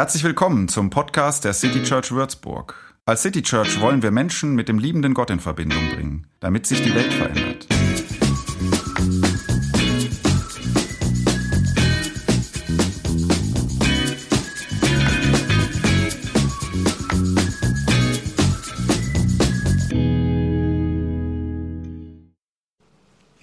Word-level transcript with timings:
Herzlich 0.00 0.24
willkommen 0.24 0.66
zum 0.68 0.88
Podcast 0.88 1.44
der 1.44 1.52
City 1.52 1.82
Church 1.82 2.10
Würzburg. 2.10 2.74
Als 3.04 3.20
City 3.20 3.42
Church 3.42 3.82
wollen 3.82 4.02
wir 4.02 4.10
Menschen 4.10 4.54
mit 4.54 4.66
dem 4.66 4.78
liebenden 4.78 5.12
Gott 5.12 5.28
in 5.28 5.40
Verbindung 5.40 5.90
bringen, 5.90 6.26
damit 6.40 6.64
sich 6.64 6.80
die 6.80 6.94
Welt 6.94 7.12
verändert. 7.12 7.66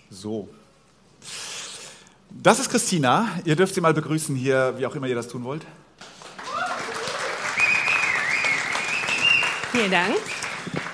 So. 0.10 0.50
Das 2.32 2.58
ist 2.58 2.72
Christina. 2.72 3.28
Ihr 3.46 3.56
dürft 3.56 3.76
sie 3.76 3.82
mal 3.82 3.94
begrüßen 3.94 4.36
hier, 4.36 4.74
wie 4.80 4.88
auch 4.88 4.96
immer 4.96 5.06
ihr 5.06 5.14
das 5.14 5.28
tun 5.28 5.44
wollt. 5.44 5.64
Vielen 9.78 9.92
Dank. 9.92 10.16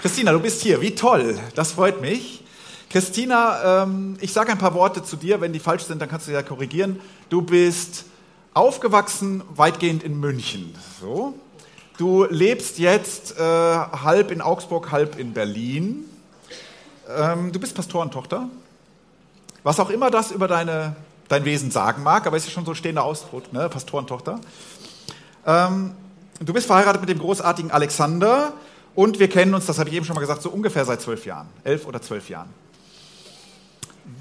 Christina, 0.02 0.34
du 0.34 0.42
bist 0.42 0.62
hier. 0.62 0.82
Wie 0.82 0.94
toll. 0.94 1.40
Das 1.56 1.72
freut 1.72 2.02
mich. 2.02 2.44
Christina, 2.90 3.84
ähm, 3.84 4.18
ich 4.20 4.34
sage 4.34 4.52
ein 4.52 4.58
paar 4.58 4.74
Worte 4.74 5.02
zu 5.02 5.16
dir. 5.16 5.40
Wenn 5.40 5.54
die 5.54 5.60
falsch 5.60 5.84
sind, 5.84 6.02
dann 6.02 6.10
kannst 6.10 6.28
du 6.28 6.34
ja 6.34 6.44
korrigieren. 6.44 7.00
Du 7.30 7.42
bist 7.42 8.04
aufgewachsen 8.54 9.42
weitgehend 9.56 10.04
in 10.04 10.20
München. 10.20 10.76
So. 11.00 11.34
Du 11.98 12.26
lebst 12.26 12.78
jetzt 12.78 13.40
äh, 13.40 13.42
halb 13.42 14.32
in 14.32 14.42
Augsburg, 14.42 14.92
halb 14.92 15.18
in 15.18 15.32
Berlin. 15.32 16.04
Ähm, 17.18 17.54
du 17.54 17.62
bist 17.62 17.76
Pastorentochter. 17.76 18.50
Was 19.64 19.80
auch 19.80 19.92
immer 19.92 20.12
das 20.12 20.32
über 20.32 20.50
deine, 20.50 20.98
dein 21.30 21.46
Wesen 21.46 21.72
sagen 21.72 22.04
mag, 22.04 22.28
aber 22.28 22.36
ist 22.36 22.48
ja 22.48 22.52
schon 22.52 22.66
so 22.66 22.72
ein 22.72 22.76
stehender 22.76 23.06
Ausdruck, 23.06 23.54
ne? 23.54 23.70
Pastorentochter. 23.70 24.42
Ähm, 25.48 25.94
du 26.42 26.52
bist 26.52 26.68
verheiratet 26.68 27.00
mit 27.00 27.10
dem 27.10 27.20
großartigen 27.20 27.72
Alexander 27.72 28.52
und 28.96 29.20
wir 29.20 29.28
kennen 29.28 29.54
uns, 29.54 29.66
das 29.66 29.80
habe 29.80 29.90
ich 29.90 29.96
eben 29.96 30.06
schon 30.06 30.16
mal 30.16 30.22
gesagt, 30.22 30.42
so 30.42 30.50
ungefähr 30.50 30.86
seit 30.86 31.02
zwölf 31.02 31.26
Jahren, 31.26 31.48
elf 31.64 31.86
oder 31.86 32.02
zwölf 32.02 32.30
Jahren. 32.30 32.50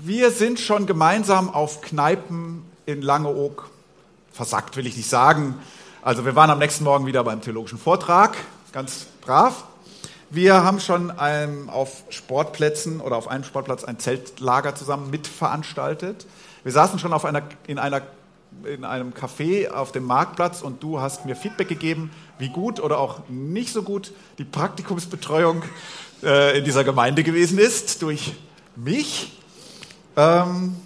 Wir 0.03 0.31
sind 0.31 0.61
schon 0.61 0.87
gemeinsam 0.87 1.51
auf 1.51 1.81
Kneipen 1.81 2.65
in 2.87 3.03
Langeoog 3.03 3.69
versackt, 4.33 4.77
will 4.77 4.87
ich 4.87 4.97
nicht 4.97 5.09
sagen. 5.09 5.59
Also 6.03 6.25
wir 6.25 6.35
waren 6.35 6.51
am 6.51 6.59
nächsten 6.59 6.85
Morgen 6.85 7.07
wieder 7.07 7.23
beim 7.25 7.41
theologischen 7.41 7.79
Vortrag, 7.79 8.37
ganz 8.73 9.07
brav. 9.21 9.65
Wir 10.31 10.65
haben 10.65 10.81
schon 10.81 11.13
ähm, 11.21 11.69
auf 11.69 12.05
Sportplätzen 12.09 13.01
oder 13.01 13.17
auf 13.17 13.29
einem 13.29 13.45
Sportplatz 13.45 13.85
ein 13.85 13.99
Zeltlager 13.99 14.75
zusammen 14.75 15.11
mitveranstaltet. 15.11 16.27
Wir 16.63 16.73
saßen 16.73 16.99
schon 16.99 17.13
einer, 17.13 17.43
in, 17.67 17.79
einer, 17.79 18.01
in 18.65 18.85
einem 18.85 19.13
Café 19.13 19.71
auf 19.71 19.93
dem 19.93 20.05
Marktplatz 20.05 20.63
und 20.63 20.83
du 20.83 21.01
hast 21.01 21.25
mir 21.25 21.37
Feedback 21.37 21.69
gegeben, 21.69 22.11
wie 22.39 22.49
gut 22.49 22.81
oder 22.81 22.99
auch 22.99 23.21
nicht 23.29 23.73
so 23.73 23.83
gut 23.83 24.13
die 24.39 24.45
Praktikumsbetreuung 24.45 25.63
äh, 26.23 26.59
in 26.59 26.65
dieser 26.65 26.85
Gemeinde 26.85 27.23
gewesen 27.23 27.59
ist 27.59 28.03
durch 28.03 28.35
mich. 28.77 29.39
Ähm, 30.17 30.77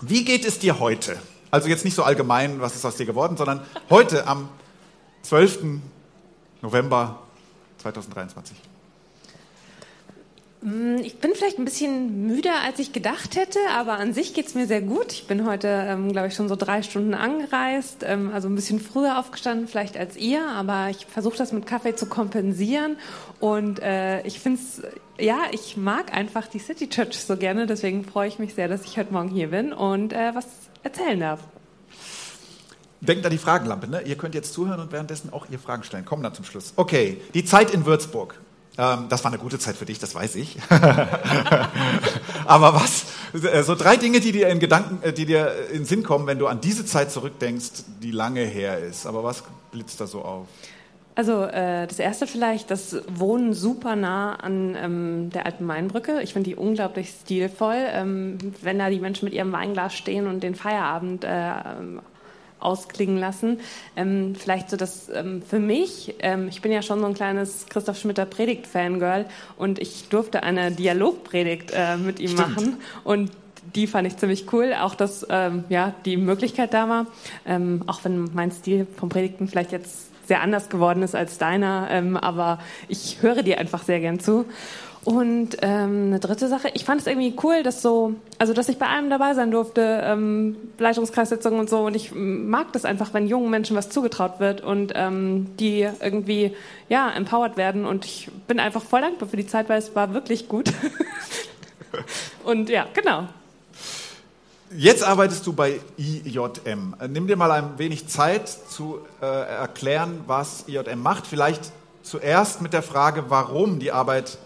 wie 0.00 0.24
geht 0.24 0.44
es 0.44 0.58
dir 0.58 0.78
heute? 0.78 1.16
Also 1.50 1.68
jetzt 1.68 1.84
nicht 1.84 1.94
so 1.94 2.02
allgemein, 2.02 2.60
was 2.60 2.76
ist 2.76 2.84
aus 2.84 2.96
dir 2.96 3.06
geworden, 3.06 3.36
sondern 3.36 3.62
heute 3.90 4.26
am 4.26 4.48
12. 5.22 5.80
November 6.62 7.18
2023? 7.78 8.56
Mm, 10.60 10.96
ich 11.02 11.18
bin 11.18 11.32
vielleicht 11.34 11.58
ein 11.58 11.64
bisschen 11.64 12.26
müder, 12.26 12.62
als 12.64 12.80
ich 12.80 12.92
gedacht 12.92 13.36
hätte, 13.36 13.60
aber 13.76 13.94
an 13.94 14.12
sich 14.12 14.34
geht 14.34 14.48
es 14.48 14.54
mir 14.54 14.66
sehr 14.66 14.82
gut. 14.82 15.12
Ich 15.12 15.26
bin 15.26 15.46
heute, 15.46 15.68
ähm, 15.68 16.10
glaube 16.10 16.28
ich, 16.28 16.34
schon 16.34 16.48
so 16.48 16.56
drei 16.56 16.82
Stunden 16.82 17.14
angereist, 17.14 18.02
ähm, 18.04 18.32
also 18.34 18.48
ein 18.48 18.56
bisschen 18.56 18.80
früher 18.80 19.18
aufgestanden 19.18 19.68
vielleicht 19.68 19.96
als 19.96 20.16
ihr, 20.16 20.44
aber 20.48 20.88
ich 20.90 21.06
versuche 21.06 21.36
das 21.36 21.52
mit 21.52 21.66
Kaffee 21.66 21.94
zu 21.94 22.06
kompensieren 22.06 22.96
und 23.38 23.80
äh, 23.80 24.22
ich 24.22 24.40
finde 24.40 24.60
es, 24.60 24.82
ja, 25.24 25.38
ich 25.52 25.76
mag 25.76 26.12
einfach 26.12 26.48
die 26.48 26.58
City 26.58 26.88
Church 26.88 27.18
so 27.18 27.36
gerne, 27.36 27.66
deswegen 27.66 28.04
freue 28.04 28.28
ich 28.28 28.40
mich 28.40 28.54
sehr, 28.54 28.66
dass 28.66 28.84
ich 28.84 28.98
heute 28.98 29.12
Morgen 29.12 29.28
hier 29.28 29.50
bin 29.50 29.72
und 29.72 30.12
äh, 30.12 30.34
was 30.34 30.46
erzählen 30.82 31.20
darf. 31.20 31.40
Denkt 33.00 33.24
an 33.24 33.30
die 33.30 33.38
Fragenlampe, 33.38 33.88
ne? 33.88 34.02
Ihr 34.02 34.16
könnt 34.16 34.34
jetzt 34.34 34.52
zuhören 34.52 34.80
und 34.80 34.90
währenddessen 34.90 35.32
auch 35.32 35.46
ihr 35.50 35.60
Fragen 35.60 35.84
stellen. 35.84 36.04
Kommen 36.04 36.24
dann 36.24 36.34
zum 36.34 36.44
Schluss. 36.44 36.72
Okay, 36.74 37.20
die 37.32 37.44
Zeit 37.44 37.72
in 37.72 37.86
Würzburg. 37.86 38.40
Ähm, 38.78 39.06
das 39.08 39.24
war 39.24 39.32
eine 39.32 39.40
gute 39.40 39.58
Zeit 39.58 39.76
für 39.76 39.84
dich, 39.84 39.98
das 39.98 40.14
weiß 40.14 40.36
ich. 40.36 40.56
Aber 42.46 42.74
was? 42.74 43.06
Äh, 43.34 43.62
so 43.64 43.74
drei 43.74 43.96
Dinge, 43.96 44.20
die 44.20 44.30
dir 44.30 44.48
in 44.48 44.60
Gedanken, 44.60 45.02
äh, 45.02 45.12
die 45.12 45.26
dir 45.26 45.52
in 45.72 45.84
Sinn 45.84 46.04
kommen, 46.04 46.28
wenn 46.28 46.38
du 46.38 46.46
an 46.46 46.60
diese 46.60 46.86
Zeit 46.86 47.10
zurückdenkst, 47.10 47.84
die 48.00 48.12
lange 48.12 48.42
her 48.42 48.78
ist. 48.78 49.06
Aber 49.06 49.24
was 49.24 49.42
blitzt 49.72 50.00
da 50.00 50.06
so 50.06 50.22
auf? 50.22 50.46
Also 51.16 51.42
äh, 51.42 51.88
das 51.88 51.98
erste 51.98 52.28
vielleicht, 52.28 52.70
das 52.70 52.96
Wohnen 53.08 53.52
super 53.52 53.96
nah 53.96 54.36
an 54.36 54.76
ähm, 54.80 55.30
der 55.30 55.46
alten 55.46 55.66
Mainbrücke. 55.66 56.22
Ich 56.22 56.32
finde 56.32 56.50
die 56.50 56.54
unglaublich 56.54 57.12
stilvoll. 57.22 57.88
Ähm, 57.90 58.38
wenn 58.62 58.78
da 58.78 58.88
die 58.88 59.00
Menschen 59.00 59.24
mit 59.24 59.34
ihrem 59.34 59.50
Weinglas 59.50 59.96
stehen 59.96 60.28
und 60.28 60.44
den 60.44 60.54
Feierabend 60.54 61.24
äh, 61.24 61.50
ausklingen 62.60 63.18
lassen. 63.18 63.60
Ähm, 63.96 64.34
vielleicht 64.34 64.70
so 64.70 64.76
das 64.76 65.08
ähm, 65.08 65.42
für 65.42 65.58
mich, 65.58 66.14
ähm, 66.20 66.48
ich 66.48 66.62
bin 66.62 66.72
ja 66.72 66.82
schon 66.82 67.00
so 67.00 67.06
ein 67.06 67.14
kleines 67.14 67.66
Christoph 67.68 67.98
Schmitter 67.98 68.26
Predigt-Fangirl 68.26 69.26
und 69.56 69.78
ich 69.78 70.08
durfte 70.08 70.42
eine 70.42 70.70
Dialogpredigt 70.72 71.72
äh, 71.74 71.96
mit 71.96 72.20
ihm 72.20 72.30
Stimmt. 72.30 72.48
machen 72.48 72.76
und 73.04 73.30
die 73.74 73.86
fand 73.86 74.06
ich 74.06 74.16
ziemlich 74.16 74.52
cool, 74.52 74.74
auch 74.74 74.94
dass 74.94 75.26
ähm, 75.28 75.64
ja, 75.68 75.94
die 76.04 76.16
Möglichkeit 76.16 76.72
da 76.72 76.88
war, 76.88 77.06
ähm, 77.46 77.82
auch 77.86 78.04
wenn 78.04 78.30
mein 78.34 78.50
Stil 78.50 78.86
vom 78.96 79.08
Predigten 79.08 79.48
vielleicht 79.48 79.72
jetzt 79.72 80.08
sehr 80.26 80.42
anders 80.42 80.68
geworden 80.68 81.02
ist 81.02 81.14
als 81.14 81.38
deiner, 81.38 81.88
ähm, 81.90 82.16
aber 82.16 82.58
ich 82.86 83.22
höre 83.22 83.42
dir 83.42 83.58
einfach 83.58 83.82
sehr 83.82 84.00
gern 84.00 84.20
zu. 84.20 84.44
Und 85.08 85.56
ähm, 85.62 86.08
eine 86.08 86.20
dritte 86.20 86.48
Sache, 86.48 86.70
ich 86.74 86.84
fand 86.84 87.00
es 87.00 87.06
irgendwie 87.06 87.34
cool, 87.42 87.62
dass 87.62 87.80
so, 87.80 88.12
also 88.38 88.52
dass 88.52 88.68
ich 88.68 88.76
bei 88.76 88.88
allem 88.88 89.08
dabei 89.08 89.32
sein 89.32 89.50
durfte, 89.50 90.02
ähm, 90.04 90.54
Leitungskreissitzungen 90.76 91.58
und 91.58 91.70
so. 91.70 91.86
Und 91.86 91.96
ich 91.96 92.12
mag 92.14 92.74
das 92.74 92.84
einfach, 92.84 93.14
wenn 93.14 93.26
jungen 93.26 93.48
Menschen 93.48 93.74
was 93.74 93.88
zugetraut 93.88 94.38
wird 94.38 94.60
und 94.60 94.92
ähm, 94.94 95.56
die 95.56 95.88
irgendwie 96.00 96.54
ja 96.90 97.10
empowered 97.10 97.56
werden. 97.56 97.86
Und 97.86 98.04
ich 98.04 98.28
bin 98.48 98.60
einfach 98.60 98.82
voll 98.82 99.00
dankbar 99.00 99.30
für 99.30 99.38
die 99.38 99.46
Zeit, 99.46 99.70
weil 99.70 99.78
es 99.78 99.96
war 99.96 100.12
wirklich 100.12 100.46
gut. 100.46 100.74
und 102.44 102.68
ja, 102.68 102.84
genau. 102.92 103.28
Jetzt 104.76 105.02
arbeitest 105.02 105.46
du 105.46 105.54
bei 105.54 105.80
IJM. 105.96 106.96
Nimm 107.08 107.26
dir 107.26 107.36
mal 107.36 107.52
ein 107.52 107.78
wenig 107.78 108.08
Zeit 108.08 108.46
zu 108.46 108.98
äh, 109.22 109.24
erklären, 109.24 110.20
was 110.26 110.68
IJM 110.68 111.00
macht. 111.00 111.26
Vielleicht 111.26 111.72
zuerst 112.02 112.60
mit 112.60 112.74
der 112.74 112.82
Frage, 112.82 113.24
warum 113.28 113.78
die 113.78 113.90
Arbeit 113.90 114.36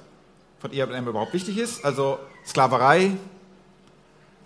von 0.62 0.72
IJM 0.72 1.08
überhaupt 1.08 1.34
wichtig 1.34 1.58
ist. 1.58 1.84
Also 1.84 2.20
Sklaverei. 2.46 3.10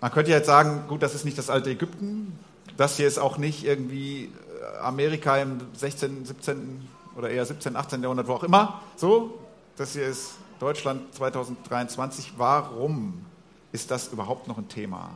Man 0.01 0.11
könnte 0.11 0.31
jetzt 0.31 0.47
sagen, 0.47 0.85
gut, 0.87 1.03
das 1.03 1.13
ist 1.13 1.25
nicht 1.25 1.37
das 1.37 1.51
alte 1.51 1.69
Ägypten. 1.69 2.37
Das 2.75 2.97
hier 2.97 3.07
ist 3.07 3.19
auch 3.19 3.37
nicht 3.37 3.63
irgendwie 3.63 4.25
äh, 4.25 4.79
Amerika 4.79 5.37
im 5.37 5.59
16., 5.73 6.25
17. 6.25 6.87
oder 7.15 7.29
eher 7.29 7.45
17., 7.45 7.75
18. 7.75 8.01
Jahrhundert, 8.01 8.27
wo 8.27 8.33
auch 8.33 8.43
immer. 8.43 8.81
So, 8.95 9.37
das 9.75 9.93
hier 9.93 10.07
ist 10.07 10.31
Deutschland 10.59 11.13
2023. 11.13 12.33
Warum 12.37 13.23
ist 13.71 13.91
das 13.91 14.07
überhaupt 14.07 14.47
noch 14.47 14.57
ein 14.57 14.67
Thema? 14.67 15.11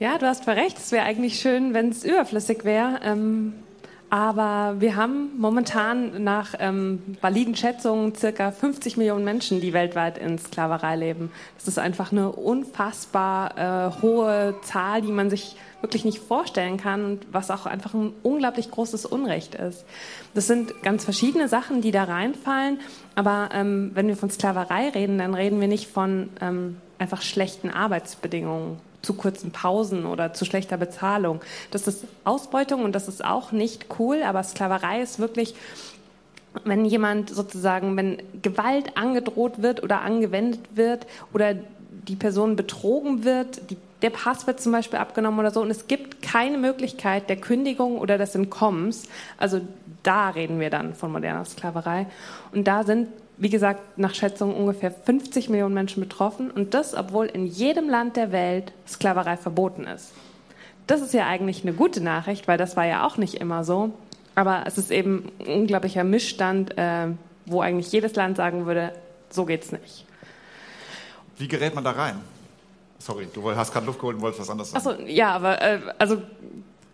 Ja, 0.00 0.18
du 0.18 0.26
hast 0.26 0.44
voll 0.44 0.54
recht. 0.54 0.76
Es 0.76 0.90
wäre 0.90 1.04
eigentlich 1.04 1.38
schön, 1.38 1.72
wenn 1.72 1.90
es 1.90 2.02
überflüssig 2.02 2.64
wäre. 2.64 3.00
Ähm, 3.04 3.54
aber 4.10 4.76
wir 4.78 4.96
haben 4.96 5.38
momentan 5.38 6.24
nach 6.24 6.54
ähm, 6.58 7.02
validen 7.20 7.54
Schätzungen 7.54 8.14
circa 8.14 8.50
50 8.52 8.96
Millionen 8.96 9.24
Menschen, 9.24 9.60
die 9.60 9.74
weltweit 9.74 10.16
in 10.16 10.38
Sklaverei 10.38 10.96
leben. 10.96 11.30
Das 11.56 11.68
ist 11.68 11.78
einfach 11.78 12.10
eine 12.10 12.30
unfassbar 12.32 13.58
äh, 13.58 14.02
hohe 14.02 14.54
Zahl, 14.62 15.02
die 15.02 15.12
man 15.12 15.28
sich 15.28 15.56
wirklich 15.82 16.04
nicht 16.06 16.18
vorstellen 16.20 16.78
kann 16.78 17.04
und 17.04 17.26
was 17.32 17.50
auch 17.50 17.66
einfach 17.66 17.92
ein 17.92 18.12
unglaublich 18.22 18.70
großes 18.70 19.04
Unrecht 19.04 19.54
ist. 19.54 19.84
Das 20.34 20.46
sind 20.46 20.82
ganz 20.82 21.04
verschiedene 21.04 21.46
Sachen, 21.48 21.82
die 21.82 21.90
da 21.90 22.04
reinfallen. 22.04 22.80
Aber 23.14 23.50
ähm, 23.52 23.90
wenn 23.94 24.08
wir 24.08 24.16
von 24.16 24.30
Sklaverei 24.30 24.88
reden, 24.88 25.18
dann 25.18 25.34
reden 25.34 25.60
wir 25.60 25.68
nicht 25.68 25.88
von 25.88 26.30
ähm, 26.40 26.78
einfach 26.98 27.22
schlechten 27.22 27.70
Arbeitsbedingungen 27.70 28.80
zu 29.08 29.14
kurzen 29.14 29.52
Pausen 29.52 30.04
oder 30.04 30.34
zu 30.34 30.44
schlechter 30.44 30.76
Bezahlung. 30.76 31.40
Das 31.70 31.88
ist 31.88 32.04
Ausbeutung 32.24 32.84
und 32.84 32.92
das 32.94 33.08
ist 33.08 33.24
auch 33.24 33.52
nicht 33.52 33.86
cool, 33.98 34.22
aber 34.22 34.42
Sklaverei 34.42 35.00
ist 35.00 35.18
wirklich, 35.18 35.54
wenn 36.64 36.84
jemand 36.84 37.30
sozusagen, 37.30 37.96
wenn 37.96 38.18
Gewalt 38.42 38.98
angedroht 38.98 39.62
wird 39.62 39.82
oder 39.82 40.02
angewendet 40.02 40.60
wird 40.74 41.06
oder 41.32 41.54
die 41.54 42.16
Person 42.16 42.54
betrogen 42.54 43.24
wird, 43.24 43.70
die, 43.70 43.78
der 44.02 44.10
Pass 44.10 44.46
wird 44.46 44.60
zum 44.60 44.72
Beispiel 44.72 44.98
abgenommen 44.98 45.40
oder 45.40 45.52
so 45.52 45.62
und 45.62 45.70
es 45.70 45.86
gibt 45.86 46.20
keine 46.20 46.58
Möglichkeit 46.58 47.30
der 47.30 47.36
Kündigung 47.36 47.96
oder 47.96 48.18
des 48.18 48.34
Entkommens. 48.34 49.04
Also 49.38 49.62
da 50.02 50.28
reden 50.28 50.60
wir 50.60 50.68
dann 50.68 50.92
von 50.94 51.10
moderner 51.12 51.46
Sklaverei. 51.46 52.06
Und 52.52 52.68
da 52.68 52.84
sind 52.84 53.08
wie 53.38 53.50
gesagt, 53.50 53.98
nach 53.98 54.14
Schätzungen 54.14 54.56
ungefähr 54.56 54.90
50 54.90 55.48
Millionen 55.48 55.74
Menschen 55.74 56.00
betroffen 56.00 56.50
und 56.50 56.74
das, 56.74 56.94
obwohl 56.94 57.26
in 57.26 57.46
jedem 57.46 57.88
Land 57.88 58.16
der 58.16 58.32
Welt 58.32 58.72
Sklaverei 58.86 59.36
verboten 59.36 59.84
ist. 59.84 60.12
Das 60.86 61.00
ist 61.00 61.14
ja 61.14 61.26
eigentlich 61.26 61.62
eine 61.62 61.72
gute 61.72 62.00
Nachricht, 62.00 62.48
weil 62.48 62.58
das 62.58 62.76
war 62.76 62.86
ja 62.86 63.06
auch 63.06 63.16
nicht 63.16 63.34
immer 63.34 63.62
so. 63.62 63.92
Aber 64.34 64.64
es 64.66 64.78
ist 64.78 64.90
eben 64.90 65.30
ein 65.40 65.46
unglaublicher 65.46 66.04
Missstand, 66.04 66.76
äh, 66.78 67.08
wo 67.46 67.60
eigentlich 67.60 67.92
jedes 67.92 68.14
Land 68.14 68.36
sagen 68.36 68.66
würde, 68.66 68.92
so 69.30 69.44
geht's 69.44 69.72
nicht. 69.72 70.04
Wie 71.36 71.48
gerät 71.48 71.74
man 71.74 71.84
da 71.84 71.92
rein? 71.92 72.16
Sorry, 72.98 73.28
du 73.32 73.54
hast 73.54 73.72
gerade 73.72 73.86
Luft 73.86 74.00
geholt 74.00 74.16
und 74.16 74.22
wolltest 74.22 74.40
was 74.40 74.50
anderes 74.50 74.70
sagen. 74.70 74.88
Achso, 74.88 75.06
ja, 75.06 75.30
aber 75.30 75.62
äh, 75.62 75.80
also 75.98 76.22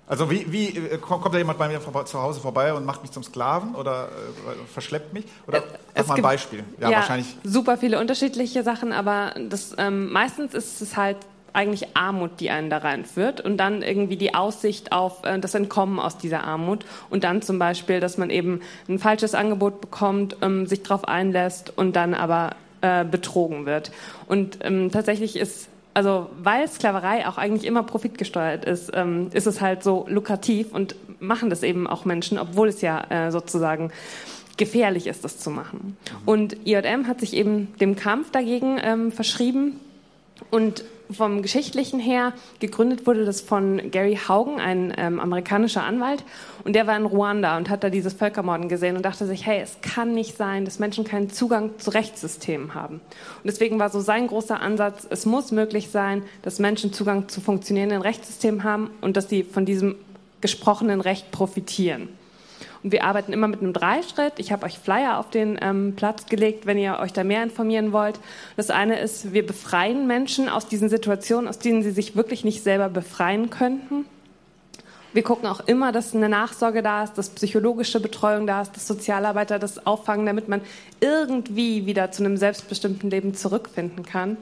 also 0.06 0.30
wie, 0.30 0.50
wie 0.52 0.68
äh, 0.76 0.98
kommt 0.98 1.34
da 1.34 1.38
jemand 1.38 1.58
bei 1.58 1.68
mir 1.68 1.80
zu 1.80 2.22
Hause 2.22 2.40
vorbei 2.40 2.74
und 2.74 2.84
macht 2.84 3.02
mich 3.02 3.10
zum 3.10 3.22
Sklaven 3.22 3.74
oder 3.74 4.08
äh, 4.08 4.72
verschleppt 4.72 5.12
mich? 5.12 5.24
Oder 5.46 5.62
es 5.94 6.06
mal 6.06 6.16
ein 6.16 6.22
Beispiel. 6.22 6.62
Ja, 6.80 6.90
ja, 6.90 6.96
wahrscheinlich. 6.98 7.36
Super 7.42 7.78
viele 7.78 7.98
unterschiedliche 7.98 8.62
Sachen, 8.62 8.92
aber 8.92 9.34
das, 9.48 9.74
ähm, 9.78 10.12
meistens 10.12 10.54
ist 10.54 10.82
es 10.82 10.96
halt 10.96 11.16
eigentlich 11.54 11.96
Armut, 11.96 12.40
die 12.40 12.50
einen 12.50 12.68
da 12.68 12.78
reinführt 12.78 13.40
und 13.40 13.56
dann 13.56 13.80
irgendwie 13.80 14.16
die 14.16 14.34
Aussicht 14.34 14.92
auf 14.92 15.24
äh, 15.24 15.38
das 15.38 15.54
Entkommen 15.54 15.98
aus 15.98 16.18
dieser 16.18 16.44
Armut 16.44 16.84
und 17.08 17.24
dann 17.24 17.40
zum 17.40 17.58
Beispiel, 17.58 18.00
dass 18.00 18.18
man 18.18 18.28
eben 18.28 18.60
ein 18.88 18.98
falsches 18.98 19.34
Angebot 19.34 19.80
bekommt, 19.80 20.36
ähm, 20.42 20.66
sich 20.66 20.82
darauf 20.82 21.06
einlässt 21.06 21.72
und 21.76 21.96
dann 21.96 22.12
aber 22.12 22.56
äh, 22.82 23.04
betrogen 23.04 23.64
wird. 23.66 23.92
Und 24.26 24.58
ähm, 24.62 24.90
tatsächlich 24.90 25.36
ist 25.36 25.68
also 25.94 26.28
weil 26.42 26.68
Sklaverei 26.68 27.26
auch 27.26 27.38
eigentlich 27.38 27.64
immer 27.64 27.84
profitgesteuert 27.84 28.64
ist, 28.64 28.90
ähm, 28.94 29.30
ist 29.32 29.46
es 29.46 29.60
halt 29.60 29.82
so 29.82 30.06
lukrativ 30.08 30.72
und 30.72 30.96
machen 31.20 31.50
das 31.50 31.62
eben 31.62 31.86
auch 31.86 32.04
Menschen, 32.04 32.38
obwohl 32.38 32.68
es 32.68 32.80
ja 32.80 33.04
äh, 33.10 33.30
sozusagen 33.30 33.90
gefährlich 34.56 35.06
ist, 35.06 35.24
das 35.24 35.38
zu 35.38 35.50
machen. 35.50 35.96
Und 36.26 36.66
IJM 36.66 37.06
hat 37.06 37.20
sich 37.20 37.34
eben 37.34 37.74
dem 37.80 37.96
Kampf 37.96 38.30
dagegen 38.30 38.78
ähm, 38.82 39.12
verschrieben 39.12 39.80
und 40.50 40.84
vom 41.10 41.42
Geschichtlichen 41.42 42.00
her 42.00 42.32
gegründet 42.60 43.06
wurde 43.06 43.24
das 43.24 43.40
von 43.40 43.90
Gary 43.90 44.18
Haugen, 44.28 44.60
ein 44.60 44.92
ähm, 44.96 45.20
amerikanischer 45.20 45.82
Anwalt. 45.82 46.24
Und 46.64 46.74
der 46.74 46.86
war 46.86 46.96
in 46.96 47.04
Ruanda 47.04 47.56
und 47.56 47.68
hat 47.68 47.84
da 47.84 47.90
dieses 47.90 48.14
Völkermorden 48.14 48.68
gesehen 48.68 48.96
und 48.96 49.04
dachte 49.04 49.26
sich, 49.26 49.44
hey, 49.46 49.60
es 49.60 49.78
kann 49.82 50.14
nicht 50.14 50.36
sein, 50.36 50.64
dass 50.64 50.78
Menschen 50.78 51.04
keinen 51.04 51.30
Zugang 51.30 51.78
zu 51.78 51.90
Rechtssystemen 51.90 52.74
haben. 52.74 52.96
Und 52.96 53.44
deswegen 53.44 53.78
war 53.78 53.90
so 53.90 54.00
sein 54.00 54.26
großer 54.26 54.60
Ansatz, 54.60 55.06
es 55.10 55.26
muss 55.26 55.52
möglich 55.52 55.90
sein, 55.90 56.22
dass 56.42 56.58
Menschen 56.58 56.92
Zugang 56.92 57.28
zu 57.28 57.40
funktionierenden 57.40 58.02
Rechtssystemen 58.02 58.64
haben 58.64 58.90
und 59.00 59.16
dass 59.16 59.28
sie 59.28 59.42
von 59.42 59.66
diesem 59.66 59.96
gesprochenen 60.40 61.00
Recht 61.00 61.30
profitieren. 61.30 62.08
Und 62.84 62.92
wir 62.92 63.02
arbeiten 63.02 63.32
immer 63.32 63.48
mit 63.48 63.62
einem 63.62 63.72
Dreischritt. 63.72 64.34
Ich 64.36 64.52
habe 64.52 64.66
euch 64.66 64.78
Flyer 64.78 65.18
auf 65.18 65.30
den 65.30 65.58
ähm, 65.62 65.94
Platz 65.96 66.26
gelegt, 66.26 66.66
wenn 66.66 66.76
ihr 66.76 66.98
euch 67.00 67.14
da 67.14 67.24
mehr 67.24 67.42
informieren 67.42 67.92
wollt. 67.92 68.20
Das 68.56 68.68
eine 68.70 69.00
ist, 69.00 69.32
wir 69.32 69.44
befreien 69.44 70.06
Menschen 70.06 70.50
aus 70.50 70.68
diesen 70.68 70.90
Situationen, 70.90 71.48
aus 71.48 71.58
denen 71.58 71.82
sie 71.82 71.90
sich 71.90 72.14
wirklich 72.14 72.44
nicht 72.44 72.62
selber 72.62 72.90
befreien 72.90 73.48
könnten. 73.48 74.04
Wir 75.14 75.22
gucken 75.22 75.46
auch 75.46 75.60
immer, 75.66 75.92
dass 75.92 76.14
eine 76.14 76.28
Nachsorge 76.28 76.82
da 76.82 77.04
ist, 77.04 77.14
dass 77.14 77.30
psychologische 77.30 78.00
Betreuung 78.00 78.46
da 78.46 78.62
ist, 78.62 78.76
dass 78.76 78.86
Sozialarbeiter 78.86 79.58
das 79.58 79.86
auffangen, 79.86 80.26
damit 80.26 80.48
man 80.48 80.60
irgendwie 81.00 81.86
wieder 81.86 82.10
zu 82.10 82.22
einem 82.22 82.36
selbstbestimmten 82.36 83.08
Leben 83.08 83.32
zurückfinden 83.32 84.04
kann. 84.04 84.36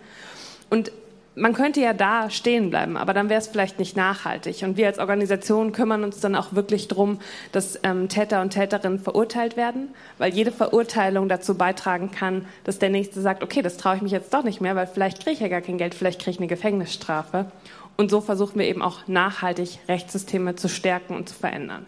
Und 0.69 0.91
man 1.35 1.55
könnte 1.55 1.81
ja 1.81 1.95
da 1.95 2.29
stehen 2.29 2.71
bleiben, 2.71 2.97
aber 2.97 3.15
dann 3.15 3.29
wäre 3.29 3.41
es 3.41 3.49
vielleicht 3.49 3.79
nicht 3.79 3.97
nachhaltig. 3.97 4.63
Und 4.63 4.77
wir 4.77 4.87
als 4.87 4.99
Organisation 4.99 5.73
kümmern 5.73 6.05
uns 6.05 6.21
dann 6.21 6.35
auch 6.37 6.53
wirklich 6.53 6.89
darum, 6.89 7.21
dass 7.53 7.79
ähm, 7.83 8.09
Täter 8.09 8.43
und 8.43 8.51
Täterinnen 8.51 8.99
verurteilt 8.99 9.57
werden, 9.57 9.89
weil 10.19 10.35
jede 10.35 10.53
Verurteilung 10.53 11.29
dazu 11.29 11.55
beitragen 11.55 12.11
kann, 12.11 12.47
dass 12.65 12.79
der 12.79 12.91
Nächste 12.91 13.21
sagt, 13.21 13.43
okay, 13.43 13.63
das 13.63 13.79
traue 13.79 13.97
ich 13.97 14.03
mich 14.03 14.13
jetzt 14.13 14.35
doch 14.35 14.45
nicht 14.45 14.61
mehr, 14.61 14.77
weil 14.77 14.87
vielleicht 14.87 15.21
kriege 15.21 15.33
ich 15.33 15.41
ja 15.41 15.49
gar 15.49 15.63
kein 15.63 15.79
Geld, 15.79 15.95
vielleicht 15.95 16.21
kriege 16.21 16.33
ich 16.33 16.39
eine 16.39 16.49
Gefängnisstrafe. 16.49 17.51
Und 17.97 18.11
so 18.11 18.21
versuchen 18.21 18.59
wir 18.59 18.67
eben 18.67 18.83
auch 18.83 19.07
nachhaltig 19.07 19.79
Rechtssysteme 19.89 20.57
zu 20.57 20.69
stärken 20.69 21.15
und 21.15 21.29
zu 21.29 21.35
verändern. 21.35 21.87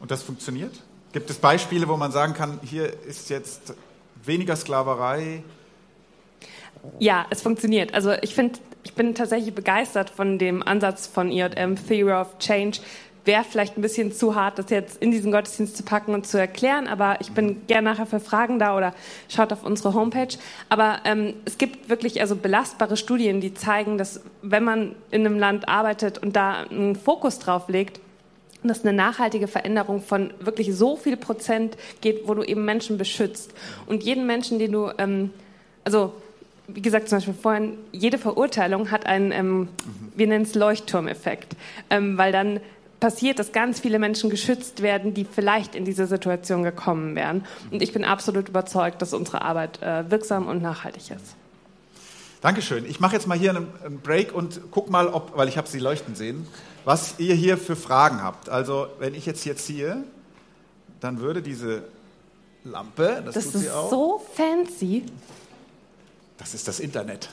Und 0.00 0.10
das 0.10 0.22
funktioniert? 0.22 0.72
Gibt 1.12 1.30
es 1.30 1.38
Beispiele, 1.38 1.88
wo 1.88 1.96
man 1.96 2.12
sagen 2.12 2.34
kann, 2.34 2.58
hier 2.62 2.92
ist 3.04 3.30
jetzt 3.30 3.74
weniger 4.24 4.56
Sklaverei, 4.56 5.42
ja, 6.98 7.26
es 7.30 7.42
funktioniert. 7.42 7.94
Also 7.94 8.12
ich 8.22 8.34
finde, 8.34 8.58
ich 8.84 8.94
bin 8.94 9.14
tatsächlich 9.14 9.54
begeistert 9.54 10.10
von 10.10 10.38
dem 10.38 10.62
Ansatz 10.62 11.06
von 11.06 11.30
IJM, 11.30 11.76
Theory 11.88 12.12
of 12.12 12.38
Change. 12.38 12.78
Wäre 13.24 13.42
vielleicht 13.42 13.76
ein 13.76 13.82
bisschen 13.82 14.12
zu 14.12 14.36
hart, 14.36 14.60
das 14.60 14.70
jetzt 14.70 15.02
in 15.02 15.10
diesen 15.10 15.32
Gottesdienst 15.32 15.76
zu 15.76 15.82
packen 15.82 16.14
und 16.14 16.28
zu 16.28 16.38
erklären, 16.38 16.86
aber 16.86 17.20
ich 17.20 17.32
bin 17.32 17.66
gerne 17.66 17.90
nachher 17.90 18.06
für 18.06 18.20
Fragen 18.20 18.60
da 18.60 18.76
oder 18.76 18.94
schaut 19.28 19.52
auf 19.52 19.64
unsere 19.64 19.94
Homepage. 19.94 20.38
Aber 20.68 21.00
ähm, 21.04 21.34
es 21.44 21.58
gibt 21.58 21.88
wirklich 21.88 22.20
also 22.20 22.36
belastbare 22.36 22.96
Studien, 22.96 23.40
die 23.40 23.52
zeigen, 23.52 23.98
dass 23.98 24.20
wenn 24.42 24.62
man 24.62 24.94
in 25.10 25.26
einem 25.26 25.40
Land 25.40 25.68
arbeitet 25.68 26.18
und 26.18 26.36
da 26.36 26.66
einen 26.70 26.94
Fokus 26.94 27.40
drauf 27.40 27.68
legt, 27.68 28.00
dass 28.62 28.84
eine 28.84 28.92
nachhaltige 28.92 29.48
Veränderung 29.48 30.02
von 30.02 30.32
wirklich 30.40 30.74
so 30.74 30.96
viel 30.96 31.16
Prozent 31.16 31.76
geht, 32.00 32.28
wo 32.28 32.34
du 32.34 32.42
eben 32.42 32.64
Menschen 32.64 32.96
beschützt. 32.96 33.52
Und 33.86 34.04
jeden 34.04 34.26
Menschen, 34.26 34.58
den 34.58 34.72
du, 34.72 34.90
ähm, 34.98 35.30
also 35.84 36.12
wie 36.68 36.82
gesagt, 36.82 37.08
zum 37.08 37.18
Beispiel 37.18 37.34
vorhin, 37.34 37.78
jede 37.92 38.18
Verurteilung 38.18 38.90
hat 38.90 39.06
einen, 39.06 39.32
ähm, 39.32 39.68
wir 40.14 40.26
nennen 40.26 40.44
es 40.44 40.54
Leuchtturmeffekt, 40.54 41.56
ähm, 41.90 42.18
weil 42.18 42.32
dann 42.32 42.60
passiert, 43.00 43.38
dass 43.38 43.52
ganz 43.52 43.80
viele 43.80 43.98
Menschen 43.98 44.30
geschützt 44.30 44.82
werden, 44.82 45.14
die 45.14 45.24
vielleicht 45.24 45.74
in 45.74 45.84
diese 45.84 46.06
Situation 46.06 46.62
gekommen 46.62 47.14
wären. 47.14 47.44
Und 47.70 47.82
ich 47.82 47.92
bin 47.92 48.04
absolut 48.04 48.48
überzeugt, 48.48 49.02
dass 49.02 49.12
unsere 49.12 49.42
Arbeit 49.42 49.82
äh, 49.82 50.10
wirksam 50.10 50.46
und 50.48 50.62
nachhaltig 50.62 51.10
ist. 51.10 51.36
Dankeschön. 52.40 52.86
Ich 52.86 53.00
mache 53.00 53.14
jetzt 53.14 53.26
mal 53.26 53.36
hier 53.36 53.50
einen 53.50 54.00
Break 54.02 54.34
und 54.34 54.60
guck 54.70 54.90
mal, 54.90 55.08
ob, 55.08 55.36
weil 55.36 55.48
ich 55.48 55.58
habe 55.58 55.68
Sie 55.68 55.78
leuchten 55.78 56.14
sehen, 56.14 56.46
was 56.84 57.14
ihr 57.18 57.34
hier 57.34 57.58
für 57.58 57.76
Fragen 57.76 58.22
habt. 58.22 58.48
Also 58.48 58.86
wenn 58.98 59.14
ich 59.14 59.26
jetzt 59.26 59.42
hier 59.42 59.56
ziehe, 59.56 60.04
dann 61.00 61.20
würde 61.20 61.42
diese 61.42 61.84
Lampe, 62.64 63.22
das, 63.24 63.34
das 63.34 63.44
tut 63.44 63.60
sie 63.60 63.66
ist 63.66 63.72
auch. 63.72 63.90
so 63.90 64.22
fancy. 64.34 65.04
Das 66.38 66.54
ist 66.54 66.68
das 66.68 66.80
Internet. 66.80 67.28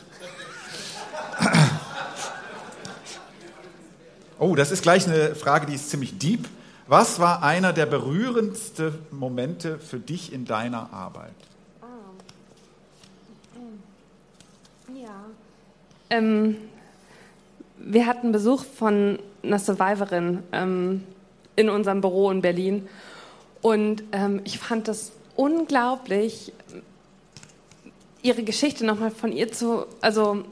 Oh, 4.39 4.55
das 4.55 4.71
ist 4.71 4.83
gleich 4.83 5.07
eine 5.07 5.35
Frage, 5.35 5.67
die 5.67 5.75
ist 5.75 5.89
ziemlich 5.89 6.17
deep. 6.17 6.47
Was 6.87 7.19
war 7.19 7.43
einer 7.43 7.71
der 7.71 7.85
berührendsten 7.85 8.93
Momente 9.11 9.79
für 9.79 9.99
dich 9.99 10.33
in 10.33 10.45
deiner 10.45 10.91
Arbeit? 10.91 11.31
Ja. 14.93 15.25
Ähm, 16.09 16.57
wir 17.77 18.05
hatten 18.05 18.31
Besuch 18.31 18.65
von 18.65 19.19
einer 19.43 19.59
Survivorin 19.59 20.43
ähm, 20.51 21.03
in 21.55 21.69
unserem 21.69 22.01
Büro 22.01 22.29
in 22.29 22.41
Berlin 22.41 22.87
und 23.61 24.03
ähm, 24.11 24.41
ich 24.43 24.59
fand 24.59 24.87
das 24.87 25.13
unglaublich, 25.35 26.51
ihre 28.23 28.43
Geschichte 28.43 28.85
nochmal 28.85 29.11
von 29.11 29.31
ihr 29.31 29.51
zu, 29.51 29.85
also 30.01 30.43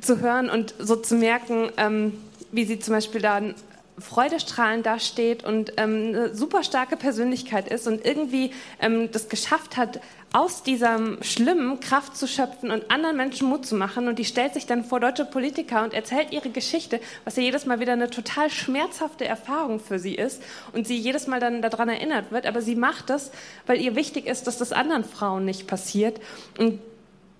zu 0.00 0.20
hören 0.20 0.48
und 0.48 0.74
so 0.78 0.96
zu 0.96 1.16
merken, 1.16 1.70
ähm, 1.76 2.18
wie 2.52 2.64
sie 2.64 2.78
zum 2.78 2.94
Beispiel 2.94 3.20
dann 3.20 3.54
freudestrahlend 3.98 4.84
dasteht 4.84 5.44
und 5.44 5.72
ähm, 5.78 6.08
eine 6.08 6.34
super 6.34 6.62
starke 6.62 6.96
Persönlichkeit 6.96 7.68
ist 7.68 7.86
und 7.86 8.04
irgendwie 8.04 8.52
ähm, 8.80 9.10
das 9.10 9.28
geschafft 9.28 9.76
hat, 9.76 10.00
aus 10.32 10.62
diesem 10.62 11.22
Schlimmen 11.22 11.80
Kraft 11.80 12.16
zu 12.16 12.28
schöpfen 12.28 12.70
und 12.70 12.90
anderen 12.90 13.16
Menschen 13.16 13.48
Mut 13.48 13.64
zu 13.64 13.74
machen. 13.74 14.06
Und 14.06 14.18
die 14.18 14.24
stellt 14.24 14.52
sich 14.52 14.66
dann 14.66 14.84
vor 14.84 15.00
deutsche 15.00 15.24
Politiker 15.24 15.82
und 15.82 15.94
erzählt 15.94 16.30
ihre 16.30 16.50
Geschichte, 16.50 17.00
was 17.24 17.36
ja 17.36 17.42
jedes 17.42 17.64
Mal 17.64 17.80
wieder 17.80 17.94
eine 17.94 18.10
total 18.10 18.50
schmerzhafte 18.50 19.24
Erfahrung 19.24 19.80
für 19.80 19.98
sie 19.98 20.14
ist 20.14 20.42
und 20.72 20.86
sie 20.86 20.98
jedes 20.98 21.26
Mal 21.26 21.40
dann 21.40 21.62
daran 21.62 21.88
erinnert 21.88 22.32
wird. 22.32 22.46
Aber 22.46 22.60
sie 22.60 22.76
macht 22.76 23.08
das, 23.08 23.30
weil 23.66 23.80
ihr 23.80 23.96
wichtig 23.96 24.26
ist, 24.26 24.46
dass 24.46 24.58
das 24.58 24.72
anderen 24.72 25.04
Frauen 25.04 25.46
nicht 25.46 25.66
passiert. 25.66 26.20
Und 26.58 26.80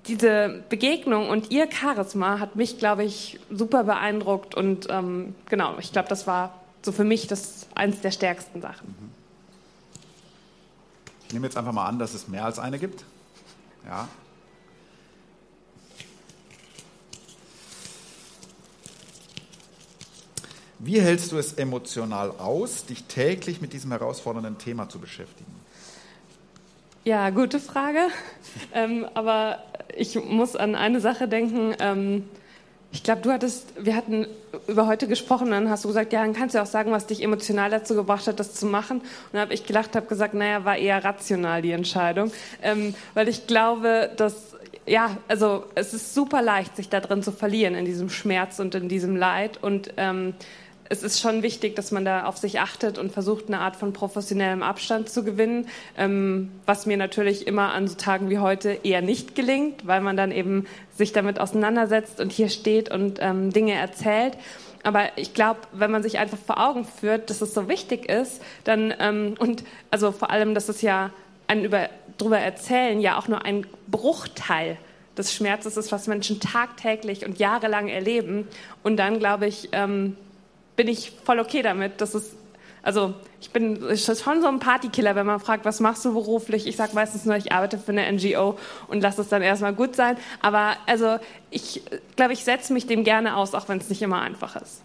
diese 0.09 0.63
Begegnung 0.69 1.29
und 1.29 1.51
ihr 1.51 1.69
Charisma 1.71 2.39
hat 2.39 2.57
mich, 2.57 2.79
glaube 2.79 3.05
ich, 3.05 3.39
super 3.51 3.85
beeindruckt 3.85 4.55
und 4.55 4.87
ähm, 4.91 5.35
genau, 5.47 5.77
ich 5.79 5.93
glaube, 5.93 6.09
das 6.09 6.27
war 6.27 6.61
so 6.83 6.93
für 6.93 7.05
mich 7.05 7.27
das 7.27 7.67
eins 7.75 8.01
der 8.01 8.11
stärksten 8.11 8.61
Sachen. 8.63 8.95
Ich 11.27 11.33
nehme 11.33 11.47
jetzt 11.47 11.57
einfach 11.57 11.73
mal 11.73 11.87
an, 11.87 11.99
dass 11.99 12.15
es 12.15 12.29
mehr 12.29 12.45
als 12.45 12.59
eine 12.59 12.79
gibt. 12.79 13.05
Ja. 13.85 14.09
Wie 20.79 21.01
hältst 21.01 21.33
du 21.33 21.39
es 21.39 21.55
emotional 21.55 22.31
aus, 22.31 22.85
dich 22.85 23.05
täglich 23.05 23.61
mit 23.61 23.73
diesem 23.73 23.91
herausfordernden 23.91 24.59
Thema 24.59 24.89
zu 24.89 24.99
beschäftigen? 24.99 25.56
Ja, 27.07 27.31
gute 27.31 27.61
Frage. 27.61 28.01
ähm, 28.75 29.07
aber 29.15 29.61
ich 29.97 30.17
muss 30.17 30.57
an 30.57 30.75
eine 30.75 30.99
Sache 30.99 31.29
denken. 31.29 31.73
Ähm, 31.79 32.29
ich 32.91 33.05
glaube, 33.05 33.21
du 33.21 33.31
hattest, 33.31 33.75
wir 33.79 33.95
hatten 33.95 34.27
über 34.67 34.89
heute 34.89 35.07
gesprochen, 35.07 35.53
dann 35.53 35.71
hast 35.71 35.85
du 35.85 35.89
gesagt, 35.89 36.13
ja, 36.13 36.23
dann 36.23 36.33
kannst 36.33 36.57
du 36.57 36.61
auch 36.61 36.67
sagen, 36.67 36.91
was 36.91 37.07
dich 37.07 37.23
emotional 37.23 37.71
dazu 37.71 37.95
gebracht 37.95 38.27
hat, 38.27 38.41
das 38.41 38.55
zu 38.55 38.67
machen. 38.67 38.99
Und 38.99 39.07
dann 39.31 39.43
habe 39.43 39.55
ich 39.55 39.65
gelacht, 39.65 39.95
habe 39.95 40.07
gesagt, 40.07 40.35
naja, 40.35 40.65
war 40.65 40.79
eher 40.79 41.05
rational 41.05 41.63
die 41.63 41.71
Entscheidung, 41.71 42.33
ähm, 42.61 42.93
weil 43.15 43.29
ich 43.29 43.47
glaube, 43.47 44.11
dass 44.17 44.57
ja, 44.85 45.17
also 45.29 45.65
es 45.77 45.95
ist 45.95 46.13
super 46.13 46.43
leicht, 46.43 46.75
sich 46.75 46.89
da 46.89 46.99
drin 46.99 47.23
zu 47.23 47.31
verlieren 47.31 47.77
in 47.77 47.85
diesem 47.85 48.11
Schmerz 48.11 48.59
und 48.59 48.75
in 48.75 48.89
diesem 48.89 49.15
Leid 49.15 49.63
und 49.63 49.93
ähm, 49.97 50.35
es 50.89 51.03
ist 51.03 51.21
schon 51.21 51.43
wichtig, 51.43 51.77
dass 51.77 51.91
man 51.91 52.05
da 52.05 52.25
auf 52.25 52.37
sich 52.37 52.61
achtet 52.61 52.99
und 52.99 53.13
versucht, 53.13 53.49
eine 53.49 53.61
Art 53.61 53.77
von 53.77 53.93
professionellem 53.93 54.63
Abstand 54.63 55.09
zu 55.09 55.25
gewinnen, 55.25 55.69
ähm, 55.97 56.51
was 56.67 56.87
mir 56.87 56.97
natürlich 56.97 57.47
immer 57.47 57.73
an 57.73 57.89
so 57.89 57.95
Tagen 57.95 58.31
wie 58.31 58.39
heute 58.39 58.79
eher 58.83 59.03
nicht 59.03 59.35
gelingt, 59.35 59.87
weil 59.87 60.01
man 60.01 60.17
dann 60.17 60.33
eben 60.33 60.67
sich 60.97 61.13
damit 61.13 61.41
auseinandersetzt 61.41 62.21
und 62.21 62.33
hier 62.33 62.49
steht 62.49 62.91
und 62.91 63.19
ähm, 63.21 63.53
Dinge 63.53 63.75
erzählt. 63.75 64.37
Aber 64.83 65.17
ich 65.17 65.35
glaube, 65.35 65.61
wenn 65.73 65.91
man 65.91 66.03
sich 66.03 66.19
einfach 66.19 66.39
vor 66.39 66.65
Augen 66.65 66.85
führt, 66.85 67.31
dass 67.31 67.41
es 67.41 67.55
so 67.55 67.69
wichtig 67.69 68.09
ist, 68.09 68.41
dann 68.65 68.95
ähm, 69.01 69.35
und 69.39 69.65
also 69.91 70.13
vor 70.13 70.31
allem, 70.31 70.55
dass 70.55 70.69
es 70.69 70.83
ja 70.83 71.11
ein 71.49 71.65
über 71.65 71.89
drüber 72.19 72.39
erzählen 72.39 73.01
ja 73.01 73.19
auch 73.19 73.29
nur 73.29 73.45
ein 73.45 73.67
Bruchteil 73.89 74.79
des 75.17 75.35
Schmerzes 75.35 75.77
ist, 75.77 75.93
was 75.93 76.07
Menschen 76.07 76.41
tagtäglich 76.41 77.25
und 77.27 77.39
jahrelang 77.39 77.89
erleben. 77.89 78.47
Und 78.83 78.97
dann 78.97 79.19
glaube 79.19 79.47
ich, 79.47 79.71
ähm, 79.73 80.17
bin 80.77 80.89
ich 80.89 81.13
voll 81.25 81.41
okay 81.41 81.63
damit, 81.63 82.01
dass 82.01 82.15
es 82.15 82.37
also 82.87 83.15
ich 83.41 83.51
bin 83.51 83.81
schon 83.99 84.41
so 84.41 84.47
ein 84.47 84.61
Partykiller, 84.61 85.17
wenn 85.17 85.27
man 85.27 85.41
fragt, 85.41 85.65
was 85.65 85.81
machst 85.81 86.05
du 86.05 86.13
beruflich? 86.13 86.69
Ich 86.69 86.77
sage 86.77 86.95
meistens 86.95 87.25
nur, 87.25 87.35
ich 87.35 87.51
arbeite 87.51 87.79
für 87.79 87.91
eine 87.91 88.13
NGO 88.13 88.57
und 88.87 89.01
lasse 89.01 89.23
es 89.23 89.29
dann 89.29 89.43
erstmal 89.43 89.75
gut 89.75 89.97
sein. 89.97 90.17
Aber 90.41 90.77
also 90.87 91.19
ich 91.51 91.83
glaube, 92.15 92.33
ich 92.33 92.45
setze 92.45 92.73
mich 92.73 92.87
dem 92.87 93.03
gerne 93.03 93.37
aus, 93.37 93.55
auch 93.55 93.69
wenn 93.69 93.79
es 93.79 93.89
nicht 93.89 94.03
immer 94.03 94.21
einfach 94.21 94.55
ist. 94.55 94.83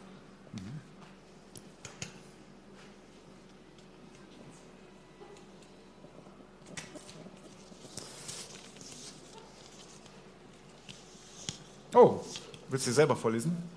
Oh, 11.93 12.21
willst 12.69 12.87
du 12.87 12.89
dir 12.89 12.95
selber 12.95 13.15
vorlesen? 13.15 13.70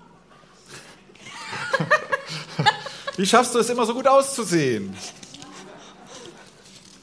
Wie 3.17 3.25
schaffst 3.25 3.55
du 3.55 3.59
es 3.59 3.69
immer 3.69 3.85
so 3.85 3.93
gut 3.93 4.07
auszusehen? 4.07 4.95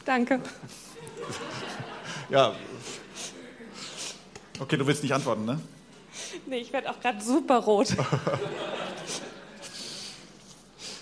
Danke. 0.05 0.41
Ja. 2.29 2.53
Okay, 4.61 4.77
du 4.77 4.87
willst 4.87 5.03
nicht 5.03 5.13
antworten, 5.13 5.45
ne? 5.45 5.61
Nee, 6.47 6.59
ich 6.59 6.73
werde 6.73 6.91
auch 6.91 7.01
gerade 7.01 7.21
super 7.23 7.59
rot. 7.59 7.89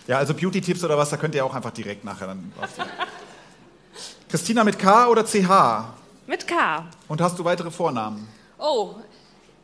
ja, 0.07 0.19
also 0.19 0.35
Beauty-Tipps 0.35 0.85
oder 0.85 0.97
was, 0.97 1.11
da 1.11 1.17
könnt 1.17 1.35
ihr 1.35 1.45
auch 1.45 1.55
einfach 1.55 1.73
direkt 1.73 2.05
nachher 2.05 2.29
dann. 2.29 2.53
Christina 4.29 4.65
mit 4.65 4.79
K 4.79 5.09
oder 5.09 5.25
CH? 5.25 5.95
Mit 6.27 6.47
K. 6.47 6.85
Und 7.09 7.21
hast 7.21 7.39
du 7.39 7.45
weitere 7.45 7.71
Vornamen? 7.71 8.29
Oh, 8.59 8.95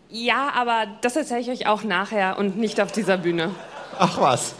ja, 0.08 0.50
aber 0.54 0.86
das 1.02 1.14
erzähle 1.16 1.40
ich 1.40 1.50
euch 1.50 1.66
auch 1.66 1.82
nachher 1.84 2.38
und 2.38 2.56
nicht 2.56 2.80
auf 2.80 2.90
dieser 2.90 3.18
Bühne. 3.18 3.54
Ach 3.98 4.20
was. 4.20 4.54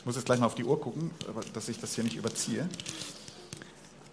Ich 0.00 0.06
muss 0.06 0.16
jetzt 0.16 0.24
gleich 0.24 0.40
mal 0.40 0.46
auf 0.46 0.54
die 0.54 0.64
Uhr 0.64 0.80
gucken, 0.80 1.10
dass 1.52 1.68
ich 1.68 1.78
das 1.78 1.94
hier 1.94 2.04
nicht 2.04 2.16
überziehe. 2.16 2.66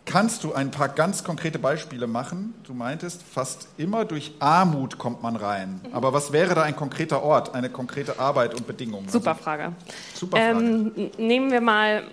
Kannst 0.03 0.43
du 0.43 0.51
ein 0.51 0.69
paar 0.69 0.89
ganz 0.89 1.23
konkrete 1.23 1.59
Beispiele 1.59 2.07
machen? 2.07 2.53
Du 2.65 2.73
meintest, 2.73 3.23
fast 3.23 3.69
immer 3.77 4.03
durch 4.03 4.33
Armut 4.39 4.97
kommt 4.97 5.23
man 5.23 5.37
rein. 5.37 5.79
Mhm. 5.81 5.93
Aber 5.93 6.11
was 6.11 6.33
wäre 6.33 6.55
da 6.55 6.63
ein 6.63 6.75
konkreter 6.75 7.23
Ort, 7.23 7.55
eine 7.55 7.69
konkrete 7.69 8.19
Arbeit 8.19 8.53
und 8.53 8.67
Bedingungen? 8.67 9.07
Super 9.07 9.29
also, 9.31 9.43
Frage. 9.43 9.71
Super 10.13 10.35
Frage. 10.35 10.59
Ähm, 10.59 11.11
nehmen 11.17 11.51
wir 11.51 11.61
mal 11.61 12.03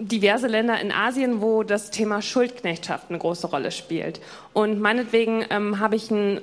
diverse 0.00 0.48
Länder 0.48 0.80
in 0.80 0.90
Asien, 0.90 1.40
wo 1.40 1.62
das 1.62 1.92
Thema 1.92 2.20
Schuldknechtschaft 2.20 3.10
eine 3.10 3.18
große 3.18 3.46
Rolle 3.46 3.70
spielt. 3.70 4.20
Und 4.52 4.80
meinetwegen 4.80 5.44
ähm, 5.50 5.78
habe 5.78 5.94
ich 5.94 6.10
ein, 6.10 6.40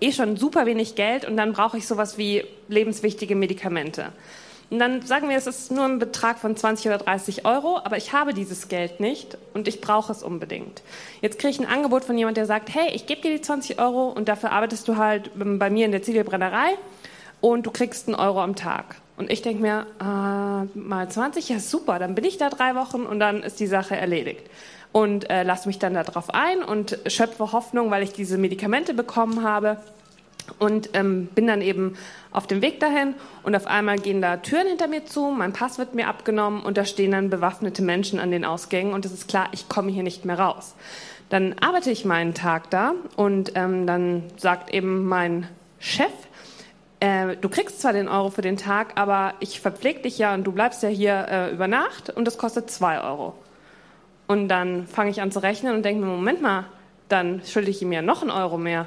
eh 0.00 0.10
schon 0.10 0.36
super 0.36 0.66
wenig 0.66 0.96
Geld 0.96 1.24
und 1.24 1.36
dann 1.36 1.52
brauche 1.52 1.78
ich 1.78 1.86
sowas 1.86 2.18
wie 2.18 2.44
lebenswichtige 2.66 3.36
Medikamente. 3.36 4.12
Und 4.70 4.80
dann 4.80 5.00
sagen 5.02 5.30
wir, 5.30 5.36
es 5.36 5.46
ist 5.46 5.72
nur 5.72 5.84
ein 5.84 5.98
Betrag 5.98 6.38
von 6.38 6.54
20 6.54 6.86
oder 6.86 6.98
30 6.98 7.46
Euro, 7.46 7.78
aber 7.82 7.96
ich 7.96 8.12
habe 8.12 8.34
dieses 8.34 8.68
Geld 8.68 9.00
nicht 9.00 9.38
und 9.54 9.66
ich 9.66 9.80
brauche 9.80 10.12
es 10.12 10.22
unbedingt. 10.22 10.82
Jetzt 11.22 11.38
kriege 11.38 11.50
ich 11.50 11.58
ein 11.58 11.66
Angebot 11.66 12.04
von 12.04 12.18
jemand, 12.18 12.36
der 12.36 12.44
sagt, 12.44 12.74
hey, 12.74 12.90
ich 12.92 13.06
gebe 13.06 13.22
dir 13.22 13.32
die 13.32 13.40
20 13.40 13.80
Euro 13.80 14.08
und 14.08 14.28
dafür 14.28 14.52
arbeitest 14.52 14.86
du 14.86 14.96
halt 14.96 15.30
bei 15.34 15.70
mir 15.70 15.86
in 15.86 15.92
der 15.92 16.02
Ziegelbrennerei 16.02 16.76
und 17.40 17.64
du 17.64 17.70
kriegst 17.70 18.08
einen 18.08 18.14
Euro 18.14 18.42
am 18.42 18.56
Tag. 18.56 18.96
Und 19.16 19.32
ich 19.32 19.40
denke 19.40 19.62
mir, 19.62 19.86
äh, 20.00 20.78
mal 20.78 21.08
20, 21.08 21.48
ja 21.48 21.60
super, 21.60 21.98
dann 21.98 22.14
bin 22.14 22.24
ich 22.24 22.36
da 22.36 22.50
drei 22.50 22.74
Wochen 22.74 23.02
und 23.02 23.20
dann 23.20 23.42
ist 23.42 23.60
die 23.60 23.66
Sache 23.66 23.96
erledigt. 23.96 24.46
Und 24.92 25.28
äh, 25.30 25.44
lasse 25.44 25.66
mich 25.66 25.78
dann 25.78 25.94
darauf 25.94 26.30
ein 26.30 26.62
und 26.62 26.98
schöpfe 27.06 27.52
Hoffnung, 27.52 27.90
weil 27.90 28.02
ich 28.02 28.12
diese 28.12 28.38
Medikamente 28.38 28.94
bekommen 28.94 29.42
habe 29.42 29.78
und 30.58 30.90
ähm, 30.94 31.26
bin 31.34 31.46
dann 31.46 31.62
eben 31.62 31.96
auf 32.30 32.46
dem 32.46 32.62
Weg 32.62 32.80
dahin 32.80 33.14
und 33.42 33.54
auf 33.54 33.66
einmal 33.66 33.98
gehen 33.98 34.20
da 34.20 34.38
Türen 34.38 34.66
hinter 34.66 34.88
mir 34.88 35.04
zu, 35.06 35.26
mein 35.36 35.52
Pass 35.52 35.78
wird 35.78 35.94
mir 35.94 36.08
abgenommen 36.08 36.62
und 36.62 36.76
da 36.76 36.84
stehen 36.84 37.12
dann 37.12 37.30
bewaffnete 37.30 37.82
Menschen 37.82 38.20
an 38.20 38.30
den 38.30 38.44
Ausgängen 38.44 38.92
und 38.92 39.04
es 39.04 39.12
ist 39.12 39.28
klar, 39.28 39.48
ich 39.52 39.68
komme 39.68 39.90
hier 39.90 40.02
nicht 40.02 40.24
mehr 40.24 40.38
raus. 40.38 40.74
Dann 41.28 41.56
arbeite 41.60 41.90
ich 41.90 42.04
meinen 42.04 42.34
Tag 42.34 42.70
da 42.70 42.94
und 43.16 43.52
ähm, 43.54 43.86
dann 43.86 44.24
sagt 44.36 44.72
eben 44.72 45.06
mein 45.06 45.46
Chef, 45.78 46.12
äh, 47.00 47.36
du 47.36 47.48
kriegst 47.48 47.80
zwar 47.80 47.92
den 47.92 48.08
Euro 48.08 48.30
für 48.30 48.42
den 48.42 48.56
Tag, 48.56 48.92
aber 48.96 49.34
ich 49.40 49.60
verpflege 49.60 50.00
dich 50.00 50.18
ja 50.18 50.34
und 50.34 50.44
du 50.44 50.52
bleibst 50.52 50.82
ja 50.82 50.88
hier 50.88 51.26
äh, 51.30 51.52
über 51.52 51.68
Nacht 51.68 52.10
und 52.10 52.24
das 52.24 52.38
kostet 52.38 52.70
zwei 52.70 53.00
Euro. 53.00 53.34
Und 54.26 54.48
dann 54.48 54.86
fange 54.86 55.10
ich 55.10 55.22
an 55.22 55.30
zu 55.30 55.42
rechnen 55.42 55.74
und 55.74 55.84
denke 55.84 56.04
mir, 56.04 56.10
Moment 56.10 56.42
mal, 56.42 56.64
dann 57.08 57.42
schulde 57.44 57.70
ich 57.70 57.80
ihm 57.82 57.92
ja 57.92 58.02
noch 58.02 58.22
einen 58.22 58.30
Euro 58.30 58.58
mehr. 58.58 58.86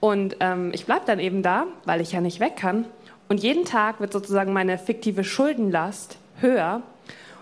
Und 0.00 0.36
ähm, 0.40 0.70
ich 0.72 0.86
bleibe 0.86 1.04
dann 1.06 1.20
eben 1.20 1.42
da, 1.42 1.66
weil 1.84 2.00
ich 2.00 2.12
ja 2.12 2.20
nicht 2.20 2.40
weg 2.40 2.56
kann. 2.56 2.86
Und 3.28 3.42
jeden 3.42 3.64
Tag 3.64 4.00
wird 4.00 4.12
sozusagen 4.12 4.52
meine 4.52 4.78
fiktive 4.78 5.22
Schuldenlast 5.24 6.16
höher. 6.40 6.82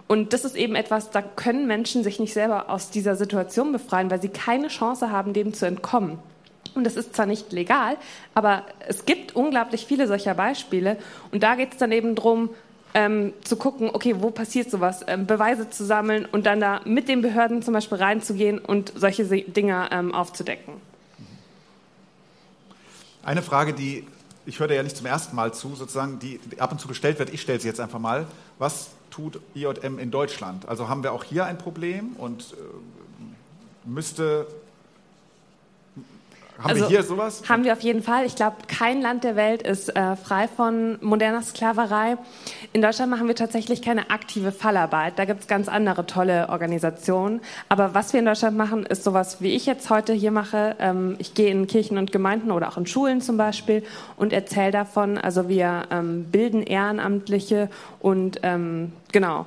Und 0.08 0.32
das 0.32 0.44
ist 0.44 0.56
eben 0.56 0.74
etwas, 0.74 1.10
da 1.10 1.22
können 1.22 1.66
Menschen 1.66 2.02
sich 2.02 2.18
nicht 2.18 2.32
selber 2.32 2.70
aus 2.70 2.90
dieser 2.90 3.14
Situation 3.14 3.72
befreien, 3.72 4.10
weil 4.10 4.20
sie 4.20 4.28
keine 4.28 4.68
Chance 4.68 5.10
haben, 5.12 5.32
dem 5.32 5.54
zu 5.54 5.66
entkommen. 5.66 6.18
Und 6.74 6.84
das 6.84 6.96
ist 6.96 7.14
zwar 7.14 7.26
nicht 7.26 7.52
legal, 7.52 7.96
aber 8.34 8.64
es 8.86 9.04
gibt 9.04 9.36
unglaublich 9.36 9.86
viele 9.86 10.06
solcher 10.06 10.34
Beispiele. 10.34 10.96
Und 11.32 11.42
da 11.42 11.54
geht 11.54 11.72
es 11.72 11.78
dann 11.78 11.92
eben 11.92 12.14
darum, 12.14 12.50
ähm, 12.94 13.32
zu 13.44 13.56
gucken, 13.56 13.90
okay, 13.92 14.16
wo 14.18 14.30
passiert 14.30 14.70
sowas, 14.70 15.04
ähm, 15.06 15.26
Beweise 15.26 15.68
zu 15.68 15.84
sammeln 15.84 16.26
und 16.30 16.46
dann 16.46 16.60
da 16.60 16.80
mit 16.84 17.08
den 17.08 17.20
Behörden 17.20 17.62
zum 17.62 17.74
Beispiel 17.74 17.98
reinzugehen 17.98 18.58
und 18.58 18.92
solche 18.96 19.24
Dinge 19.24 19.88
ähm, 19.92 20.14
aufzudecken. 20.14 20.74
Eine 23.28 23.42
Frage, 23.42 23.74
die 23.74 24.06
ich 24.46 24.58
höre 24.58 24.72
ja 24.72 24.82
nicht 24.82 24.96
zum 24.96 25.04
ersten 25.04 25.36
Mal 25.36 25.52
zu, 25.52 25.74
sozusagen, 25.74 26.18
die 26.18 26.40
ab 26.56 26.72
und 26.72 26.80
zu 26.80 26.88
gestellt 26.88 27.18
wird, 27.18 27.28
ich 27.28 27.42
stelle 27.42 27.60
sie 27.60 27.68
jetzt 27.68 27.78
einfach 27.78 27.98
mal. 27.98 28.26
Was 28.58 28.88
tut 29.10 29.38
IJM 29.54 29.98
in 29.98 30.10
Deutschland? 30.10 30.66
Also 30.66 30.88
haben 30.88 31.02
wir 31.02 31.12
auch 31.12 31.24
hier 31.24 31.44
ein 31.44 31.58
Problem 31.58 32.16
und 32.16 32.54
äh, 32.54 33.86
müsste 33.86 34.46
haben 36.58 36.70
also, 36.70 36.82
wir 36.82 36.88
hier 36.88 37.02
sowas? 37.04 37.42
Haben 37.48 37.62
wir 37.62 37.72
auf 37.72 37.82
jeden 37.82 38.02
Fall. 38.02 38.26
Ich 38.26 38.34
glaube, 38.34 38.56
kein 38.66 39.00
Land 39.00 39.22
der 39.22 39.36
Welt 39.36 39.62
ist 39.62 39.94
äh, 39.94 40.16
frei 40.16 40.48
von 40.48 40.98
moderner 41.00 41.40
Sklaverei. 41.40 42.16
In 42.72 42.82
Deutschland 42.82 43.12
machen 43.12 43.28
wir 43.28 43.36
tatsächlich 43.36 43.80
keine 43.80 44.10
aktive 44.10 44.50
Fallarbeit. 44.50 45.20
Da 45.20 45.24
gibt 45.24 45.42
es 45.42 45.46
ganz 45.46 45.68
andere 45.68 46.06
tolle 46.06 46.48
Organisationen. 46.48 47.42
Aber 47.68 47.94
was 47.94 48.12
wir 48.12 48.18
in 48.18 48.26
Deutschland 48.26 48.56
machen, 48.56 48.84
ist 48.84 49.04
sowas, 49.04 49.40
wie 49.40 49.54
ich 49.54 49.66
jetzt 49.66 49.88
heute 49.88 50.12
hier 50.12 50.32
mache. 50.32 50.74
Ähm, 50.80 51.14
ich 51.20 51.34
gehe 51.34 51.50
in 51.50 51.68
Kirchen 51.68 51.96
und 51.96 52.10
Gemeinden 52.10 52.50
oder 52.50 52.68
auch 52.68 52.76
in 52.76 52.86
Schulen 52.86 53.20
zum 53.20 53.36
Beispiel 53.36 53.84
und 54.16 54.32
erzähle 54.32 54.72
davon. 54.72 55.16
Also 55.16 55.48
wir 55.48 55.84
ähm, 55.92 56.24
bilden 56.24 56.64
Ehrenamtliche 56.64 57.70
und 58.00 58.40
ähm, 58.42 58.92
genau. 59.12 59.46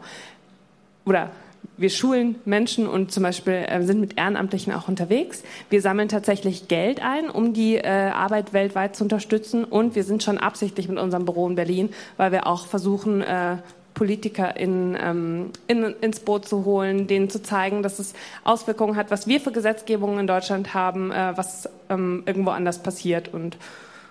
Oder 1.03 1.31
wir 1.77 1.89
schulen 1.89 2.35
Menschen 2.45 2.87
und 2.87 3.11
zum 3.11 3.23
Beispiel 3.23 3.53
äh, 3.53 3.81
sind 3.83 3.99
mit 3.99 4.17
Ehrenamtlichen 4.17 4.73
auch 4.73 4.87
unterwegs. 4.87 5.43
Wir 5.69 5.81
sammeln 5.81 6.09
tatsächlich 6.09 6.67
Geld 6.67 7.01
ein, 7.03 7.29
um 7.29 7.53
die 7.53 7.75
äh, 7.75 7.87
Arbeit 7.87 8.53
weltweit 8.53 8.95
zu 8.95 9.03
unterstützen. 9.03 9.63
Und 9.63 9.95
wir 9.95 10.03
sind 10.03 10.23
schon 10.23 10.37
absichtlich 10.37 10.87
mit 10.87 10.99
unserem 10.99 11.25
Büro 11.25 11.47
in 11.47 11.55
Berlin, 11.55 11.89
weil 12.17 12.31
wir 12.31 12.47
auch 12.47 12.67
versuchen, 12.67 13.21
äh, 13.21 13.57
Politiker 13.93 14.55
in, 14.57 14.97
ähm, 14.99 15.51
in, 15.67 15.83
ins 15.83 16.21
Boot 16.21 16.47
zu 16.47 16.65
holen, 16.65 17.07
denen 17.07 17.29
zu 17.29 17.41
zeigen, 17.43 17.83
dass 17.83 17.99
es 17.99 18.13
Auswirkungen 18.43 18.95
hat, 18.95 19.11
was 19.11 19.27
wir 19.27 19.41
für 19.41 19.51
Gesetzgebungen 19.51 20.19
in 20.19 20.27
Deutschland 20.27 20.73
haben, 20.73 21.11
äh, 21.11 21.33
was 21.35 21.69
ähm, 21.89 22.23
irgendwo 22.25 22.51
anders 22.51 22.81
passiert. 22.81 23.33
Und 23.33 23.57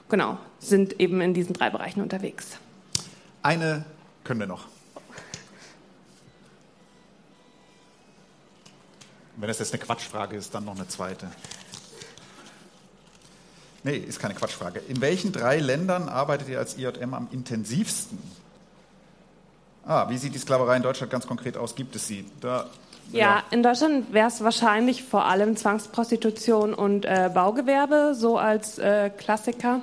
genau, 0.09 0.38
sind 0.59 1.00
eben 1.00 1.21
in 1.21 1.35
diesen 1.35 1.55
drei 1.55 1.71
Bereichen 1.71 2.02
unterwegs. 2.02 2.59
Eine 3.43 3.85
können 4.25 4.40
wir 4.40 4.47
noch. 4.47 4.67
Wenn 9.40 9.49
das 9.49 9.59
jetzt 9.59 9.73
eine 9.73 9.82
Quatschfrage 9.82 10.37
ist, 10.37 10.54
dann 10.54 10.66
noch 10.66 10.76
eine 10.76 10.87
zweite. 10.87 11.28
Nee, 13.82 13.97
ist 13.97 14.18
keine 14.18 14.35
Quatschfrage. 14.35 14.80
In 14.80 15.00
welchen 15.00 15.32
drei 15.32 15.59
Ländern 15.59 16.09
arbeitet 16.11 16.49
ihr 16.49 16.59
als 16.59 16.76
IJM 16.76 17.14
am 17.14 17.28
intensivsten? 17.32 18.18
Ah, 19.87 20.11
wie 20.11 20.18
sieht 20.18 20.35
die 20.35 20.38
Sklaverei 20.38 20.76
in 20.76 20.82
Deutschland 20.82 21.11
ganz 21.11 21.26
konkret 21.26 21.56
aus? 21.56 21.75
Gibt 21.75 21.97
es 21.97 22.06
sie? 22.06 22.26
Da, 22.40 22.66
ja, 23.12 23.18
ja, 23.18 23.42
in 23.50 23.62
Deutschland 23.62 24.12
wäre 24.12 24.28
es 24.28 24.44
wahrscheinlich 24.44 25.02
vor 25.02 25.25
allem 25.25 25.56
Zwangsprostitution 25.56 26.75
und 26.75 27.06
äh, 27.06 27.30
Baugewerbe, 27.32 28.14
so 28.14 28.37
als 28.37 28.78
äh, 28.78 29.11
Klassiker. 29.11 29.80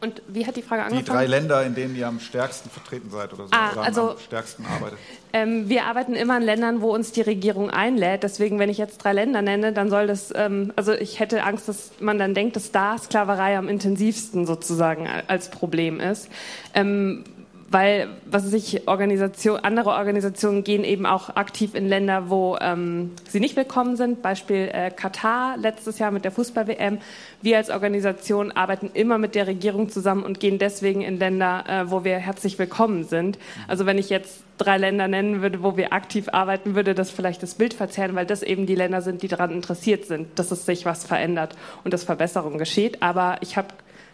Und 0.00 0.22
wie 0.28 0.46
hat 0.46 0.56
die 0.56 0.62
Frage 0.62 0.82
angefangen? 0.82 1.04
Die 1.04 1.10
drei 1.10 1.26
Länder, 1.26 1.64
in 1.64 1.74
denen 1.74 1.96
ihr 1.96 2.06
am 2.06 2.20
stärksten 2.20 2.70
vertreten 2.70 3.10
seid 3.10 3.32
oder 3.32 3.44
so, 3.44 3.50
ah, 3.52 3.72
oder 3.72 3.82
also, 3.82 4.10
am 4.12 4.18
stärksten 4.18 4.64
arbeitet. 4.66 4.98
Ähm, 5.32 5.68
wir 5.68 5.84
arbeiten 5.84 6.14
immer 6.14 6.36
in 6.36 6.44
Ländern, 6.44 6.80
wo 6.80 6.94
uns 6.94 7.12
die 7.12 7.20
Regierung 7.20 7.70
einlädt. 7.70 8.22
Deswegen, 8.22 8.58
wenn 8.58 8.70
ich 8.70 8.78
jetzt 8.78 8.98
drei 8.98 9.12
Länder 9.12 9.42
nenne, 9.42 9.72
dann 9.72 9.90
soll 9.90 10.06
das, 10.06 10.32
ähm, 10.34 10.72
also 10.76 10.92
ich 10.92 11.18
hätte 11.18 11.42
Angst, 11.42 11.68
dass 11.68 11.90
man 12.00 12.18
dann 12.18 12.34
denkt, 12.34 12.56
dass 12.56 12.70
da 12.70 12.96
Sklaverei 12.96 13.58
am 13.58 13.68
intensivsten 13.68 14.46
sozusagen 14.46 15.08
als 15.26 15.50
Problem 15.50 16.00
ist. 16.00 16.28
Ähm, 16.74 17.24
weil 17.70 18.08
was 18.24 18.44
sich 18.44 18.88
Organisation, 18.88 19.58
andere 19.60 19.90
Organisationen 19.90 20.64
gehen 20.64 20.84
eben 20.84 21.04
auch 21.04 21.36
aktiv 21.36 21.74
in 21.74 21.86
Länder, 21.86 22.30
wo 22.30 22.56
ähm, 22.60 23.12
sie 23.28 23.40
nicht 23.40 23.56
willkommen 23.56 23.96
sind. 23.96 24.22
Beispiel 24.22 24.70
äh, 24.72 24.90
Katar 24.90 25.56
letztes 25.58 25.98
Jahr 25.98 26.10
mit 26.10 26.24
der 26.24 26.32
Fußball-WM. 26.32 26.98
Wir 27.42 27.58
als 27.58 27.68
Organisation 27.68 28.52
arbeiten 28.52 28.90
immer 28.94 29.18
mit 29.18 29.34
der 29.34 29.46
Regierung 29.46 29.90
zusammen 29.90 30.22
und 30.22 30.40
gehen 30.40 30.58
deswegen 30.58 31.02
in 31.02 31.18
Länder, 31.18 31.64
äh, 31.68 31.90
wo 31.90 32.04
wir 32.04 32.16
herzlich 32.16 32.58
willkommen 32.58 33.04
sind. 33.04 33.38
Also 33.66 33.84
wenn 33.84 33.98
ich 33.98 34.08
jetzt 34.08 34.44
drei 34.56 34.78
Länder 34.78 35.06
nennen 35.06 35.42
würde, 35.42 35.62
wo 35.62 35.76
wir 35.76 35.92
aktiv 35.92 36.28
arbeiten, 36.32 36.74
würde 36.74 36.94
das 36.94 37.10
vielleicht 37.10 37.42
das 37.42 37.54
Bild 37.54 37.74
verzerren, 37.74 38.16
weil 38.16 38.26
das 38.26 38.42
eben 38.42 38.64
die 38.64 38.74
Länder 38.76 39.02
sind, 39.02 39.22
die 39.22 39.28
daran 39.28 39.50
interessiert 39.50 40.06
sind, 40.06 40.38
dass 40.38 40.50
es 40.50 40.64
sich 40.64 40.86
was 40.86 41.04
verändert 41.04 41.54
und 41.84 41.92
dass 41.92 42.02
Verbesserung 42.02 42.56
geschieht. 42.56 43.02
Aber 43.02 43.36
ich 43.42 43.58
habe 43.58 43.68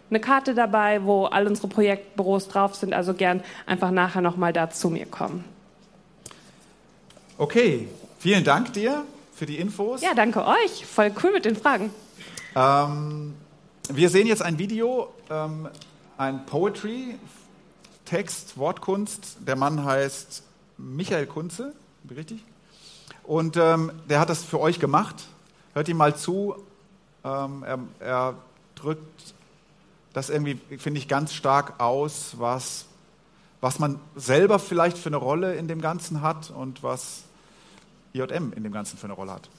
eine 0.09 0.19
Karte 0.19 0.53
dabei, 0.53 1.03
wo 1.03 1.25
all 1.25 1.47
unsere 1.47 1.67
Projektbüros 1.67 2.47
drauf 2.47 2.75
sind. 2.75 2.93
Also 2.93 3.13
gern 3.13 3.43
einfach 3.65 3.91
nachher 3.91 4.21
nochmal 4.21 4.53
da 4.53 4.69
zu 4.69 4.89
mir 4.89 5.05
kommen. 5.05 5.43
Okay, 7.37 7.87
vielen 8.19 8.43
Dank 8.43 8.73
dir 8.73 9.03
für 9.33 9.45
die 9.45 9.57
Infos. 9.57 10.01
Ja, 10.01 10.13
danke 10.13 10.45
euch. 10.45 10.85
Voll 10.85 11.11
cool 11.23 11.33
mit 11.33 11.45
den 11.45 11.55
Fragen. 11.55 11.91
Ähm, 12.55 13.33
wir 13.89 14.09
sehen 14.09 14.27
jetzt 14.27 14.41
ein 14.41 14.57
Video, 14.57 15.13
ähm, 15.29 15.67
ein 16.17 16.45
Poetry, 16.45 17.15
Text, 18.05 18.57
Wortkunst. 18.57 19.37
Der 19.45 19.55
Mann 19.55 19.83
heißt 19.83 20.43
Michael 20.77 21.25
Kunze, 21.25 21.73
richtig? 22.15 22.43
Und 23.23 23.57
ähm, 23.57 23.91
der 24.09 24.19
hat 24.19 24.29
das 24.29 24.43
für 24.43 24.59
euch 24.59 24.79
gemacht. 24.79 25.25
Hört 25.73 25.89
ihm 25.89 25.97
mal 25.97 26.15
zu. 26.15 26.55
Ähm, 27.25 27.63
er, 27.63 27.79
er 27.99 28.35
drückt 28.75 29.33
das 30.15 30.29
irgendwie, 30.29 30.57
finde 30.77 30.97
ich, 30.97 31.09
ganz 31.09 31.33
stark 31.33 31.81
aus, 31.81 32.35
was, 32.37 32.85
was 33.59 33.79
man 33.79 33.99
selber 34.15 34.59
vielleicht 34.59 34.97
für 34.97 35.09
eine 35.09 35.17
Rolle 35.17 35.55
in 35.55 35.67
dem 35.67 35.81
Ganzen 35.81 36.21
hat 36.21 36.51
und 36.51 36.83
was 36.83 37.23
IJM 38.13 38.53
in 38.53 38.63
dem 38.63 38.71
Ganzen 38.71 38.97
für 38.97 39.07
eine 39.07 39.13
Rolle 39.13 39.33
hat. 39.33 39.49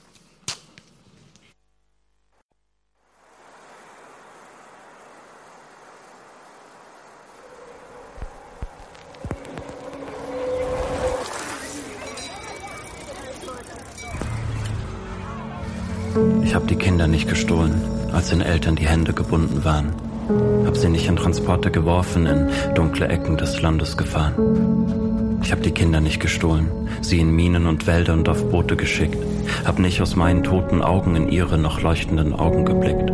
Ich 16.43 16.55
habe 16.55 16.65
die 16.65 16.77
Kinder 16.77 17.05
nicht 17.05 17.29
gestohlen, 17.29 17.79
als 18.11 18.29
den 18.29 18.41
Eltern 18.41 18.75
die 18.75 18.87
Hände 18.87 19.13
gebunden 19.13 19.63
waren. 19.63 20.16
Hab 20.65 20.75
sie 20.75 20.89
nicht 20.89 21.07
in 21.07 21.15
Transporter 21.15 21.69
geworfen, 21.69 22.25
in 22.25 22.47
dunkle 22.75 23.07
Ecken 23.07 23.37
des 23.37 23.61
Landes 23.61 23.95
gefahren. 23.95 25.39
Ich 25.41 25.51
hab 25.51 25.61
die 25.63 25.71
Kinder 25.71 26.01
nicht 26.01 26.19
gestohlen, 26.19 26.67
sie 27.01 27.19
in 27.19 27.33
Minen 27.33 27.67
und 27.67 27.87
Wälder 27.87 28.13
und 28.13 28.27
auf 28.27 28.49
Boote 28.49 28.75
geschickt. 28.75 29.17
Hab 29.63 29.79
nicht 29.79 30.01
aus 30.01 30.15
meinen 30.15 30.43
toten 30.43 30.81
Augen 30.81 31.15
in 31.15 31.29
ihre 31.29 31.57
noch 31.57 31.81
leuchtenden 31.81 32.33
Augen 32.33 32.65
geblickt. 32.65 33.11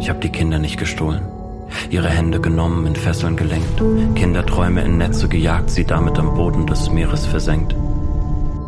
Ich 0.00 0.10
hab 0.10 0.20
die 0.20 0.30
Kinder 0.30 0.58
nicht 0.58 0.78
gestohlen, 0.78 1.22
ihre 1.90 2.08
Hände 2.08 2.40
genommen, 2.40 2.86
in 2.86 2.96
Fesseln 2.96 3.36
gelenkt, 3.36 3.80
Kinderträume 4.16 4.82
in 4.82 4.96
Netze 4.96 5.28
gejagt, 5.28 5.70
sie 5.70 5.84
damit 5.84 6.18
am 6.18 6.34
Boden 6.34 6.66
des 6.66 6.90
Meeres 6.90 7.26
versenkt. 7.26 7.76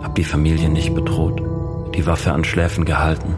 Hab 0.03 0.15
die 0.15 0.25
Familie 0.25 0.69
nicht 0.69 0.95
bedroht, 0.95 1.43
die 1.95 2.07
Waffe 2.07 2.33
an 2.33 2.45
Schläfen 2.45 2.85
gehalten, 2.85 3.35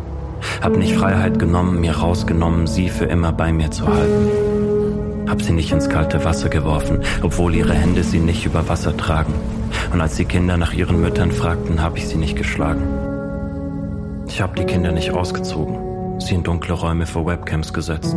hab 0.60 0.76
nicht 0.76 0.94
Freiheit 0.94 1.38
genommen, 1.38 1.80
mir 1.80 1.96
rausgenommen, 1.96 2.66
sie 2.66 2.88
für 2.88 3.04
immer 3.04 3.32
bei 3.32 3.52
mir 3.52 3.70
zu 3.70 3.86
halten. 3.86 5.28
Hab 5.28 5.40
sie 5.40 5.52
nicht 5.52 5.72
ins 5.72 5.88
kalte 5.88 6.24
Wasser 6.24 6.48
geworfen, 6.48 7.00
obwohl 7.22 7.54
ihre 7.54 7.74
Hände 7.74 8.02
sie 8.02 8.18
nicht 8.18 8.44
über 8.44 8.68
Wasser 8.68 8.96
tragen. 8.96 9.34
Und 9.92 10.00
als 10.00 10.16
die 10.16 10.24
Kinder 10.24 10.56
nach 10.56 10.72
ihren 10.72 11.00
Müttern 11.00 11.32
fragten, 11.32 11.82
hab 11.82 11.96
ich 11.96 12.06
sie 12.06 12.18
nicht 12.18 12.36
geschlagen. 12.36 12.82
Ich 14.28 14.40
hab 14.40 14.56
die 14.56 14.64
Kinder 14.64 14.92
nicht 14.92 15.10
ausgezogen, 15.10 16.20
sie 16.20 16.34
in 16.34 16.42
dunkle 16.42 16.74
Räume 16.74 17.06
vor 17.06 17.26
Webcams 17.26 17.72
gesetzt, 17.72 18.16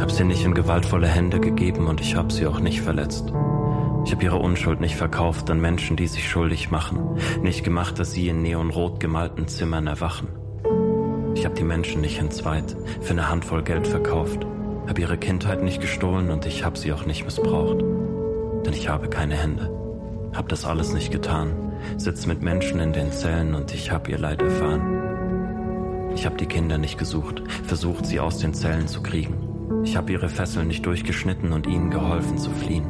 hab 0.00 0.10
sie 0.10 0.24
nicht 0.24 0.44
in 0.44 0.54
gewaltvolle 0.54 1.08
Hände 1.08 1.40
gegeben 1.40 1.86
und 1.88 2.00
ich 2.00 2.16
hab 2.16 2.32
sie 2.32 2.46
auch 2.46 2.60
nicht 2.60 2.80
verletzt. 2.80 3.32
Ich 4.04 4.12
habe 4.12 4.22
ihre 4.22 4.36
Unschuld 4.36 4.80
nicht 4.80 4.94
verkauft 4.94 5.50
an 5.50 5.60
Menschen, 5.60 5.96
die 5.96 6.06
sich 6.06 6.28
schuldig 6.28 6.70
machen, 6.70 7.18
nicht 7.42 7.64
gemacht, 7.64 7.98
dass 7.98 8.12
sie 8.12 8.28
in 8.28 8.42
neonrot 8.42 9.00
gemalten 9.00 9.48
Zimmern 9.48 9.88
erwachen. 9.88 10.28
Ich 11.36 11.44
habe 11.44 11.54
die 11.54 11.64
Menschen 11.64 12.00
nicht 12.00 12.18
entzweit, 12.18 12.74
für 13.02 13.10
eine 13.10 13.28
Handvoll 13.28 13.62
Geld 13.62 13.86
verkauft, 13.86 14.46
habe 14.88 15.00
ihre 15.02 15.18
Kindheit 15.18 15.62
nicht 15.62 15.82
gestohlen 15.82 16.30
und 16.30 16.46
ich 16.46 16.64
habe 16.64 16.78
sie 16.78 16.94
auch 16.94 17.04
nicht 17.04 17.26
missbraucht. 17.26 17.80
Denn 18.64 18.72
ich 18.72 18.88
habe 18.88 19.08
keine 19.10 19.36
Hände, 19.36 19.70
habe 20.34 20.48
das 20.48 20.64
alles 20.64 20.94
nicht 20.94 21.12
getan, 21.12 21.74
sitz 21.98 22.24
mit 22.24 22.40
Menschen 22.40 22.80
in 22.80 22.94
den 22.94 23.12
Zellen 23.12 23.54
und 23.54 23.74
ich 23.74 23.90
habe 23.90 24.10
ihr 24.10 24.18
Leid 24.18 24.40
erfahren. 24.40 26.10
Ich 26.14 26.24
habe 26.24 26.38
die 26.38 26.46
Kinder 26.46 26.78
nicht 26.78 26.96
gesucht, 26.96 27.42
versucht 27.64 28.06
sie 28.06 28.18
aus 28.18 28.38
den 28.38 28.54
Zellen 28.54 28.88
zu 28.88 29.02
kriegen. 29.02 29.82
Ich 29.84 29.94
habe 29.94 30.12
ihre 30.12 30.30
Fesseln 30.30 30.68
nicht 30.68 30.86
durchgeschnitten 30.86 31.52
und 31.52 31.66
ihnen 31.66 31.90
geholfen 31.90 32.38
zu 32.38 32.50
fliehen. 32.50 32.86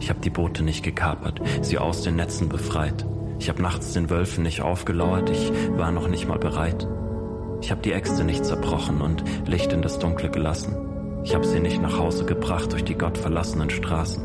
Ich 0.00 0.08
habe 0.08 0.20
die 0.20 0.30
Boote 0.30 0.64
nicht 0.64 0.82
gekapert, 0.82 1.42
sie 1.60 1.76
aus 1.76 2.00
den 2.00 2.16
Netzen 2.16 2.48
befreit. 2.48 3.04
Ich 3.38 3.50
habe 3.50 3.60
nachts 3.60 3.92
den 3.92 4.08
Wölfen 4.08 4.44
nicht 4.44 4.62
aufgelauert, 4.62 5.28
ich 5.28 5.52
war 5.76 5.92
noch 5.92 6.08
nicht 6.08 6.26
mal 6.26 6.38
bereit. 6.38 6.88
Ich 7.60 7.70
habe 7.70 7.82
die 7.82 7.92
Äxte 7.92 8.24
nicht 8.24 8.44
zerbrochen 8.44 9.00
und 9.00 9.22
Licht 9.46 9.72
in 9.72 9.82
das 9.82 9.98
Dunkle 9.98 10.30
gelassen. 10.30 10.74
Ich 11.24 11.34
habe 11.34 11.46
sie 11.46 11.60
nicht 11.60 11.80
nach 11.80 11.98
Hause 11.98 12.24
gebracht 12.24 12.72
durch 12.72 12.84
die 12.84 12.94
gottverlassenen 12.94 13.70
Straßen. 13.70 14.22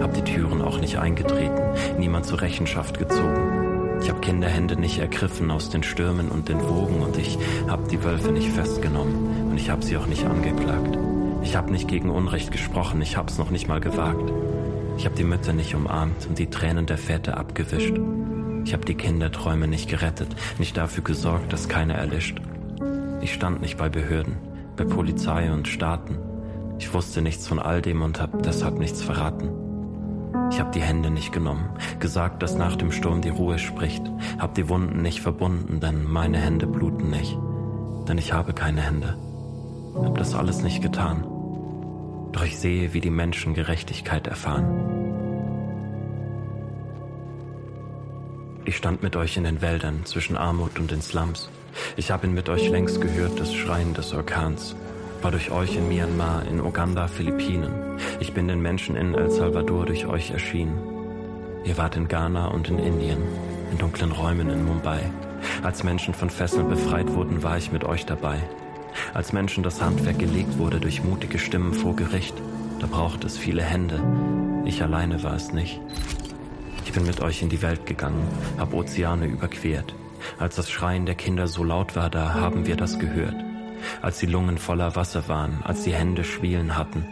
Hab 0.00 0.14
die 0.14 0.22
Türen 0.22 0.60
auch 0.60 0.80
nicht 0.80 0.98
eingetreten, 0.98 1.62
niemand 1.98 2.26
zur 2.26 2.40
Rechenschaft 2.40 2.98
gezogen. 2.98 3.98
Ich 4.02 4.10
hab 4.10 4.20
Kinderhände 4.20 4.78
nicht 4.78 4.98
ergriffen 4.98 5.50
aus 5.50 5.70
den 5.70 5.82
Stürmen 5.82 6.28
und 6.28 6.48
den 6.48 6.60
Wogen 6.68 7.00
und 7.02 7.16
ich 7.16 7.38
hab 7.68 7.88
die 7.88 8.02
Wölfe 8.04 8.32
nicht 8.32 8.50
festgenommen 8.50 9.50
und 9.50 9.56
ich 9.56 9.70
hab 9.70 9.82
sie 9.82 9.96
auch 9.96 10.06
nicht 10.06 10.24
angeklagt. 10.26 10.98
Ich 11.42 11.56
hab 11.56 11.70
nicht 11.70 11.88
gegen 11.88 12.10
Unrecht 12.10 12.50
gesprochen, 12.50 13.00
ich 13.00 13.16
hab's 13.16 13.38
noch 13.38 13.50
nicht 13.50 13.68
mal 13.68 13.80
gewagt. 13.80 14.32
Ich 14.98 15.06
hab 15.06 15.14
die 15.14 15.24
Mütter 15.24 15.52
nicht 15.52 15.74
umarmt 15.74 16.26
und 16.28 16.38
die 16.38 16.50
Tränen 16.50 16.86
der 16.86 16.98
Väter 16.98 17.36
abgewischt. 17.38 17.94
Ich 18.64 18.74
hab 18.74 18.84
die 18.84 18.94
Kinderträume 18.94 19.68
nicht 19.68 19.88
gerettet, 19.88 20.28
nicht 20.58 20.76
dafür 20.76 21.04
gesorgt, 21.04 21.52
dass 21.52 21.68
keiner 21.68 21.94
erlischt. 21.94 22.40
Ich 23.26 23.34
stand 23.34 23.60
nicht 23.60 23.76
bei 23.76 23.88
Behörden, 23.88 24.36
bei 24.76 24.84
Polizei 24.84 25.50
und 25.50 25.66
Staaten. 25.66 26.16
Ich 26.78 26.94
wusste 26.94 27.22
nichts 27.22 27.48
von 27.48 27.58
all 27.58 27.82
dem 27.82 28.02
und 28.02 28.20
hab 28.20 28.44
deshalb 28.44 28.78
nichts 28.78 29.02
verraten. 29.02 29.50
Ich 30.52 30.60
hab 30.60 30.70
die 30.70 30.80
Hände 30.80 31.10
nicht 31.10 31.32
genommen, 31.32 31.70
gesagt, 31.98 32.40
dass 32.40 32.54
nach 32.54 32.76
dem 32.76 32.92
Sturm 32.92 33.22
die 33.22 33.30
Ruhe 33.30 33.58
spricht, 33.58 34.04
hab 34.38 34.54
die 34.54 34.68
Wunden 34.68 35.02
nicht 35.02 35.22
verbunden, 35.22 35.80
denn 35.80 36.04
meine 36.04 36.38
Hände 36.38 36.68
bluten 36.68 37.10
nicht, 37.10 37.36
denn 38.08 38.16
ich 38.16 38.32
habe 38.32 38.52
keine 38.52 38.82
Hände. 38.82 39.16
Hab 39.96 40.16
das 40.18 40.36
alles 40.36 40.62
nicht 40.62 40.80
getan. 40.80 41.24
Doch 42.30 42.44
ich 42.44 42.56
sehe, 42.60 42.94
wie 42.94 43.00
die 43.00 43.10
Menschen 43.10 43.54
Gerechtigkeit 43.54 44.28
erfahren. 44.28 44.66
Ich 48.64 48.76
stand 48.76 49.02
mit 49.02 49.16
euch 49.16 49.36
in 49.36 49.42
den 49.42 49.62
Wäldern 49.62 50.04
zwischen 50.04 50.36
Armut 50.36 50.78
und 50.78 50.92
den 50.92 51.02
Slums. 51.02 51.50
Ich 51.96 52.10
habe 52.10 52.26
ihn 52.26 52.34
mit 52.34 52.48
euch 52.48 52.68
längst 52.68 53.00
gehört, 53.00 53.38
das 53.38 53.54
Schreien 53.54 53.94
des 53.94 54.12
Orkans. 54.12 54.76
War 55.22 55.30
durch 55.30 55.50
euch 55.50 55.76
in 55.76 55.88
Myanmar, 55.88 56.46
in 56.48 56.60
Uganda, 56.60 57.08
Philippinen. 57.08 57.72
Ich 58.20 58.32
bin 58.32 58.48
den 58.48 58.60
Menschen 58.60 58.96
in 58.96 59.14
El 59.14 59.30
Salvador 59.30 59.86
durch 59.86 60.06
euch 60.06 60.30
erschienen. 60.30 60.78
Ihr 61.64 61.76
wart 61.78 61.96
in 61.96 62.06
Ghana 62.06 62.48
und 62.48 62.68
in 62.68 62.78
Indien, 62.78 63.22
in 63.72 63.78
dunklen 63.78 64.12
Räumen 64.12 64.50
in 64.50 64.64
Mumbai. 64.64 65.00
Als 65.62 65.82
Menschen 65.82 66.14
von 66.14 66.30
Fesseln 66.30 66.68
befreit 66.68 67.12
wurden, 67.14 67.42
war 67.42 67.56
ich 67.58 67.72
mit 67.72 67.84
euch 67.84 68.06
dabei. 68.06 68.38
Als 69.14 69.32
Menschen 69.32 69.62
das 69.62 69.82
Handwerk 69.82 70.18
gelegt 70.18 70.58
wurde 70.58 70.80
durch 70.80 71.02
mutige 71.02 71.38
Stimmen 71.38 71.74
vor 71.74 71.96
Gericht, 71.96 72.34
da 72.80 72.86
braucht 72.86 73.24
es 73.24 73.36
viele 73.36 73.62
Hände. 73.62 74.00
Ich 74.64 74.82
alleine 74.82 75.22
war 75.22 75.34
es 75.34 75.52
nicht. 75.52 75.80
Ich 76.84 76.92
bin 76.92 77.06
mit 77.06 77.20
euch 77.20 77.42
in 77.42 77.48
die 77.48 77.62
Welt 77.62 77.86
gegangen, 77.86 78.26
hab 78.58 78.72
Ozeane 78.72 79.26
überquert, 79.26 79.94
als 80.38 80.56
das 80.56 80.70
Schreien 80.70 81.06
der 81.06 81.14
Kinder 81.14 81.46
so 81.48 81.64
laut 81.64 81.96
war, 81.96 82.10
da 82.10 82.34
haben 82.34 82.66
wir 82.66 82.76
das 82.76 82.98
gehört. 82.98 83.36
Als 84.02 84.18
die 84.18 84.26
Lungen 84.26 84.58
voller 84.58 84.96
Wasser 84.96 85.28
waren, 85.28 85.62
als 85.62 85.82
die 85.82 85.94
Hände 85.94 86.24
Schwielen 86.24 86.76
hatten, 86.76 87.04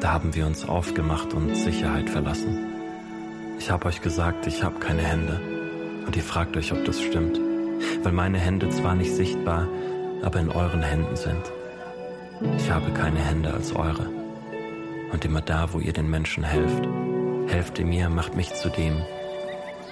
da 0.00 0.12
haben 0.12 0.34
wir 0.34 0.46
uns 0.46 0.66
aufgemacht 0.66 1.34
und 1.34 1.54
Sicherheit 1.54 2.08
verlassen. 2.08 2.70
Ich 3.58 3.70
habe 3.70 3.86
euch 3.86 4.00
gesagt, 4.00 4.46
ich 4.46 4.62
habe 4.62 4.80
keine 4.80 5.02
Hände. 5.02 5.40
Und 6.06 6.16
ihr 6.16 6.22
fragt 6.22 6.56
euch, 6.56 6.72
ob 6.72 6.84
das 6.86 7.00
stimmt. 7.00 7.38
Weil 8.02 8.12
meine 8.12 8.38
Hände 8.38 8.70
zwar 8.70 8.94
nicht 8.94 9.14
sichtbar, 9.14 9.68
aber 10.22 10.40
in 10.40 10.48
euren 10.48 10.82
Händen 10.82 11.16
sind. 11.16 11.52
Ich 12.56 12.70
habe 12.70 12.90
keine 12.92 13.20
Hände 13.20 13.52
als 13.52 13.76
eure. 13.76 14.08
und 15.12 15.24
immer 15.24 15.40
da, 15.40 15.72
wo 15.72 15.80
ihr 15.80 15.92
den 15.92 16.08
Menschen 16.08 16.44
helft. 16.44 16.88
Helft 17.48 17.78
ihr 17.78 17.86
mir, 17.86 18.08
macht 18.08 18.34
mich 18.34 18.54
zu 18.54 18.68
dem, 18.70 19.02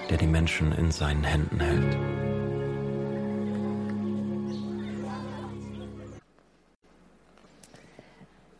der 0.09 0.17
die 0.17 0.27
Menschen 0.27 0.71
in 0.71 0.91
seinen 0.91 1.23
Händen 1.23 1.59
hält. 1.59 2.18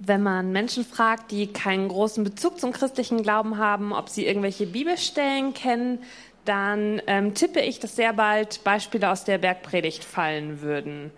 Wenn 0.09 0.23
man 0.23 0.51
Menschen 0.51 0.83
fragt, 0.83 1.29
die 1.29 1.53
keinen 1.53 1.87
großen 1.87 2.23
Bezug 2.23 2.59
zum 2.59 2.73
christlichen 2.73 3.21
Glauben 3.21 3.59
haben, 3.59 3.93
ob 3.93 4.09
sie 4.09 4.25
irgendwelche 4.25 4.65
Bibelstellen 4.65 5.53
kennen, 5.53 5.99
dann 6.45 6.99
ähm, 7.05 7.35
tippe 7.35 7.59
ich, 7.59 7.79
dass 7.79 7.95
sehr 7.95 8.11
bald 8.13 8.63
Beispiele 8.63 9.11
aus 9.11 9.23
der 9.23 9.37
Bergpredigt 9.37 10.03
fallen 10.03 10.63
würden. 10.63 11.11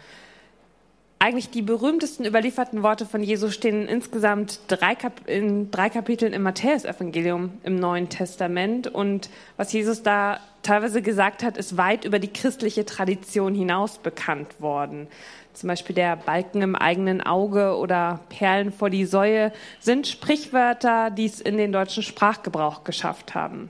Eigentlich 1.19 1.51
die 1.51 1.61
berühmtesten 1.61 2.25
überlieferten 2.25 2.83
Worte 2.83 3.05
von 3.05 3.23
Jesus 3.23 3.53
stehen 3.53 3.87
insgesamt 3.87 4.59
drei 4.67 4.97
in 5.25 5.71
drei 5.71 5.89
Kapiteln 5.89 6.33
im 6.33 6.41
Matthäusevangelium 6.41 7.59
im 7.63 7.77
Neuen 7.77 8.09
Testament. 8.09 8.87
Und 8.87 9.29
was 9.55 9.71
Jesus 9.71 10.03
da 10.03 10.41
teilweise 10.63 11.01
gesagt 11.01 11.43
hat, 11.43 11.55
ist 11.57 11.77
weit 11.77 12.03
über 12.03 12.19
die 12.19 12.33
christliche 12.33 12.85
Tradition 12.85 13.55
hinaus 13.55 13.99
bekannt 13.99 14.59
worden. 14.59 15.07
Zum 15.53 15.67
Beispiel 15.67 15.95
der 15.95 16.15
Balken 16.15 16.61
im 16.61 16.75
eigenen 16.75 17.21
Auge 17.21 17.77
oder 17.77 18.21
Perlen 18.29 18.71
vor 18.71 18.89
die 18.89 19.05
Säue 19.05 19.51
sind 19.79 20.07
Sprichwörter, 20.07 21.09
die 21.09 21.25
es 21.25 21.41
in 21.41 21.57
den 21.57 21.71
deutschen 21.71 22.03
Sprachgebrauch 22.03 22.83
geschafft 22.83 23.35
haben. 23.35 23.69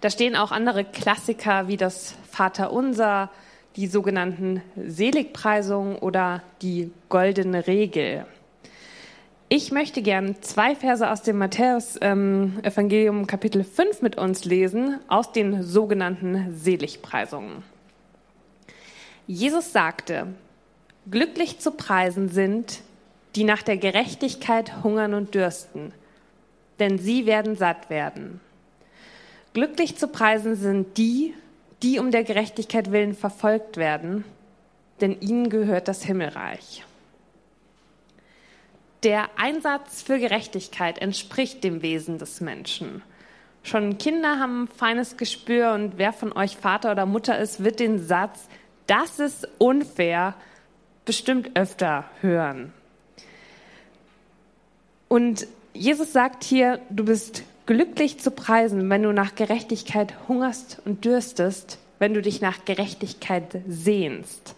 Da 0.00 0.10
stehen 0.10 0.36
auch 0.36 0.52
andere 0.52 0.84
Klassiker 0.84 1.68
wie 1.68 1.76
das 1.76 2.14
Vaterunser, 2.30 3.30
die 3.76 3.86
sogenannten 3.86 4.62
Seligpreisungen 4.76 5.96
oder 5.96 6.42
die 6.62 6.90
goldene 7.08 7.66
Regel. 7.66 8.26
Ich 9.48 9.70
möchte 9.70 10.02
gern 10.02 10.42
zwei 10.42 10.74
Verse 10.74 11.08
aus 11.08 11.22
dem 11.22 11.38
Matthäus-Evangelium 11.38 13.18
ähm, 13.20 13.26
Kapitel 13.28 13.62
5 13.62 14.02
mit 14.02 14.18
uns 14.18 14.44
lesen, 14.44 14.98
aus 15.06 15.30
den 15.30 15.62
sogenannten 15.62 16.52
Seligpreisungen. 16.56 17.62
Jesus 19.28 19.72
sagte, 19.72 20.34
glücklich 21.10 21.58
zu 21.58 21.70
preisen 21.70 22.28
sind, 22.28 22.80
die 23.34 23.44
nach 23.44 23.62
der 23.62 23.76
Gerechtigkeit 23.76 24.82
hungern 24.82 25.14
und 25.14 25.34
dürsten, 25.34 25.92
denn 26.78 26.98
sie 26.98 27.26
werden 27.26 27.56
satt 27.56 27.90
werden. 27.90 28.40
Glücklich 29.52 29.96
zu 29.96 30.08
preisen 30.08 30.56
sind 30.56 30.98
die, 30.98 31.34
die 31.82 31.98
um 31.98 32.10
der 32.10 32.24
Gerechtigkeit 32.24 32.92
willen 32.92 33.14
verfolgt 33.14 33.76
werden, 33.76 34.24
denn 35.00 35.20
ihnen 35.20 35.50
gehört 35.50 35.88
das 35.88 36.02
Himmelreich. 36.02 36.84
Der 39.02 39.28
Einsatz 39.36 40.02
für 40.02 40.18
Gerechtigkeit 40.18 40.98
entspricht 40.98 41.62
dem 41.62 41.82
Wesen 41.82 42.18
des 42.18 42.40
Menschen. 42.40 43.02
Schon 43.62 43.98
Kinder 43.98 44.38
haben 44.38 44.64
ein 44.64 44.68
feines 44.68 45.16
Gespür 45.16 45.72
und 45.72 45.98
wer 45.98 46.12
von 46.12 46.32
euch 46.32 46.56
Vater 46.56 46.92
oder 46.92 47.04
Mutter 47.04 47.38
ist, 47.38 47.62
wird 47.62 47.78
den 47.78 48.04
Satz, 48.04 48.48
das 48.86 49.18
ist 49.18 49.48
unfair, 49.58 50.34
bestimmt 51.06 51.52
öfter 51.54 52.04
hören. 52.20 52.72
Und 55.08 55.46
Jesus 55.72 56.12
sagt 56.12 56.44
hier, 56.44 56.80
du 56.90 57.04
bist 57.04 57.44
glücklich 57.64 58.18
zu 58.18 58.30
preisen, 58.30 58.90
wenn 58.90 59.02
du 59.02 59.12
nach 59.12 59.34
Gerechtigkeit 59.34 60.14
hungerst 60.28 60.82
und 60.84 61.04
dürstest, 61.04 61.78
wenn 61.98 62.14
du 62.14 62.22
dich 62.22 62.40
nach 62.40 62.64
Gerechtigkeit 62.64 63.60
sehnst. 63.66 64.54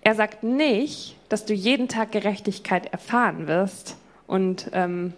Er 0.00 0.14
sagt 0.14 0.42
nicht, 0.42 1.16
dass 1.28 1.44
du 1.44 1.54
jeden 1.54 1.88
Tag 1.88 2.12
Gerechtigkeit 2.12 2.92
erfahren 2.92 3.46
wirst. 3.46 3.96
Und 4.26 4.68
ähm, 4.72 5.12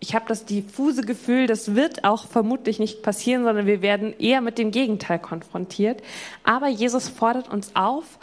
ich 0.00 0.14
habe 0.14 0.24
das 0.26 0.44
diffuse 0.44 1.02
Gefühl, 1.02 1.46
das 1.46 1.74
wird 1.74 2.04
auch 2.04 2.26
vermutlich 2.26 2.78
nicht 2.80 3.02
passieren, 3.02 3.44
sondern 3.44 3.66
wir 3.66 3.80
werden 3.80 4.18
eher 4.18 4.40
mit 4.40 4.58
dem 4.58 4.72
Gegenteil 4.72 5.18
konfrontiert. 5.18 6.02
Aber 6.42 6.68
Jesus 6.68 7.08
fordert 7.08 7.48
uns 7.48 7.76
auf, 7.76 8.18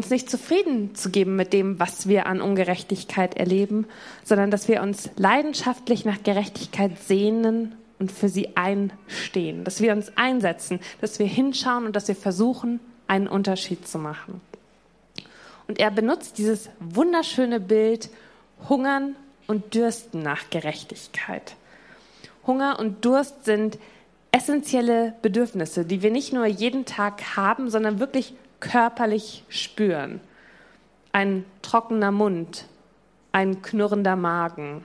uns 0.00 0.08
nicht 0.08 0.30
zufrieden 0.30 0.94
zu 0.94 1.10
geben 1.10 1.36
mit 1.36 1.52
dem, 1.52 1.78
was 1.78 2.08
wir 2.08 2.24
an 2.24 2.40
Ungerechtigkeit 2.40 3.36
erleben, 3.36 3.86
sondern 4.24 4.50
dass 4.50 4.66
wir 4.66 4.80
uns 4.80 5.10
leidenschaftlich 5.16 6.06
nach 6.06 6.22
Gerechtigkeit 6.22 6.98
sehnen 6.98 7.74
und 7.98 8.10
für 8.10 8.30
sie 8.30 8.56
einstehen, 8.56 9.62
dass 9.62 9.82
wir 9.82 9.92
uns 9.92 10.10
einsetzen, 10.16 10.80
dass 11.02 11.18
wir 11.18 11.26
hinschauen 11.26 11.84
und 11.84 11.94
dass 11.94 12.08
wir 12.08 12.16
versuchen, 12.16 12.80
einen 13.08 13.28
Unterschied 13.28 13.86
zu 13.86 13.98
machen. 13.98 14.40
Und 15.68 15.78
er 15.78 15.90
benutzt 15.90 16.38
dieses 16.38 16.70
wunderschöne 16.78 17.60
Bild 17.60 18.08
Hungern 18.70 19.16
und 19.46 19.74
Dürsten 19.74 20.22
nach 20.22 20.48
Gerechtigkeit. 20.48 21.56
Hunger 22.46 22.78
und 22.78 23.04
Durst 23.04 23.44
sind 23.44 23.78
essentielle 24.32 25.12
Bedürfnisse, 25.20 25.84
die 25.84 26.00
wir 26.00 26.10
nicht 26.10 26.32
nur 26.32 26.46
jeden 26.46 26.86
Tag 26.86 27.36
haben, 27.36 27.68
sondern 27.68 28.00
wirklich 28.00 28.32
körperlich 28.60 29.44
spüren. 29.48 30.20
Ein 31.12 31.44
trockener 31.62 32.12
Mund, 32.12 32.66
ein 33.32 33.62
knurrender 33.62 34.16
Magen. 34.16 34.84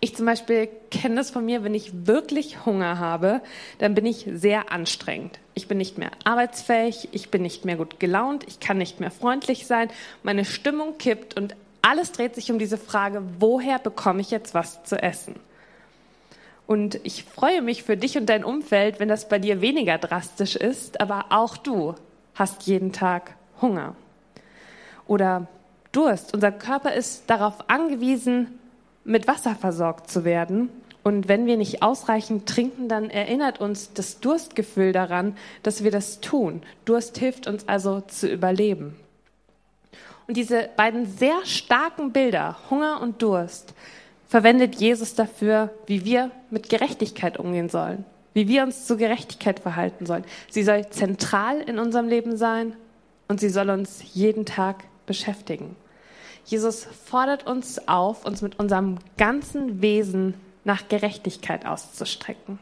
Ich 0.00 0.14
zum 0.14 0.26
Beispiel 0.26 0.68
kenne 0.90 1.16
das 1.16 1.30
von 1.30 1.44
mir, 1.44 1.64
wenn 1.64 1.74
ich 1.74 2.06
wirklich 2.06 2.64
Hunger 2.64 2.98
habe, 2.98 3.40
dann 3.78 3.94
bin 3.94 4.06
ich 4.06 4.28
sehr 4.32 4.70
anstrengend. 4.70 5.40
Ich 5.54 5.66
bin 5.66 5.78
nicht 5.78 5.98
mehr 5.98 6.12
arbeitsfähig, 6.24 7.08
ich 7.12 7.30
bin 7.30 7.42
nicht 7.42 7.64
mehr 7.64 7.76
gut 7.76 7.98
gelaunt, 7.98 8.44
ich 8.46 8.60
kann 8.60 8.78
nicht 8.78 9.00
mehr 9.00 9.10
freundlich 9.10 9.66
sein, 9.66 9.90
meine 10.22 10.44
Stimmung 10.44 10.98
kippt 10.98 11.36
und 11.36 11.56
alles 11.82 12.12
dreht 12.12 12.36
sich 12.36 12.52
um 12.52 12.60
diese 12.60 12.78
Frage, 12.78 13.22
woher 13.40 13.80
bekomme 13.80 14.20
ich 14.20 14.30
jetzt 14.30 14.54
was 14.54 14.84
zu 14.84 15.02
essen? 15.02 15.34
Und 16.68 17.00
ich 17.02 17.24
freue 17.24 17.60
mich 17.60 17.82
für 17.82 17.96
dich 17.96 18.16
und 18.16 18.26
dein 18.26 18.44
Umfeld, 18.44 19.00
wenn 19.00 19.08
das 19.08 19.28
bei 19.28 19.40
dir 19.40 19.60
weniger 19.60 19.98
drastisch 19.98 20.54
ist, 20.54 21.00
aber 21.00 21.26
auch 21.30 21.56
du 21.56 21.96
hast 22.34 22.66
jeden 22.66 22.92
Tag 22.92 23.34
Hunger 23.60 23.94
oder 25.06 25.46
Durst. 25.92 26.34
Unser 26.34 26.52
Körper 26.52 26.92
ist 26.92 27.24
darauf 27.28 27.68
angewiesen, 27.68 28.58
mit 29.04 29.28
Wasser 29.28 29.54
versorgt 29.54 30.10
zu 30.10 30.24
werden. 30.24 30.70
Und 31.02 31.28
wenn 31.28 31.46
wir 31.46 31.56
nicht 31.56 31.82
ausreichend 31.82 32.48
trinken, 32.48 32.88
dann 32.88 33.10
erinnert 33.10 33.60
uns 33.60 33.92
das 33.92 34.20
Durstgefühl 34.20 34.92
daran, 34.92 35.36
dass 35.62 35.82
wir 35.82 35.90
das 35.90 36.20
tun. 36.20 36.62
Durst 36.84 37.18
hilft 37.18 37.46
uns 37.46 37.68
also 37.68 38.00
zu 38.00 38.28
überleben. 38.28 38.96
Und 40.28 40.36
diese 40.36 40.70
beiden 40.76 41.06
sehr 41.06 41.44
starken 41.44 42.12
Bilder, 42.12 42.56
Hunger 42.70 43.00
und 43.02 43.20
Durst, 43.20 43.74
verwendet 44.28 44.76
Jesus 44.76 45.14
dafür, 45.14 45.70
wie 45.86 46.04
wir 46.04 46.30
mit 46.50 46.68
Gerechtigkeit 46.68 47.36
umgehen 47.36 47.68
sollen 47.68 48.04
wie 48.34 48.48
wir 48.48 48.62
uns 48.62 48.86
zur 48.86 48.96
Gerechtigkeit 48.96 49.60
verhalten 49.60 50.06
sollen. 50.06 50.24
Sie 50.50 50.62
soll 50.62 50.88
zentral 50.90 51.60
in 51.60 51.78
unserem 51.78 52.08
Leben 52.08 52.36
sein 52.36 52.74
und 53.28 53.40
sie 53.40 53.50
soll 53.50 53.70
uns 53.70 54.02
jeden 54.14 54.46
Tag 54.46 54.84
beschäftigen. 55.06 55.76
Jesus 56.44 56.84
fordert 56.84 57.46
uns 57.46 57.88
auf, 57.88 58.24
uns 58.24 58.42
mit 58.42 58.58
unserem 58.58 58.98
ganzen 59.16 59.80
Wesen 59.80 60.34
nach 60.64 60.88
Gerechtigkeit 60.88 61.66
auszustrecken. 61.66 62.58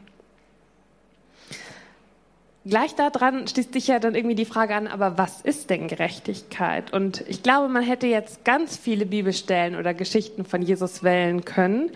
Gleich 2.63 2.93
daran 2.93 3.47
schließt 3.47 3.73
sich 3.73 3.87
ja 3.87 3.97
dann 3.97 4.13
irgendwie 4.13 4.35
die 4.35 4.45
Frage 4.45 4.75
an, 4.75 4.85
aber 4.85 5.17
was 5.17 5.41
ist 5.41 5.71
denn 5.71 5.87
Gerechtigkeit? 5.87 6.93
Und 6.93 7.23
ich 7.27 7.41
glaube, 7.41 7.69
man 7.69 7.81
hätte 7.81 8.05
jetzt 8.05 8.45
ganz 8.45 8.77
viele 8.77 9.07
Bibelstellen 9.07 9.75
oder 9.75 9.95
Geschichten 9.95 10.45
von 10.45 10.61
Jesus 10.61 11.01
wählen 11.01 11.43
können. 11.43 11.89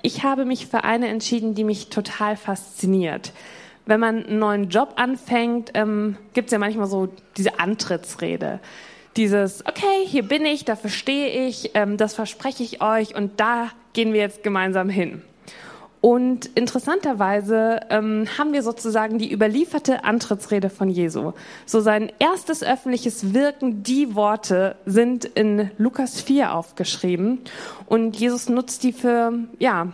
Ich 0.00 0.22
habe 0.22 0.46
mich 0.46 0.68
für 0.68 0.84
eine 0.84 1.08
entschieden, 1.08 1.54
die 1.54 1.64
mich 1.64 1.90
total 1.90 2.36
fasziniert. 2.36 3.34
Wenn 3.84 4.00
man 4.00 4.24
einen 4.24 4.38
neuen 4.38 4.68
Job 4.70 4.94
anfängt, 4.96 5.72
ähm, 5.74 6.16
gibt 6.32 6.46
es 6.46 6.52
ja 6.52 6.58
manchmal 6.58 6.86
so 6.86 7.08
diese 7.36 7.60
Antrittsrede. 7.60 8.60
Dieses, 9.18 9.66
okay, 9.66 10.06
hier 10.06 10.22
bin 10.22 10.46
ich, 10.46 10.64
dafür 10.64 10.90
stehe 10.90 11.46
ich, 11.46 11.72
ähm, 11.74 11.98
das 11.98 12.14
verspreche 12.14 12.62
ich 12.62 12.80
euch 12.80 13.14
und 13.14 13.38
da 13.38 13.68
gehen 13.92 14.14
wir 14.14 14.20
jetzt 14.20 14.42
gemeinsam 14.42 14.88
hin. 14.88 15.22
Und 16.06 16.46
interessanterweise 16.54 17.80
ähm, 17.90 18.28
haben 18.38 18.52
wir 18.52 18.62
sozusagen 18.62 19.18
die 19.18 19.32
überlieferte 19.32 20.04
Antrittsrede 20.04 20.70
von 20.70 20.88
Jesu. 20.88 21.32
So 21.64 21.80
sein 21.80 22.12
erstes 22.20 22.62
öffentliches 22.62 23.34
Wirken, 23.34 23.82
die 23.82 24.14
Worte 24.14 24.76
sind 24.86 25.24
in 25.24 25.72
Lukas 25.78 26.20
4 26.20 26.54
aufgeschrieben. 26.54 27.40
Und 27.86 28.16
Jesus 28.16 28.48
nutzt 28.48 28.84
die 28.84 28.92
für, 28.92 29.32
ja, 29.58 29.88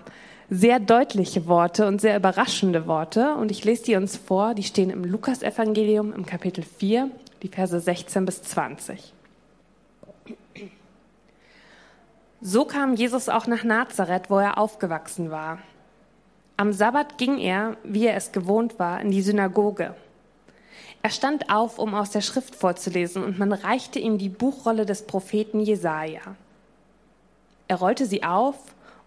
sehr 0.51 0.81
deutliche 0.81 1.46
Worte 1.46 1.87
und 1.87 2.03
sehr 2.03 2.18
überraschende 2.18 2.87
Worte. 2.87 3.35
Und 3.37 3.51
ich 3.51 3.64
lese 3.64 3.85
die 3.85 3.96
uns 3.96 4.18
vor. 4.18 4.53
Die 4.53 4.64
stehen 4.64 4.90
im 4.90 5.05
Lukas-Evangelium 5.05 6.12
im 6.12 6.27
Kapitel 6.27 6.62
4, 6.62 7.11
die 7.42 7.48
Verse 7.48 7.81
16 7.81 8.27
bis 8.27 8.42
20. 8.42 9.14
So 12.42 12.66
kam 12.66 12.96
Jesus 12.96 13.31
auch 13.31 13.46
nach 13.46 13.64
Nazareth, 13.64 14.29
wo 14.29 14.37
er 14.37 14.59
aufgewachsen 14.59 15.31
war. 15.31 15.59
Am 16.57 16.73
Sabbat 16.73 17.19
ging 17.19 17.38
er, 17.38 17.77
wie 17.83 18.07
er 18.07 18.17
es 18.17 18.33
gewohnt 18.33 18.79
war, 18.79 19.01
in 19.01 19.11
die 19.11 19.23
Synagoge. 19.23 19.95
Er 21.03 21.11
stand 21.11 21.51
auf, 21.51 21.79
um 21.79 21.95
aus 21.95 22.11
der 22.11 22.21
Schrift 22.21 22.55
vorzulesen, 22.55 23.25
und 23.25 23.38
man 23.38 23.53
reichte 23.53 23.99
ihm 23.99 24.19
die 24.19 24.29
Buchrolle 24.29 24.87
des 24.87 25.07
Propheten 25.07 25.61
Jesaja. 25.61 26.21
Er 27.69 27.77
rollte 27.77 28.07
sie 28.07 28.23
auf 28.23 28.57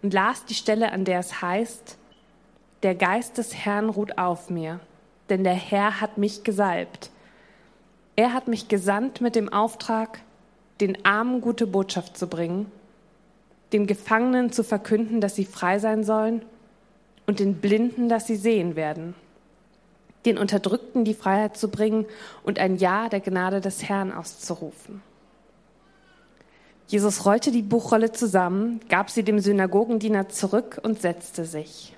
und 0.02 0.12
las 0.12 0.44
die 0.44 0.54
Stelle, 0.54 0.92
an 0.92 1.04
der 1.04 1.20
es 1.20 1.40
heißt, 1.40 1.96
der 2.82 2.94
Geist 2.94 3.38
des 3.38 3.54
Herrn 3.54 3.88
ruht 3.88 4.18
auf 4.18 4.50
mir, 4.50 4.80
denn 5.30 5.44
der 5.44 5.54
Herr 5.54 6.00
hat 6.00 6.18
mich 6.18 6.44
gesalbt. 6.44 7.10
Er 8.16 8.32
hat 8.32 8.48
mich 8.48 8.68
gesandt 8.68 9.20
mit 9.20 9.34
dem 9.34 9.50
Auftrag, 9.50 10.20
den 10.80 11.04
Armen 11.06 11.40
gute 11.40 11.66
Botschaft 11.66 12.18
zu 12.18 12.26
bringen, 12.26 12.70
den 13.72 13.86
Gefangenen 13.86 14.52
zu 14.52 14.62
verkünden, 14.62 15.20
dass 15.20 15.34
sie 15.34 15.46
frei 15.46 15.78
sein 15.78 16.04
sollen 16.04 16.42
und 17.26 17.40
den 17.40 17.56
Blinden, 17.56 18.08
dass 18.08 18.26
sie 18.26 18.36
sehen 18.36 18.76
werden, 18.76 19.14
den 20.24 20.38
Unterdrückten 20.38 21.04
die 21.04 21.14
Freiheit 21.14 21.56
zu 21.56 21.68
bringen 21.68 22.06
und 22.42 22.58
ein 22.58 22.76
Ja 22.76 23.08
der 23.08 23.20
Gnade 23.20 23.60
des 23.60 23.88
Herrn 23.88 24.12
auszurufen. 24.12 25.02
Jesus 26.88 27.24
rollte 27.24 27.50
die 27.50 27.62
Buchrolle 27.62 28.12
zusammen, 28.12 28.80
gab 28.88 29.10
sie 29.10 29.24
dem 29.24 29.40
Synagogendiener 29.40 30.28
zurück 30.28 30.78
und 30.82 31.00
setzte 31.00 31.44
sich. 31.44 31.96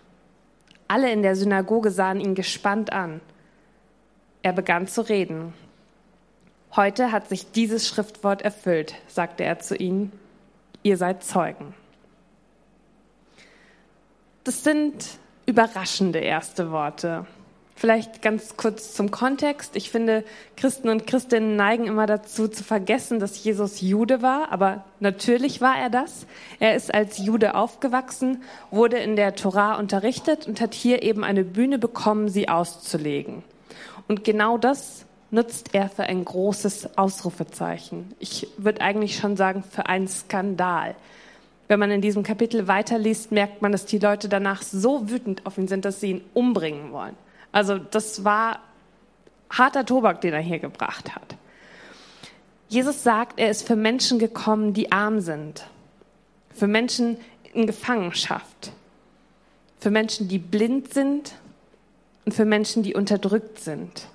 Alle 0.89 1.13
in 1.13 1.23
der 1.23 1.37
Synagoge 1.37 1.91
sahen 1.91 2.21
ihn 2.21 2.35
gespannt 2.35 2.93
an. 2.93 3.21
Er 4.43 4.55
begann 4.55 4.87
zu 4.87 5.07
reden. 5.07 5.53
Heute 6.75 7.13
hat 7.13 7.29
sich 7.29 7.53
dieses 7.53 7.87
Schriftwort 7.87 8.41
erfüllt, 8.41 8.95
sagte 9.09 9.45
er 9.45 9.59
zu 9.59 9.77
ihnen. 9.77 10.13
Ihr 10.83 10.97
seid 10.97 11.23
Zeugen. 11.23 11.75
Das 14.49 14.65
sind 14.65 14.95
überraschende 15.45 16.21
erste 16.21 16.71
Worte. 16.71 17.27
Vielleicht 17.77 18.23
ganz 18.23 18.57
kurz 18.57 18.95
zum 18.95 19.11
Kontext. 19.11 19.77
Ich 19.77 19.91
finde, 19.91 20.25
Christen 20.57 20.89
und 20.89 21.07
Christinnen 21.07 21.55
neigen 21.55 21.87
immer 21.87 22.07
dazu 22.07 22.49
zu 22.49 22.65
vergessen, 22.65 23.21
dass 23.21 23.45
Jesus 23.45 23.83
Jude 23.83 24.23
war, 24.23 24.51
aber 24.51 24.87
natürlich 25.01 25.61
war 25.61 25.77
er 25.79 25.91
das. 25.91 26.27
Er 26.61 26.77
ist 26.77 26.95
als 26.95 27.19
Jude 27.19 27.57
aufgewachsen, 27.57 28.43
wurde 28.71 28.97
in 28.97 29.17
der 29.17 29.35
Torah 29.35 29.79
unterrichtet 29.79 30.47
und 30.47 30.63
hat 30.63 30.73
hier 30.73 31.03
eben 31.03 31.25
eine 31.25 31.45
Bühne 31.45 31.79
bekommen, 31.79 32.31
sie 32.31 32.49
auszulegen. 32.49 33.43
Und 34.09 34.25
genau 34.25 34.57
das 34.57 35.05
nutzt 35.31 35.75
er 35.75 35.91
für 35.91 36.05
ein 36.05 36.25
großes 36.25 36.97
Ausrufezeichen. 36.97 38.15
Ich 38.19 38.49
würde 38.57 38.81
eigentlich 38.81 39.19
schon 39.19 39.37
sagen, 39.37 39.63
für 39.63 39.85
einen 39.85 40.09
Skandal. 40.09 40.95
Wenn 41.69 41.79
man 41.79 41.91
in 41.91 42.01
diesem 42.01 42.23
Kapitel 42.23 42.67
weiterliest, 42.67 43.31
merkt 43.31 43.61
man, 43.61 43.73
dass 43.73 43.85
die 43.85 43.99
Leute 43.99 44.29
danach 44.29 44.63
so 44.63 45.11
wütend 45.11 45.45
auf 45.45 45.59
ihn 45.59 45.69
sind, 45.69 45.85
dass 45.85 46.01
sie 46.01 46.11
ihn 46.13 46.25
umbringen 46.33 46.93
wollen. 46.93 47.15
Also 47.53 47.79
das 47.79 48.25
war 48.25 48.61
harter 49.51 49.85
Tobak, 49.85 50.23
den 50.23 50.33
er 50.33 50.41
hier 50.41 50.59
gebracht 50.59 51.15
hat. 51.15 51.37
Jesus 52.69 53.03
sagt, 53.03 53.39
er 53.39 53.51
ist 53.51 53.67
für 53.67 53.77
Menschen 53.77 54.19
gekommen, 54.19 54.75
die 54.75 54.93
arm 54.93 55.21
sind, 55.21 55.67
für 56.55 56.67
Menschen 56.67 57.19
in 57.53 57.67
Gefangenschaft, 57.67 58.73
für 59.79 59.91
Menschen, 59.91 60.29
die 60.29 60.39
blind 60.39 60.93
sind 60.93 61.35
und 62.25 62.33
für 62.33 62.45
Menschen, 62.45 62.83
die 62.83 62.95
unterdrückt 62.95 63.59
sind. 63.59 64.09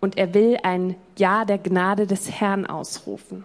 Und 0.00 0.18
er 0.18 0.34
will 0.34 0.58
ein 0.62 0.96
Ja 1.16 1.46
der 1.46 1.58
Gnade 1.58 2.06
des 2.06 2.30
Herrn 2.30 2.66
ausrufen. 2.66 3.44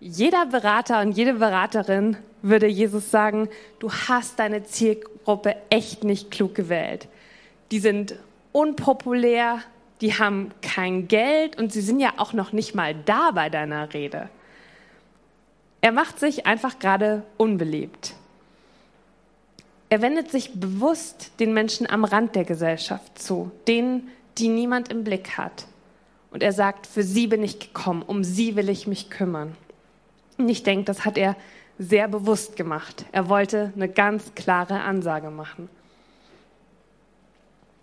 Jeder 0.00 0.46
Berater 0.46 1.00
und 1.00 1.12
jede 1.12 1.34
Beraterin 1.34 2.16
würde 2.42 2.68
Jesus 2.68 3.10
sagen, 3.10 3.48
du 3.80 3.90
hast 3.90 4.38
deine 4.38 4.62
Zielgruppe 4.62 5.56
echt 5.70 6.04
nicht 6.04 6.30
klug 6.30 6.54
gewählt. 6.54 7.08
Die 7.72 7.80
sind 7.80 8.14
unpopulär, 8.52 9.60
die 10.00 10.14
haben 10.14 10.52
kein 10.62 11.08
Geld 11.08 11.58
und 11.58 11.72
sie 11.72 11.80
sind 11.80 11.98
ja 11.98 12.12
auch 12.16 12.32
noch 12.32 12.52
nicht 12.52 12.74
mal 12.74 12.94
da 12.94 13.32
bei 13.32 13.50
deiner 13.50 13.92
Rede. 13.92 14.28
Er 15.80 15.92
macht 15.92 16.20
sich 16.20 16.46
einfach 16.46 16.78
gerade 16.78 17.24
unbeliebt. 17.36 18.14
Er 19.90 20.02
wendet 20.02 20.30
sich 20.30 20.52
bewusst 20.54 21.32
den 21.40 21.54
Menschen 21.54 21.88
am 21.88 22.04
Rand 22.04 22.36
der 22.36 22.44
Gesellschaft 22.44 23.18
zu, 23.20 23.50
denen, 23.66 24.08
die 24.36 24.48
niemand 24.48 24.90
im 24.90 25.02
Blick 25.02 25.38
hat. 25.38 25.66
Und 26.30 26.42
er 26.42 26.52
sagt, 26.52 26.86
für 26.86 27.02
sie 27.02 27.26
bin 27.26 27.42
ich 27.42 27.58
gekommen, 27.58 28.02
um 28.02 28.22
sie 28.22 28.54
will 28.54 28.68
ich 28.68 28.86
mich 28.86 29.10
kümmern. 29.10 29.56
Und 30.38 30.48
ich 30.48 30.62
denke, 30.62 30.84
das 30.84 31.04
hat 31.04 31.18
er 31.18 31.36
sehr 31.78 32.08
bewusst 32.08 32.56
gemacht. 32.56 33.04
Er 33.12 33.28
wollte 33.28 33.72
eine 33.74 33.88
ganz 33.88 34.34
klare 34.34 34.80
Ansage 34.80 35.30
machen. 35.30 35.68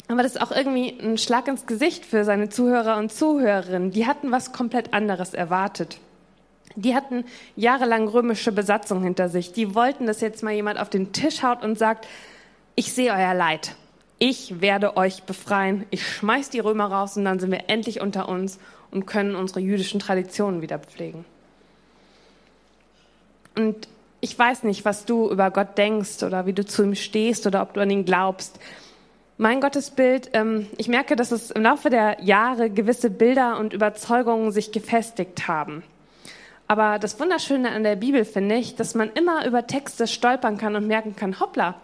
Aber 0.07 0.21
das 0.21 0.35
ist 0.35 0.41
auch 0.41 0.51
irgendwie 0.51 0.97
ein 1.01 1.17
Schlag 1.17 1.47
ins 1.47 1.65
Gesicht 1.65 2.05
für 2.05 2.23
seine 2.23 2.49
Zuhörer 2.49 2.97
und 2.97 3.11
Zuhörerinnen. 3.11 3.91
Die 3.91 4.05
hatten 4.05 4.31
was 4.31 4.51
komplett 4.51 4.93
anderes 4.93 5.33
erwartet. 5.33 5.99
Die 6.75 6.93
hatten 6.93 7.25
jahrelang 7.55 8.07
römische 8.07 8.51
Besatzung 8.51 9.01
hinter 9.01 9.29
sich. 9.29 9.53
Die 9.53 9.73
wollten, 9.73 10.05
dass 10.05 10.21
jetzt 10.21 10.43
mal 10.43 10.53
jemand 10.53 10.79
auf 10.79 10.89
den 10.89 11.13
Tisch 11.13 11.41
haut 11.41 11.63
und 11.63 11.77
sagt, 11.77 12.07
ich 12.75 12.93
sehe 12.93 13.13
euer 13.13 13.33
Leid. 13.33 13.75
Ich 14.19 14.61
werde 14.61 14.95
euch 14.97 15.23
befreien. 15.23 15.85
Ich 15.89 16.05
schmeiß 16.05 16.49
die 16.49 16.59
Römer 16.59 16.91
raus 16.91 17.17
und 17.17 17.25
dann 17.25 17.39
sind 17.39 17.51
wir 17.51 17.69
endlich 17.69 18.01
unter 18.01 18.29
uns 18.29 18.59
und 18.91 19.05
können 19.05 19.35
unsere 19.35 19.61
jüdischen 19.61 19.99
Traditionen 19.99 20.61
wieder 20.61 20.79
pflegen. 20.79 21.25
Und 23.55 23.87
ich 24.21 24.37
weiß 24.37 24.63
nicht, 24.63 24.85
was 24.85 25.05
du 25.05 25.29
über 25.29 25.51
Gott 25.51 25.77
denkst 25.77 26.23
oder 26.23 26.45
wie 26.45 26.53
du 26.53 26.65
zu 26.65 26.83
ihm 26.83 26.95
stehst 26.95 27.45
oder 27.45 27.61
ob 27.61 27.73
du 27.73 27.81
an 27.81 27.89
ihn 27.89 28.05
glaubst. 28.05 28.59
Mein 29.37 29.59
Gottesbild, 29.59 30.29
ähm, 30.33 30.67
ich 30.77 30.87
merke, 30.87 31.15
dass 31.15 31.31
es 31.31 31.51
im 31.51 31.63
Laufe 31.63 31.89
der 31.89 32.17
Jahre 32.21 32.69
gewisse 32.69 33.09
Bilder 33.09 33.59
und 33.59 33.73
Überzeugungen 33.73 34.51
sich 34.51 34.71
gefestigt 34.71 35.47
haben. 35.47 35.83
Aber 36.67 36.97
das 36.99 37.19
Wunderschöne 37.19 37.69
an 37.71 37.83
der 37.83 37.97
Bibel 37.97 38.25
finde 38.25 38.55
ich, 38.55 38.75
dass 38.75 38.95
man 38.95 39.11
immer 39.11 39.45
über 39.45 39.67
Texte 39.67 40.07
stolpern 40.07 40.57
kann 40.57 40.75
und 40.75 40.87
merken 40.87 41.15
kann, 41.15 41.39
hoppla, 41.39 41.75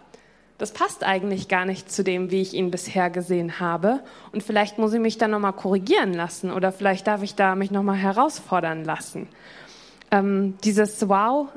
das 0.58 0.72
passt 0.72 1.04
eigentlich 1.04 1.48
gar 1.48 1.64
nicht 1.64 1.90
zu 1.90 2.04
dem, 2.04 2.30
wie 2.30 2.40
ich 2.40 2.54
ihn 2.54 2.70
bisher 2.70 3.10
gesehen 3.10 3.60
habe. 3.60 4.00
Und 4.32 4.42
vielleicht 4.42 4.78
muss 4.78 4.92
ich 4.92 5.00
mich 5.00 5.18
da 5.18 5.28
nochmal 5.28 5.52
korrigieren 5.52 6.14
lassen 6.14 6.50
oder 6.50 6.72
vielleicht 6.72 7.06
darf 7.06 7.22
ich 7.22 7.34
da 7.34 7.54
mich 7.54 7.70
nochmal 7.70 7.96
herausfordern 7.96 8.84
lassen. 8.84 9.28
Ähm, 10.10 10.58
dieses 10.64 11.08
Wow, 11.08 11.48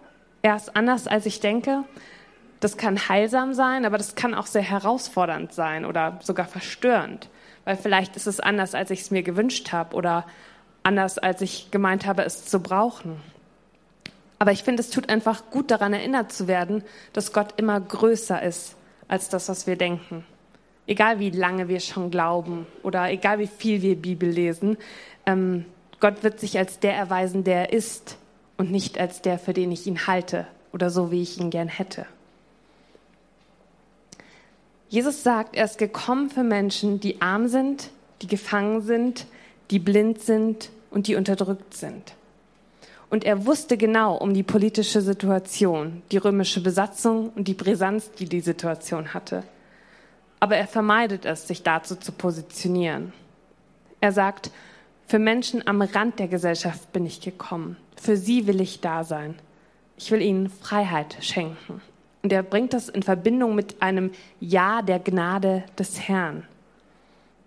er 0.45 0.55
ist 0.55 0.75
anders, 0.75 1.07
als 1.07 1.25
ich 1.25 1.39
denke. 1.39 1.85
Das 2.59 2.77
kann 2.77 3.09
heilsam 3.09 3.55
sein, 3.55 3.83
aber 3.83 3.97
das 3.97 4.13
kann 4.13 4.35
auch 4.35 4.45
sehr 4.45 4.61
herausfordernd 4.61 5.51
sein 5.51 5.85
oder 5.85 6.19
sogar 6.21 6.45
verstörend, 6.45 7.29
weil 7.63 7.75
vielleicht 7.75 8.15
ist 8.15 8.27
es 8.27 8.39
anders, 8.39 8.75
als 8.75 8.91
ich 8.91 9.01
es 9.01 9.09
mir 9.09 9.23
gewünscht 9.23 9.71
habe 9.71 9.95
oder 9.95 10.27
anders, 10.83 11.17
als 11.17 11.41
ich 11.41 11.71
gemeint 11.71 12.05
habe, 12.05 12.23
es 12.23 12.45
zu 12.45 12.59
brauchen. 12.59 13.19
Aber 14.37 14.51
ich 14.51 14.61
finde, 14.61 14.81
es 14.81 14.91
tut 14.91 15.09
einfach 15.09 15.49
gut 15.49 15.71
daran 15.71 15.93
erinnert 15.93 16.31
zu 16.31 16.47
werden, 16.47 16.83
dass 17.11 17.33
Gott 17.33 17.55
immer 17.57 17.81
größer 17.81 18.39
ist 18.43 18.75
als 19.07 19.29
das, 19.29 19.49
was 19.49 19.65
wir 19.65 19.77
denken. 19.77 20.25
Egal 20.85 21.17
wie 21.17 21.31
lange 21.31 21.69
wir 21.69 21.79
schon 21.79 22.11
glauben 22.11 22.67
oder 22.83 23.09
egal 23.09 23.39
wie 23.39 23.47
viel 23.47 23.81
wir 23.81 23.95
Bibel 23.95 24.29
lesen, 24.29 24.77
ähm, 25.25 25.65
Gott 25.99 26.21
wird 26.21 26.39
sich 26.39 26.59
als 26.59 26.79
der 26.79 26.93
erweisen, 26.93 27.43
der 27.43 27.71
er 27.71 27.73
ist 27.73 28.19
und 28.57 28.71
nicht 28.71 28.99
als 28.99 29.21
der, 29.21 29.39
für 29.39 29.53
den 29.53 29.71
ich 29.71 29.87
ihn 29.87 30.07
halte 30.07 30.47
oder 30.71 30.89
so, 30.89 31.11
wie 31.11 31.21
ich 31.21 31.39
ihn 31.39 31.49
gern 31.49 31.67
hätte. 31.67 32.05
Jesus 34.89 35.23
sagt, 35.23 35.55
er 35.55 35.65
ist 35.65 35.77
gekommen 35.77 36.29
für 36.29 36.43
Menschen, 36.43 36.99
die 36.99 37.21
arm 37.21 37.47
sind, 37.47 37.89
die 38.21 38.27
gefangen 38.27 38.81
sind, 38.81 39.25
die 39.71 39.79
blind 39.79 40.21
sind 40.21 40.69
und 40.91 41.07
die 41.07 41.15
unterdrückt 41.15 41.73
sind. 41.73 42.13
Und 43.09 43.23
er 43.23 43.45
wusste 43.45 43.77
genau 43.77 44.15
um 44.15 44.33
die 44.33 44.43
politische 44.43 45.01
Situation, 45.01 46.01
die 46.11 46.17
römische 46.17 46.61
Besatzung 46.61 47.29
und 47.35 47.47
die 47.47 47.53
Brisanz, 47.53 48.11
die 48.11 48.25
die 48.25 48.41
Situation 48.41 49.13
hatte. 49.13 49.43
Aber 50.39 50.57
er 50.57 50.67
vermeidet 50.67 51.25
es, 51.25 51.47
sich 51.47 51.63
dazu 51.63 51.95
zu 51.95 52.11
positionieren. 52.11 53.13
Er 54.01 54.11
sagt, 54.11 54.51
für 55.07 55.19
Menschen 55.19 55.67
am 55.67 55.81
Rand 55.81 56.19
der 56.19 56.27
Gesellschaft 56.27 56.91
bin 56.91 57.05
ich 57.05 57.21
gekommen. 57.21 57.77
Für 57.95 58.17
sie 58.17 58.47
will 58.47 58.59
ich 58.59 58.81
da 58.81 59.03
sein. 59.03 59.35
Ich 59.97 60.11
will 60.11 60.21
ihnen 60.21 60.49
Freiheit 60.49 61.17
schenken. 61.21 61.81
Und 62.23 62.33
er 62.33 62.41
bringt 62.41 62.73
das 62.73 62.89
in 62.89 63.03
Verbindung 63.03 63.53
mit 63.53 63.81
einem 63.81 64.11
Ja 64.39 64.81
der 64.81 64.99
Gnade 64.99 65.63
des 65.77 66.07
Herrn. 66.07 66.43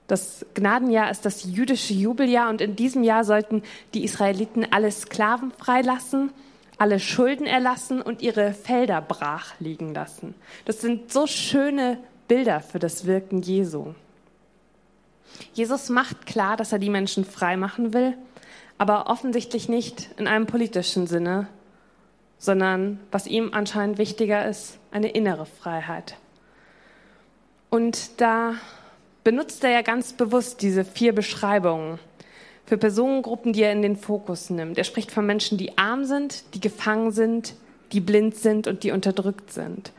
Das 0.06 0.46
Gnadenjahr 0.54 1.10
ist 1.10 1.26
das 1.26 1.44
jüdische 1.44 1.92
Jubeljahr 1.92 2.48
und 2.48 2.60
in 2.60 2.76
diesem 2.76 3.02
Jahr 3.02 3.24
sollten 3.24 3.62
die 3.92 4.04
Israeliten 4.04 4.66
alle 4.70 4.90
Sklaven 4.90 5.50
freilassen, 5.50 6.30
alle 6.78 7.00
Schulden 7.00 7.46
erlassen 7.46 8.00
und 8.00 8.22
ihre 8.22 8.54
Felder 8.54 9.02
brach 9.02 9.54
liegen 9.58 9.92
lassen. 9.92 10.34
Das 10.64 10.80
sind 10.80 11.12
so 11.12 11.26
schöne 11.26 11.98
Bilder 12.28 12.60
für 12.60 12.78
das 12.78 13.04
Wirken 13.04 13.42
Jesu. 13.42 13.94
Jesus 15.52 15.88
macht 15.88 16.26
klar, 16.26 16.56
dass 16.56 16.72
er 16.72 16.78
die 16.78 16.90
Menschen 16.90 17.24
frei 17.24 17.56
machen 17.56 17.92
will, 17.92 18.16
aber 18.78 19.08
offensichtlich 19.08 19.68
nicht 19.68 20.10
in 20.16 20.26
einem 20.26 20.46
politischen 20.46 21.06
Sinne, 21.06 21.48
sondern 22.38 23.00
was 23.10 23.26
ihm 23.26 23.52
anscheinend 23.52 23.98
wichtiger 23.98 24.46
ist, 24.46 24.78
eine 24.90 25.10
innere 25.10 25.46
Freiheit. 25.46 26.16
Und 27.70 28.20
da 28.20 28.54
benutzt 29.24 29.64
er 29.64 29.70
ja 29.70 29.82
ganz 29.82 30.12
bewusst 30.12 30.62
diese 30.62 30.84
vier 30.84 31.14
Beschreibungen. 31.14 31.98
für 32.68 32.76
Personengruppen, 32.76 33.54
die 33.54 33.62
er 33.62 33.72
in 33.72 33.80
den 33.80 33.96
Fokus 33.96 34.50
nimmt. 34.50 34.76
Er 34.76 34.84
spricht 34.84 35.10
von 35.10 35.24
Menschen, 35.24 35.56
die 35.56 35.78
arm 35.78 36.04
sind, 36.04 36.54
die 36.54 36.60
gefangen 36.60 37.12
sind, 37.12 37.54
die 37.92 38.00
blind 38.00 38.36
sind 38.36 38.66
und 38.66 38.82
die 38.82 38.90
unterdrückt 38.90 39.50
sind. 39.50 39.92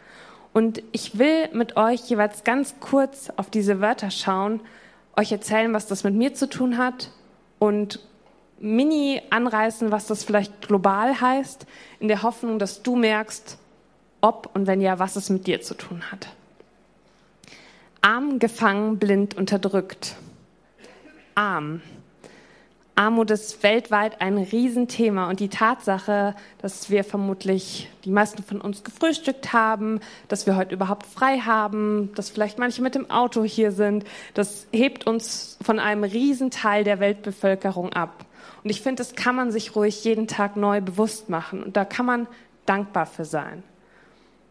Und 0.54 0.84
ich 0.92 1.18
will 1.18 1.50
mit 1.52 1.78
euch 1.78 2.02
jeweils 2.02 2.44
ganz 2.44 2.76
kurz 2.80 3.32
auf 3.38 3.50
diese 3.50 3.82
Wörter 3.82 4.12
schauen, 4.12 4.62
euch 5.20 5.32
erzählen, 5.32 5.74
was 5.74 5.86
das 5.86 6.04
mit 6.04 6.16
mir 6.16 6.34
zu 6.34 6.50
tun 6.50 6.78
hat 6.78 7.12
und 7.60 8.00
mini 8.60 9.22
anreißen, 9.30 9.92
was 9.92 10.08
das 10.08 10.24
vielleicht 10.24 10.68
global 10.68 11.20
heißt, 11.20 11.66
in 12.00 12.08
der 12.08 12.24
Hoffnung, 12.24 12.58
dass 12.58 12.84
du 12.84 12.96
merkst, 12.96 13.58
ob 14.22 14.50
und 14.54 14.66
wenn 14.66 14.82
ja, 14.82 15.00
was 15.00 15.16
es 15.16 15.30
mit 15.30 15.46
dir 15.48 15.62
zu 15.62 15.76
tun 15.76 16.04
hat. 16.12 16.30
Arm, 18.02 18.40
gefangen, 18.40 18.98
blind, 18.98 19.36
unterdrückt. 19.36 20.16
Arm. 21.36 21.82
Armut 23.00 23.32
ist 23.32 23.64
weltweit 23.64 24.20
ein 24.20 24.38
Riesenthema 24.38 25.30
und 25.30 25.40
die 25.40 25.48
Tatsache, 25.48 26.36
dass 26.62 26.90
wir 26.90 27.06
vermutlich 27.06 27.90
die 28.04 28.12
meisten 28.12 28.44
von 28.44 28.60
uns 28.60 28.84
gefrühstückt 28.84 29.54
haben, 29.54 30.02
dass 30.28 30.46
wir 30.46 30.58
heute 30.58 30.76
überhaupt 30.76 31.06
frei 31.06 31.38
haben, 31.38 32.12
dass 32.16 32.30
vielleicht 32.30 32.60
manche 32.60 32.82
mit 32.82 32.96
dem 32.96 33.10
Auto 33.10 33.46
hier 33.46 33.72
sind, 33.72 34.04
das 34.34 34.68
hebt 34.74 35.08
uns 35.08 35.58
von 35.62 35.80
einem 35.80 36.04
Riesenteil 36.04 36.84
der 36.84 37.00
Weltbevölkerung 37.00 37.94
ab. 37.94 38.26
Und 38.66 38.70
ich 38.70 38.82
finde, 38.82 39.02
das 39.02 39.16
kann 39.16 39.34
man 39.34 39.54
sich 39.54 39.78
ruhig 39.78 40.04
jeden 40.04 40.28
Tag 40.28 40.58
neu 40.58 40.82
bewusst 40.82 41.30
machen 41.30 41.64
und 41.64 41.78
da 41.78 41.86
kann 41.86 42.06
man 42.06 42.28
dankbar 42.66 43.06
für 43.06 43.24
sein. 43.24 43.64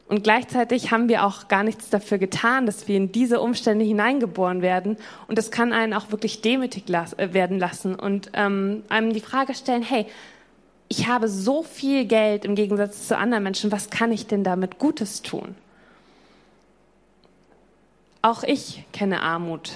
Und 0.08 0.24
gleichzeitig 0.24 0.90
haben 0.90 1.10
wir 1.10 1.24
auch 1.24 1.48
gar 1.48 1.62
nichts 1.62 1.90
dafür 1.90 2.16
getan, 2.16 2.64
dass 2.64 2.88
wir 2.88 2.96
in 2.96 3.12
diese 3.12 3.40
Umstände 3.40 3.84
hineingeboren 3.84 4.62
werden. 4.62 4.96
Und 5.28 5.36
das 5.36 5.50
kann 5.50 5.74
einen 5.74 5.92
auch 5.92 6.10
wirklich 6.10 6.40
demütig 6.40 6.88
las 6.88 7.12
äh, 7.12 7.34
werden 7.34 7.58
lassen 7.58 7.94
und 7.94 8.30
ähm, 8.32 8.82
einem 8.88 9.12
die 9.12 9.20
Frage 9.20 9.54
stellen, 9.54 9.82
hey, 9.82 10.06
ich 10.88 11.06
habe 11.06 11.28
so 11.28 11.62
viel 11.62 12.06
Geld 12.06 12.46
im 12.46 12.54
Gegensatz 12.54 13.06
zu 13.06 13.18
anderen 13.18 13.44
Menschen, 13.44 13.70
was 13.70 13.90
kann 13.90 14.10
ich 14.10 14.26
denn 14.26 14.42
damit 14.42 14.78
Gutes 14.78 15.20
tun? 15.20 15.54
Auch 18.22 18.42
ich 18.42 18.84
kenne 18.94 19.20
Armut, 19.20 19.72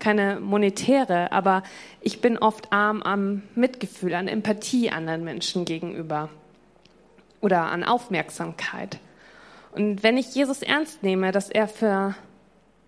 keine 0.00 0.40
monetäre, 0.40 1.30
aber 1.30 1.62
ich 2.00 2.20
bin 2.20 2.36
oft 2.36 2.72
arm 2.72 3.02
am 3.02 3.42
Mitgefühl, 3.54 4.14
an 4.14 4.26
Empathie 4.26 4.90
anderen 4.90 5.22
Menschen 5.22 5.64
gegenüber 5.64 6.28
oder 7.40 7.66
an 7.66 7.84
Aufmerksamkeit. 7.84 8.98
Und 9.76 10.02
wenn 10.02 10.16
ich 10.16 10.34
Jesus 10.34 10.62
ernst 10.62 11.02
nehme, 11.02 11.32
dass 11.32 11.50
er 11.50 11.68
für 11.68 12.14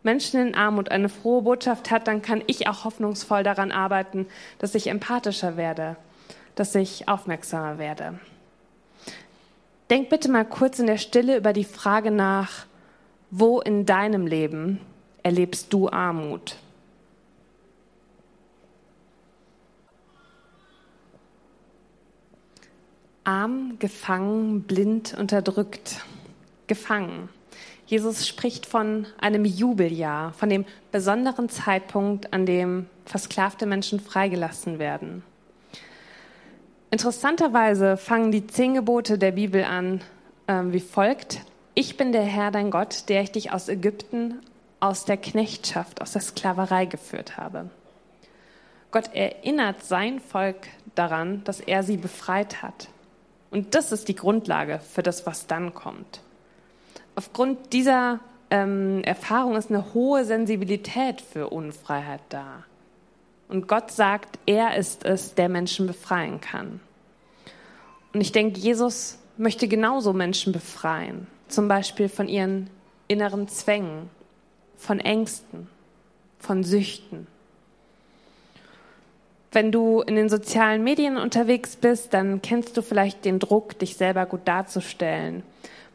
Menschen 0.03 0.41
in 0.41 0.55
Armut 0.55 0.91
eine 0.91 1.11
frohe 1.11 1.43
Botschaft 1.43 1.91
hat, 1.91 2.07
dann 2.07 2.23
kann 2.23 2.43
ich 2.47 2.67
auch 2.67 2.85
hoffnungsvoll 2.85 3.43
daran 3.43 3.73
arbeiten, 3.73 4.27
dass 4.59 4.75
ich 4.75 4.87
empathischer 4.87 5.59
werde, 5.59 5.97
dass 6.55 6.75
ich 6.75 7.07
aufmerksamer 7.07 7.77
werde. 7.77 8.19
Denk 9.91 10.09
bitte 10.09 10.31
mal 10.31 10.47
kurz 10.47 10.79
in 10.79 10.87
der 10.87 10.97
Stille 10.97 11.37
über 11.37 11.53
die 11.53 11.65
Frage 11.65 12.11
nach, 12.11 12.65
wo 13.31 13.61
in 13.61 13.85
deinem 13.85 14.27
Leben 14.27 14.81
erlebst 15.23 15.71
du 15.75 15.91
Armut? 15.91 16.57
Arm, 23.25 23.77
gefangen, 23.79 24.63
blind, 24.63 25.15
unterdrückt 25.19 26.03
gefangen. 26.69 27.29
Jesus 27.89 28.29
spricht 28.29 28.67
von 28.67 29.07
einem 29.19 29.47
Jubeljahr, 29.47 30.35
von 30.35 30.51
dem 30.51 30.67
besonderen 30.93 31.49
Zeitpunkt, 31.49 32.35
an 32.35 32.45
dem 32.45 32.85
versklavte 33.07 33.65
Menschen 33.65 33.99
freigelassen 33.99 34.79
werden. 34.79 35.25
Interessanterweise 36.91 37.97
fangen 37.97 38.31
die 38.31 38.47
zehn 38.47 38.75
Gebote 38.75 39.17
der 39.17 39.33
Bibel 39.33 39.65
an 39.65 40.03
äh, 40.47 40.63
wie 40.67 40.81
folgt. 40.81 41.41
Ich 41.75 41.97
bin 41.97 42.13
der 42.13 42.23
Herr, 42.23 42.51
dein 42.51 42.71
Gott, 42.71 43.09
der 43.09 43.23
ich 43.23 43.33
dich 43.33 43.53
aus 43.53 43.71
Ägypten, 43.71 44.41
aus 44.81 45.07
der 45.07 45.17
Knechtschaft, 45.17 46.03
aus 46.03 46.13
der 46.13 46.21
Sklaverei 46.21 46.85
geführt 46.85 47.39
habe. 47.39 47.71
Gott 48.91 49.15
erinnert 49.15 49.83
sein 49.83 50.21
Volk 50.21 50.67
daran, 50.95 51.43
dass 51.45 51.61
er 51.61 51.83
sie 51.83 51.97
befreit 51.97 52.63
hat. 52.63 52.89
Und 53.51 53.75
das 53.75 53.93
ist 53.93 54.09
die 54.09 54.15
Grundlage 54.15 54.79
für 54.79 55.03
das, 55.03 55.25
was 55.25 55.47
dann 55.47 55.73
kommt 55.73 56.21
aufgrund 57.19 57.73
dieser 57.73 58.21
ähm, 58.49 59.03
Erfahrung 59.03 59.57
ist 59.57 59.71
eine 59.71 59.93
hohe 59.93 60.25
Sensibilität 60.25 61.21
für 61.21 61.49
Unfreiheit 61.49 62.21
da. 62.29 62.63
Und 63.49 63.67
Gott 63.67 63.91
sagt, 63.91 64.39
er 64.47 64.77
ist 64.77 65.05
es, 65.05 65.35
der 65.35 65.49
Menschen 65.49 65.89
befreien 65.89 66.41
kann. 66.41 66.79
Und 68.15 68.21
ich 68.21 68.31
denke, 68.31 68.61
Jesus 68.61 69.19
möchte 69.37 69.67
genauso 69.67 70.13
Menschen 70.13 70.53
befreien. 70.53 71.27
Zum 71.49 71.67
Beispiel 71.67 72.09
von 72.09 72.29
ihren 72.29 72.71
inneren 73.09 73.49
Zwängen, 73.49 74.11
von 74.77 75.01
Ängsten, 75.01 75.67
von 76.39 76.63
Süchten. 76.63 77.27
Wenn 79.51 79.73
du 79.73 80.03
in 80.03 80.15
den 80.15 80.29
sozialen 80.29 80.85
Medien 80.85 81.17
unterwegs 81.17 81.75
bist, 81.75 82.15
dann 82.15 82.43
kennst 82.43 82.77
du 82.77 82.83
vielleicht 82.83 83.25
den 83.25 83.41
Druck, 83.41 83.77
dich 83.81 83.97
selber 83.97 84.25
gut 84.25 84.43
darzustellen 84.45 85.43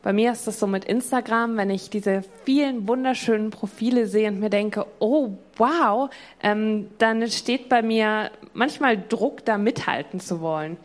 bei 0.04 0.12
mir 0.12 0.34
ist 0.34 0.46
das 0.48 0.60
so 0.60 0.68
mit 0.68 0.84
Instagram, 0.84 1.56
wenn 1.56 1.70
ich 1.70 1.89
diese 1.89 2.24
vielen 2.44 2.89
wunderschönen 2.89 3.52
Profile 3.52 4.06
sehe 4.06 4.28
und 4.28 4.42
mir 4.42 4.50
denke, 4.50 4.86
oh 5.00 5.38
wow, 5.56 6.10
ähm, 6.42 6.89
dann 6.98 7.26
steht 7.30 7.70
bei 7.70 7.82
mir 7.82 8.30
manchmal 8.54 9.02
Druck, 9.02 9.46
da 9.46 9.58
mithalten 9.58 10.20
zu 10.20 10.42
wollen. 10.42 10.76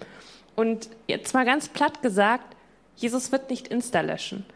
Und 0.54 0.88
jetzt 1.08 1.34
mal 1.34 1.44
ganz 1.44 1.68
platt 1.68 2.00
gesagt, 2.00 2.56
Jesus 2.94 3.32
wird 3.32 3.50
nicht 3.50 3.68
Insta 3.68 4.02
löschen. 4.02 4.46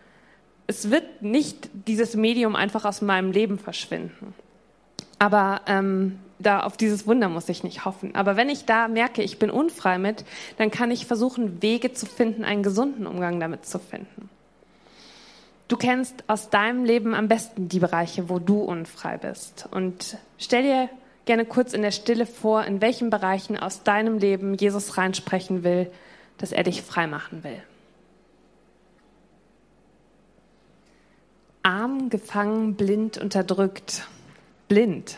Es 0.68 0.92
wird 0.92 1.22
nicht 1.22 1.68
dieses 1.88 2.14
Medium 2.14 2.54
einfach 2.54 2.84
aus 2.84 3.02
meinem 3.02 3.32
Leben 3.32 3.58
verschwinden. 3.58 4.32
Aber 5.18 5.62
ähm, 5.66 6.20
da 6.38 6.60
auf 6.60 6.76
dieses 6.76 7.06
Wunder 7.08 7.28
muss 7.28 7.48
ich 7.48 7.64
nicht 7.64 7.84
hoffen. 7.84 8.14
Aber 8.14 8.36
wenn 8.36 8.48
ich 8.48 8.64
da 8.64 8.86
merke, 8.86 9.22
ich 9.22 9.40
bin 9.40 9.50
unfrei 9.50 9.98
mit, 9.98 10.24
dann 10.56 10.70
kann 10.70 10.92
ich 10.92 11.06
versuchen, 11.06 11.62
Wege 11.62 11.92
zu 11.92 12.06
finden, 12.06 12.44
einen 12.44 12.62
gesunden 12.62 13.06
Umgang 13.08 13.40
damit 13.40 13.66
zu 13.66 13.80
finden. 13.80 14.28
Du 15.72 15.78
kennst 15.78 16.24
aus 16.26 16.50
deinem 16.50 16.84
Leben 16.84 17.14
am 17.14 17.28
besten 17.28 17.66
die 17.66 17.78
Bereiche, 17.78 18.28
wo 18.28 18.38
du 18.38 18.60
unfrei 18.60 19.16
bist. 19.16 19.66
Und 19.70 20.18
stell 20.36 20.64
dir 20.64 20.90
gerne 21.24 21.46
kurz 21.46 21.72
in 21.72 21.80
der 21.80 21.92
Stille 21.92 22.26
vor, 22.26 22.64
in 22.64 22.82
welchen 22.82 23.08
Bereichen 23.08 23.56
aus 23.56 23.82
deinem 23.82 24.18
Leben 24.18 24.52
Jesus 24.52 24.98
reinsprechen 24.98 25.64
will, 25.64 25.90
dass 26.36 26.52
er 26.52 26.62
dich 26.62 26.82
frei 26.82 27.06
machen 27.06 27.42
will. 27.42 27.56
Arm, 31.62 32.10
gefangen, 32.10 32.74
blind, 32.74 33.16
unterdrückt. 33.16 34.06
Blind. 34.68 35.16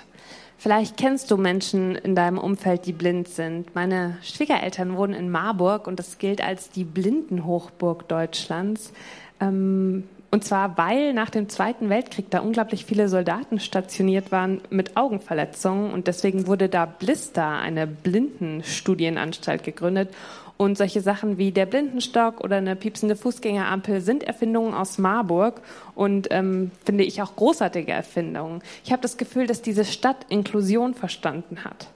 Vielleicht 0.56 0.96
kennst 0.96 1.32
du 1.32 1.36
Menschen 1.36 1.96
in 1.96 2.14
deinem 2.14 2.38
Umfeld, 2.38 2.86
die 2.86 2.92
blind 2.92 3.26
sind. 3.26 3.74
Meine 3.74 4.18
Schwiegereltern 4.22 4.96
wohnen 4.96 5.14
in 5.14 5.32
Marburg 5.32 5.88
und 5.88 5.98
das 5.98 6.18
gilt 6.18 6.40
als 6.40 6.70
die 6.70 6.84
Blindenhochburg 6.84 8.06
Deutschlands. 8.06 8.92
Ähm, 9.40 10.04
und 10.34 10.42
zwar, 10.42 10.76
weil 10.76 11.12
nach 11.12 11.30
dem 11.30 11.48
Zweiten 11.48 11.90
Weltkrieg 11.90 12.28
da 12.28 12.40
unglaublich 12.40 12.86
viele 12.86 13.08
Soldaten 13.08 13.60
stationiert 13.60 14.32
waren 14.32 14.60
mit 14.68 14.96
Augenverletzungen. 14.96 15.92
Und 15.92 16.08
deswegen 16.08 16.48
wurde 16.48 16.68
da 16.68 16.86
Blister, 16.86 17.46
eine 17.46 17.86
Blindenstudienanstalt, 17.86 19.62
gegründet. 19.62 20.12
Und 20.56 20.76
solche 20.76 21.02
Sachen 21.02 21.38
wie 21.38 21.52
der 21.52 21.66
Blindenstock 21.66 22.40
oder 22.40 22.56
eine 22.56 22.74
piepsende 22.74 23.14
Fußgängerampel 23.14 24.00
sind 24.00 24.24
Erfindungen 24.24 24.74
aus 24.74 24.98
Marburg 24.98 25.62
und 25.94 26.26
ähm, 26.32 26.72
finde 26.84 27.04
ich 27.04 27.22
auch 27.22 27.36
großartige 27.36 27.92
Erfindungen. 27.92 28.60
Ich 28.84 28.90
habe 28.90 29.02
das 29.02 29.16
Gefühl, 29.16 29.46
dass 29.46 29.62
diese 29.62 29.84
Stadt 29.84 30.26
Inklusion 30.30 30.94
verstanden 30.94 31.62
hat. 31.62 31.86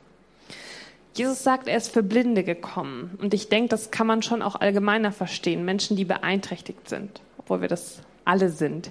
Jesus 1.12 1.42
sagt, 1.42 1.66
er 1.66 1.76
ist 1.76 1.92
für 1.92 2.04
Blinde 2.04 2.44
gekommen. 2.44 3.18
Und 3.20 3.34
ich 3.34 3.48
denke, 3.48 3.70
das 3.70 3.90
kann 3.90 4.06
man 4.06 4.22
schon 4.22 4.42
auch 4.42 4.54
allgemeiner 4.54 5.10
verstehen. 5.10 5.64
Menschen, 5.64 5.96
die 5.96 6.04
beeinträchtigt 6.04 6.88
sind, 6.88 7.20
obwohl 7.38 7.62
wir 7.62 7.68
das 7.68 8.00
alle 8.28 8.50
sind. 8.50 8.90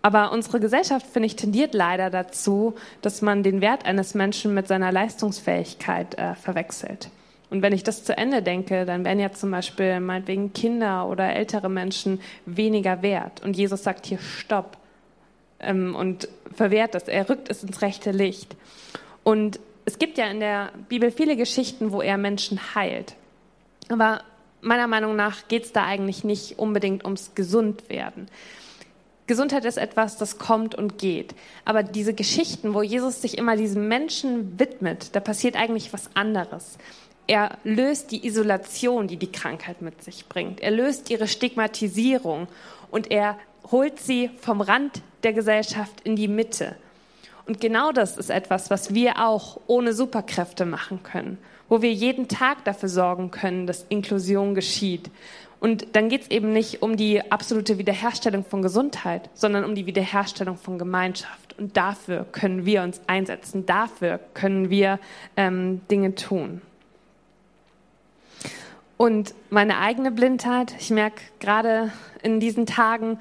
Aber 0.00 0.32
unsere 0.32 0.60
Gesellschaft, 0.60 1.06
finde 1.06 1.26
ich, 1.26 1.36
tendiert 1.36 1.74
leider 1.74 2.08
dazu, 2.08 2.74
dass 3.02 3.20
man 3.20 3.42
den 3.42 3.60
Wert 3.60 3.84
eines 3.84 4.14
Menschen 4.14 4.54
mit 4.54 4.68
seiner 4.68 4.92
Leistungsfähigkeit 4.92 6.16
äh, 6.16 6.34
verwechselt. 6.34 7.10
Und 7.50 7.62
wenn 7.62 7.72
ich 7.72 7.82
das 7.82 8.04
zu 8.04 8.16
Ende 8.16 8.42
denke, 8.42 8.84
dann 8.84 9.04
werden 9.04 9.18
ja 9.18 9.32
zum 9.32 9.50
Beispiel 9.50 10.00
meinetwegen 10.00 10.52
Kinder 10.52 11.08
oder 11.08 11.34
ältere 11.34 11.68
Menschen 11.68 12.20
weniger 12.46 13.02
wert. 13.02 13.42
Und 13.42 13.56
Jesus 13.56 13.82
sagt 13.82 14.06
hier 14.06 14.18
Stopp 14.18 14.76
ähm, 15.60 15.94
und 15.94 16.28
verwehrt 16.54 16.94
das. 16.94 17.08
Er 17.08 17.28
rückt 17.28 17.50
es 17.50 17.64
ins 17.64 17.82
rechte 17.82 18.10
Licht. 18.10 18.54
Und 19.24 19.58
es 19.84 19.98
gibt 19.98 20.18
ja 20.18 20.26
in 20.26 20.40
der 20.40 20.70
Bibel 20.88 21.10
viele 21.10 21.36
Geschichten, 21.36 21.92
wo 21.92 22.02
er 22.02 22.18
Menschen 22.18 22.74
heilt. 22.74 23.14
Aber 23.88 24.22
meiner 24.60 24.86
Meinung 24.86 25.16
nach 25.16 25.48
geht 25.48 25.64
es 25.64 25.72
da 25.72 25.84
eigentlich 25.84 26.24
nicht 26.24 26.58
unbedingt 26.58 27.04
ums 27.04 27.32
Gesundwerden. 27.34 28.28
Gesundheit 29.26 29.64
ist 29.66 29.76
etwas, 29.76 30.16
das 30.16 30.38
kommt 30.38 30.74
und 30.74 30.98
geht. 30.98 31.34
Aber 31.64 31.82
diese 31.82 32.14
Geschichten, 32.14 32.72
wo 32.74 32.82
Jesus 32.82 33.20
sich 33.20 33.36
immer 33.36 33.56
diesem 33.56 33.86
Menschen 33.86 34.58
widmet, 34.58 35.14
da 35.14 35.20
passiert 35.20 35.54
eigentlich 35.54 35.92
was 35.92 36.16
anderes. 36.16 36.78
Er 37.26 37.58
löst 37.62 38.10
die 38.10 38.26
Isolation, 38.26 39.06
die 39.06 39.18
die 39.18 39.30
Krankheit 39.30 39.82
mit 39.82 40.02
sich 40.02 40.28
bringt. 40.28 40.60
Er 40.60 40.70
löst 40.70 41.10
ihre 41.10 41.28
Stigmatisierung 41.28 42.48
und 42.90 43.10
er 43.10 43.38
holt 43.70 44.00
sie 44.00 44.30
vom 44.40 44.62
Rand 44.62 45.02
der 45.22 45.34
Gesellschaft 45.34 46.00
in 46.04 46.16
die 46.16 46.28
Mitte. 46.28 46.74
Und 47.46 47.60
genau 47.60 47.92
das 47.92 48.16
ist 48.16 48.30
etwas, 48.30 48.70
was 48.70 48.94
wir 48.94 49.26
auch 49.26 49.60
ohne 49.66 49.92
Superkräfte 49.92 50.64
machen 50.64 51.02
können, 51.02 51.38
wo 51.68 51.82
wir 51.82 51.92
jeden 51.92 52.28
Tag 52.28 52.64
dafür 52.64 52.88
sorgen 52.88 53.30
können, 53.30 53.66
dass 53.66 53.86
Inklusion 53.88 54.54
geschieht, 54.54 55.10
und 55.60 55.96
dann 55.96 56.08
geht 56.08 56.22
es 56.22 56.30
eben 56.30 56.52
nicht 56.52 56.82
um 56.82 56.96
die 56.96 57.32
absolute 57.32 57.78
Wiederherstellung 57.78 58.44
von 58.44 58.62
Gesundheit, 58.62 59.28
sondern 59.34 59.64
um 59.64 59.74
die 59.74 59.86
Wiederherstellung 59.86 60.56
von 60.56 60.78
Gemeinschaft. 60.78 61.58
Und 61.58 61.76
dafür 61.76 62.26
können 62.30 62.64
wir 62.64 62.82
uns 62.82 63.00
einsetzen, 63.08 63.66
dafür 63.66 64.20
können 64.34 64.70
wir 64.70 65.00
ähm, 65.36 65.80
Dinge 65.90 66.14
tun. 66.14 66.62
Und 68.96 69.34
meine 69.50 69.78
eigene 69.78 70.10
Blindheit, 70.10 70.74
ich 70.78 70.90
merke 70.90 71.22
gerade 71.40 71.92
in 72.22 72.40
diesen 72.40 72.66
Tagen, 72.66 73.18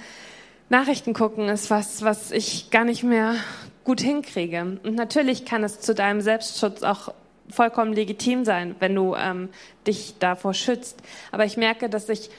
Nachrichten 0.70 1.14
gucken 1.14 1.50
ist 1.50 1.72
was, 1.72 2.04
was 2.04 2.32
ich 2.32 2.72
gar 2.72 2.84
nicht 2.84 3.04
mehr 3.04 3.36
gut 3.84 4.02
hinkriege. 4.02 4.80
Und 4.84 4.96
natürlich 4.96 5.46
kann 5.46 5.64
es 5.64 5.80
zu 5.80 5.96
deinem 5.96 6.22
Selbstschutz 6.22 6.84
auch 6.84 7.14
vollkommen 7.50 7.94
legitim 7.94 8.46
sein, 8.46 8.76
wenn 8.80 8.96
du 8.96 9.16
ähm, 9.16 9.50
dich 9.86 10.16
davor 10.20 10.54
schützt. 10.54 11.02
Aber 11.32 11.46
ich 11.46 11.58
merke, 11.58 11.90
dass 11.90 12.10
ich 12.10 12.30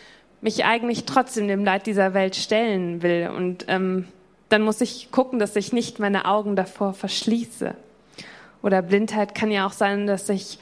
mich 0.40 0.64
eigentlich 0.64 1.04
trotzdem 1.04 1.48
dem 1.48 1.64
Leid 1.64 1.86
dieser 1.86 2.14
Welt 2.14 2.36
stellen 2.36 3.02
will. 3.02 3.30
Und 3.34 3.64
ähm, 3.68 4.06
dann 4.48 4.62
muss 4.62 4.80
ich 4.80 5.11
gucken, 5.11 5.38
dass 5.38 5.56
ich 5.56 5.72
nicht 5.72 5.98
meine 5.98 6.26
Augen 6.26 6.56
davor 6.56 6.94
verschließe. 6.94 7.74
Oder 8.62 8.82
Blindheit 8.82 9.34
kann 9.34 9.50
ja 9.50 9.66
auch 9.66 9.72
sein, 9.72 10.06
dass 10.06 10.28
ich 10.28 10.59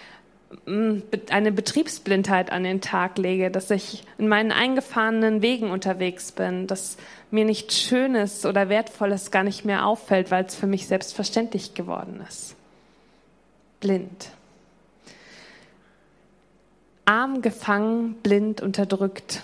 mm, 0.67 0.99
eine 1.31 1.53
Betriebsblindheit 1.53 2.53
an 2.53 2.65
den 2.65 2.81
Tag 2.81 3.19
lege, 3.19 3.51
dass 3.51 3.71
ich 3.71 4.05
in 4.19 4.29
meinen 4.29 4.53
eingefahrenen 4.53 5.43
Wegen 5.43 5.71
unterwegs 5.71 6.33
bin, 6.33 6.67
dass 6.67 6.97
mir 7.31 7.45
nichts 7.45 7.79
Schönes 7.79 8.47
oder 8.47 8.69
Wertvolles 8.69 9.31
gar 9.31 9.45
nicht 9.45 9.65
mehr 9.65 9.87
auffällt, 9.87 10.31
weil 10.31 10.45
es 10.45 10.55
für 10.55 10.67
mich 10.67 10.87
selbstverständlich 10.87 11.75
geworden 11.75 12.25
ist. 12.27 12.55
Blind 13.81 14.31
arm, 17.07 17.41
gefangen, 17.41 18.15
blind, 18.23 18.61
unterdrückt. 18.61 19.43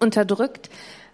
Unterdrückt. 0.00 0.70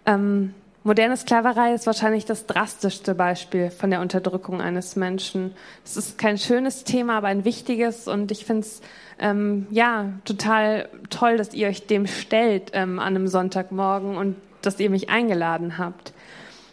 Ähm, 0.06 0.54
moderne 0.84 1.16
Sklaverei 1.16 1.74
ist 1.74 1.86
wahrscheinlich 1.86 2.24
das 2.24 2.46
drastischste 2.46 3.14
Beispiel 3.14 3.70
von 3.70 3.90
der 3.90 4.00
Unterdrückung 4.00 4.60
eines 4.62 4.96
Menschen. 4.96 5.52
Es 5.84 5.96
ist 5.96 6.16
kein 6.16 6.38
schönes 6.38 6.84
Thema, 6.84 7.18
aber 7.18 7.26
ein 7.26 7.44
wichtiges 7.44 8.08
und 8.08 8.30
ich 8.30 8.44
finde 8.44 8.62
es 8.62 8.80
ähm, 9.18 9.66
ja 9.70 10.12
total 10.24 10.88
toll, 11.10 11.36
dass 11.36 11.52
ihr 11.52 11.68
euch 11.68 11.86
dem 11.86 12.06
stellt 12.06 12.70
ähm, 12.72 12.98
an 13.00 13.16
einem 13.16 13.28
Sonntagmorgen 13.28 14.16
und 14.16 14.36
dass 14.62 14.78
ihr 14.78 14.90
mich 14.90 15.10
eingeladen 15.10 15.76
habt. 15.78 16.12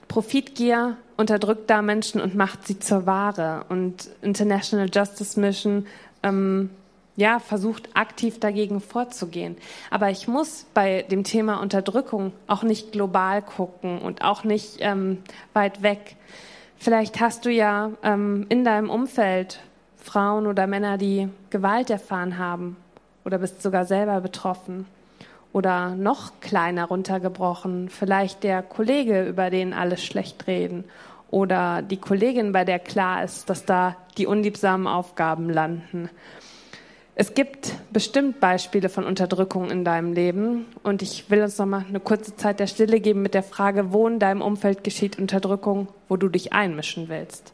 Profitgier 0.08 0.98
unterdrückt 1.18 1.70
da 1.70 1.82
Menschen 1.82 2.22
und 2.22 2.36
macht 2.36 2.68
sie 2.68 2.78
zur 2.78 3.08
Ware. 3.08 3.66
Und 3.70 4.10
International 4.22 4.90
Justice 4.94 5.40
Mission 5.40 5.88
ähm, 6.22 6.70
ja, 7.16 7.40
versucht 7.40 7.96
aktiv 7.96 8.40
dagegen 8.40 8.82
vorzugehen. 8.82 9.58
Aber 9.90 10.10
ich 10.10 10.28
muss 10.28 10.66
bei 10.74 11.04
dem 11.04 11.24
Thema 11.24 11.62
Unterdrückung 11.62 12.34
auch 12.48 12.64
nicht 12.64 12.92
global 12.92 13.42
gucken 13.42 14.00
und 14.00 14.24
auch 14.24 14.44
nicht 14.44 14.78
ähm, 14.80 15.20
weit 15.54 15.84
weg. 15.84 16.16
Vielleicht 16.78 17.20
hast 17.22 17.46
du 17.46 17.52
ja 17.52 17.92
ähm, 18.04 18.46
in 18.50 18.64
deinem 18.64 18.90
Umfeld 18.90 19.60
Frauen 19.98 20.48
oder 20.48 20.68
Männer, 20.68 20.98
die 20.98 21.30
Gewalt 21.50 21.90
erfahren 21.90 22.38
haben 22.38 22.76
oder 23.24 23.38
bist 23.38 23.62
sogar 23.62 23.86
selber 23.86 24.20
betroffen 24.20 24.86
oder 25.54 25.96
noch 25.96 26.42
kleiner 26.42 26.86
runtergebrochen, 26.86 27.90
vielleicht 27.90 28.44
der 28.44 28.64
Kollege, 28.64 29.26
über 29.26 29.50
den 29.50 29.72
alle 29.74 29.98
schlecht 29.98 30.48
reden 30.48 30.84
oder 31.30 31.82
die 31.82 31.98
Kollegin, 31.98 32.52
bei 32.52 32.66
der 32.66 32.80
klar 32.80 33.24
ist, 33.24 33.50
dass 33.50 33.66
da 33.66 33.96
die 34.18 34.28
unliebsamen 34.28 34.88
Aufgaben 34.88 35.50
landen 35.50 36.10
es 37.16 37.36
gibt 37.36 37.76
bestimmt 37.92 38.40
Beispiele 38.40 38.90
von 38.90 39.06
Unterdrückung 39.06 39.70
in 39.70 39.86
deinem 39.86 40.14
Leben 40.14 40.66
und 40.82 41.04
ich 41.04 41.30
will 41.30 41.44
uns 41.44 41.60
noch 41.60 41.68
mal 41.68 41.86
eine 41.88 42.00
kurze 42.00 42.36
Zeit 42.36 42.60
der 42.60 42.66
Stille 42.66 43.00
geben 43.00 43.22
mit 43.22 43.36
der 43.36 43.44
Frage, 43.44 43.94
wo 43.94 44.08
in 44.08 44.18
deinem 44.18 44.42
Umfeld 44.42 44.84
geschieht 44.84 45.20
Unterdrückung, 45.20 45.88
wo 46.10 46.18
du 46.18 46.28
dich 46.28 46.54
einmischen 46.54 47.10
willst. 47.10 47.54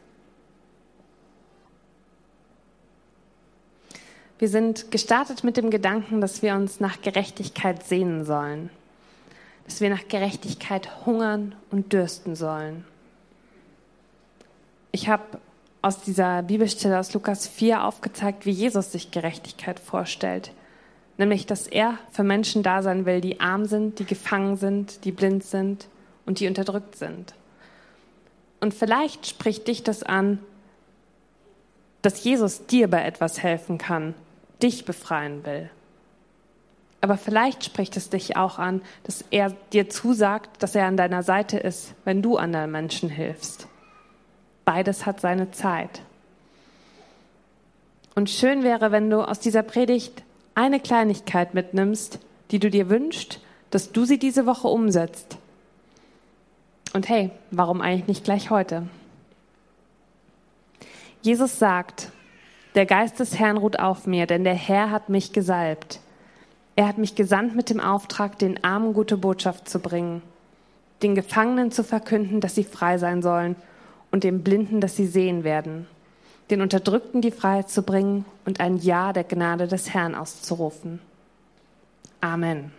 Wir 4.37 4.47
sind 4.47 4.91
gestartet 4.91 5.43
mit 5.43 5.57
dem 5.57 5.69
Gedanken, 5.69 6.21
dass 6.21 6.41
wir 6.41 6.55
uns 6.55 6.79
nach 6.79 7.01
Gerechtigkeit 7.01 7.83
sehnen 7.83 8.23
sollen, 8.23 8.69
dass 9.65 9.81
wir 9.81 9.89
nach 9.89 10.07
Gerechtigkeit 10.07 11.05
hungern 11.05 11.53
und 11.69 11.91
dürsten 11.91 12.37
sollen. 12.37 12.85
Ich 14.93 15.09
habe 15.09 15.23
aus 15.81 16.01
dieser 16.01 16.43
Bibelstelle 16.43 16.99
aus 16.99 17.13
Lukas 17.13 17.47
4 17.47 17.83
aufgezeigt, 17.83 18.45
wie 18.45 18.51
Jesus 18.51 18.91
sich 18.91 19.11
Gerechtigkeit 19.11 19.79
vorstellt. 19.79 20.51
Nämlich, 21.17 21.45
dass 21.45 21.67
er 21.67 21.97
für 22.11 22.23
Menschen 22.23 22.63
da 22.63 22.81
sein 22.81 23.05
will, 23.05 23.21
die 23.21 23.39
arm 23.39 23.65
sind, 23.65 23.99
die 23.99 24.05
gefangen 24.05 24.57
sind, 24.57 25.03
die 25.05 25.11
blind 25.11 25.43
sind 25.43 25.87
und 26.25 26.39
die 26.39 26.47
unterdrückt 26.47 26.95
sind. 26.95 27.33
Und 28.59 28.73
vielleicht 28.73 29.27
spricht 29.27 29.67
dich 29.67 29.83
das 29.83 30.03
an, 30.03 30.39
dass 32.01 32.23
Jesus 32.23 32.65
dir 32.65 32.89
bei 32.89 33.03
etwas 33.03 33.41
helfen 33.41 33.77
kann, 33.77 34.15
dich 34.61 34.85
befreien 34.85 35.45
will. 35.45 35.69
Aber 37.01 37.17
vielleicht 37.17 37.63
spricht 37.63 37.95
es 37.95 38.09
dich 38.09 38.35
auch 38.35 38.59
an, 38.59 38.81
dass 39.03 39.23
er 39.31 39.51
dir 39.71 39.89
zusagt, 39.89 40.61
dass 40.61 40.75
er 40.75 40.85
an 40.85 40.97
deiner 40.97 41.23
Seite 41.23 41.57
ist, 41.57 41.93
wenn 42.03 42.21
du 42.21 42.37
anderen 42.37 42.71
Menschen 42.71 43.09
hilfst. 43.09 43.67
Beides 44.69 45.07
hat 45.07 45.19
seine 45.19 45.49
Zeit. 45.49 46.03
Und 48.13 48.29
schön 48.29 48.61
wäre, 48.61 48.91
wenn 48.91 49.09
du 49.09 49.27
aus 49.27 49.39
dieser 49.39 49.63
Predigt 49.63 50.21
eine 50.53 50.79
Kleinigkeit 50.79 51.55
mitnimmst, 51.55 52.19
die 52.51 52.59
du 52.59 52.69
dir 52.69 52.87
wünschst, 52.87 53.39
dass 53.71 53.91
du 53.91 54.05
sie 54.05 54.19
diese 54.19 54.45
Woche 54.45 54.67
umsetzt. 54.67 55.39
Und 56.93 57.09
hey, 57.09 57.31
warum 57.49 57.81
eigentlich 57.81 58.07
nicht 58.07 58.23
gleich 58.23 58.51
heute? 58.51 58.87
Jesus 61.23 61.57
sagt, 61.57 62.11
der 62.75 62.85
Geist 62.85 63.19
des 63.19 63.39
Herrn 63.39 63.57
ruht 63.57 63.79
auf 63.79 64.05
mir, 64.05 64.27
denn 64.27 64.43
der 64.43 64.53
Herr 64.53 64.91
hat 64.91 65.09
mich 65.09 65.33
gesalbt. 65.33 65.99
Er 66.75 66.87
hat 66.87 66.99
mich 66.99 67.15
gesandt 67.15 67.55
mit 67.55 67.71
dem 67.71 67.79
Auftrag, 67.79 68.37
den 68.37 68.63
Armen 68.63 68.93
gute 68.93 69.17
Botschaft 69.17 69.67
zu 69.67 69.79
bringen, 69.79 70.21
den 71.01 71.15
Gefangenen 71.15 71.71
zu 71.71 71.83
verkünden, 71.83 72.39
dass 72.39 72.53
sie 72.53 72.63
frei 72.63 72.99
sein 72.99 73.23
sollen 73.23 73.55
und 74.11 74.23
den 74.23 74.43
Blinden, 74.43 74.81
dass 74.81 74.95
sie 74.95 75.07
sehen 75.07 75.43
werden, 75.43 75.87
den 76.49 76.61
Unterdrückten 76.61 77.21
die 77.21 77.31
Freiheit 77.31 77.69
zu 77.69 77.83
bringen 77.83 78.25
und 78.45 78.59
ein 78.59 78.77
Ja 78.77 79.13
der 79.13 79.23
Gnade 79.23 79.67
des 79.67 79.93
Herrn 79.93 80.15
auszurufen. 80.15 80.99
Amen. 82.21 82.71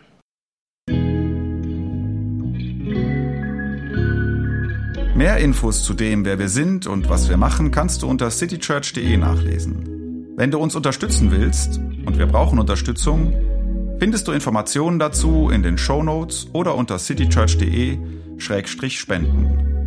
Mehr 5.14 5.36
Infos 5.38 5.84
zu 5.84 5.92
dem, 5.92 6.24
wer 6.24 6.38
wir 6.38 6.48
sind 6.48 6.86
und 6.86 7.10
was 7.10 7.28
wir 7.28 7.36
machen, 7.36 7.70
kannst 7.70 8.02
du 8.02 8.08
unter 8.08 8.30
citychurch.de 8.30 9.18
nachlesen. 9.18 10.32
Wenn 10.36 10.50
du 10.50 10.58
uns 10.58 10.74
unterstützen 10.74 11.30
willst, 11.30 11.78
und 12.06 12.18
wir 12.18 12.26
brauchen 12.26 12.58
Unterstützung, 12.58 13.34
findest 13.98 14.26
du 14.26 14.32
Informationen 14.32 14.98
dazu 14.98 15.50
in 15.50 15.62
den 15.62 15.76
Show 15.76 16.02
Notes 16.02 16.46
oder 16.54 16.74
unter 16.74 16.98
citychurch.de-spenden. 16.98 19.69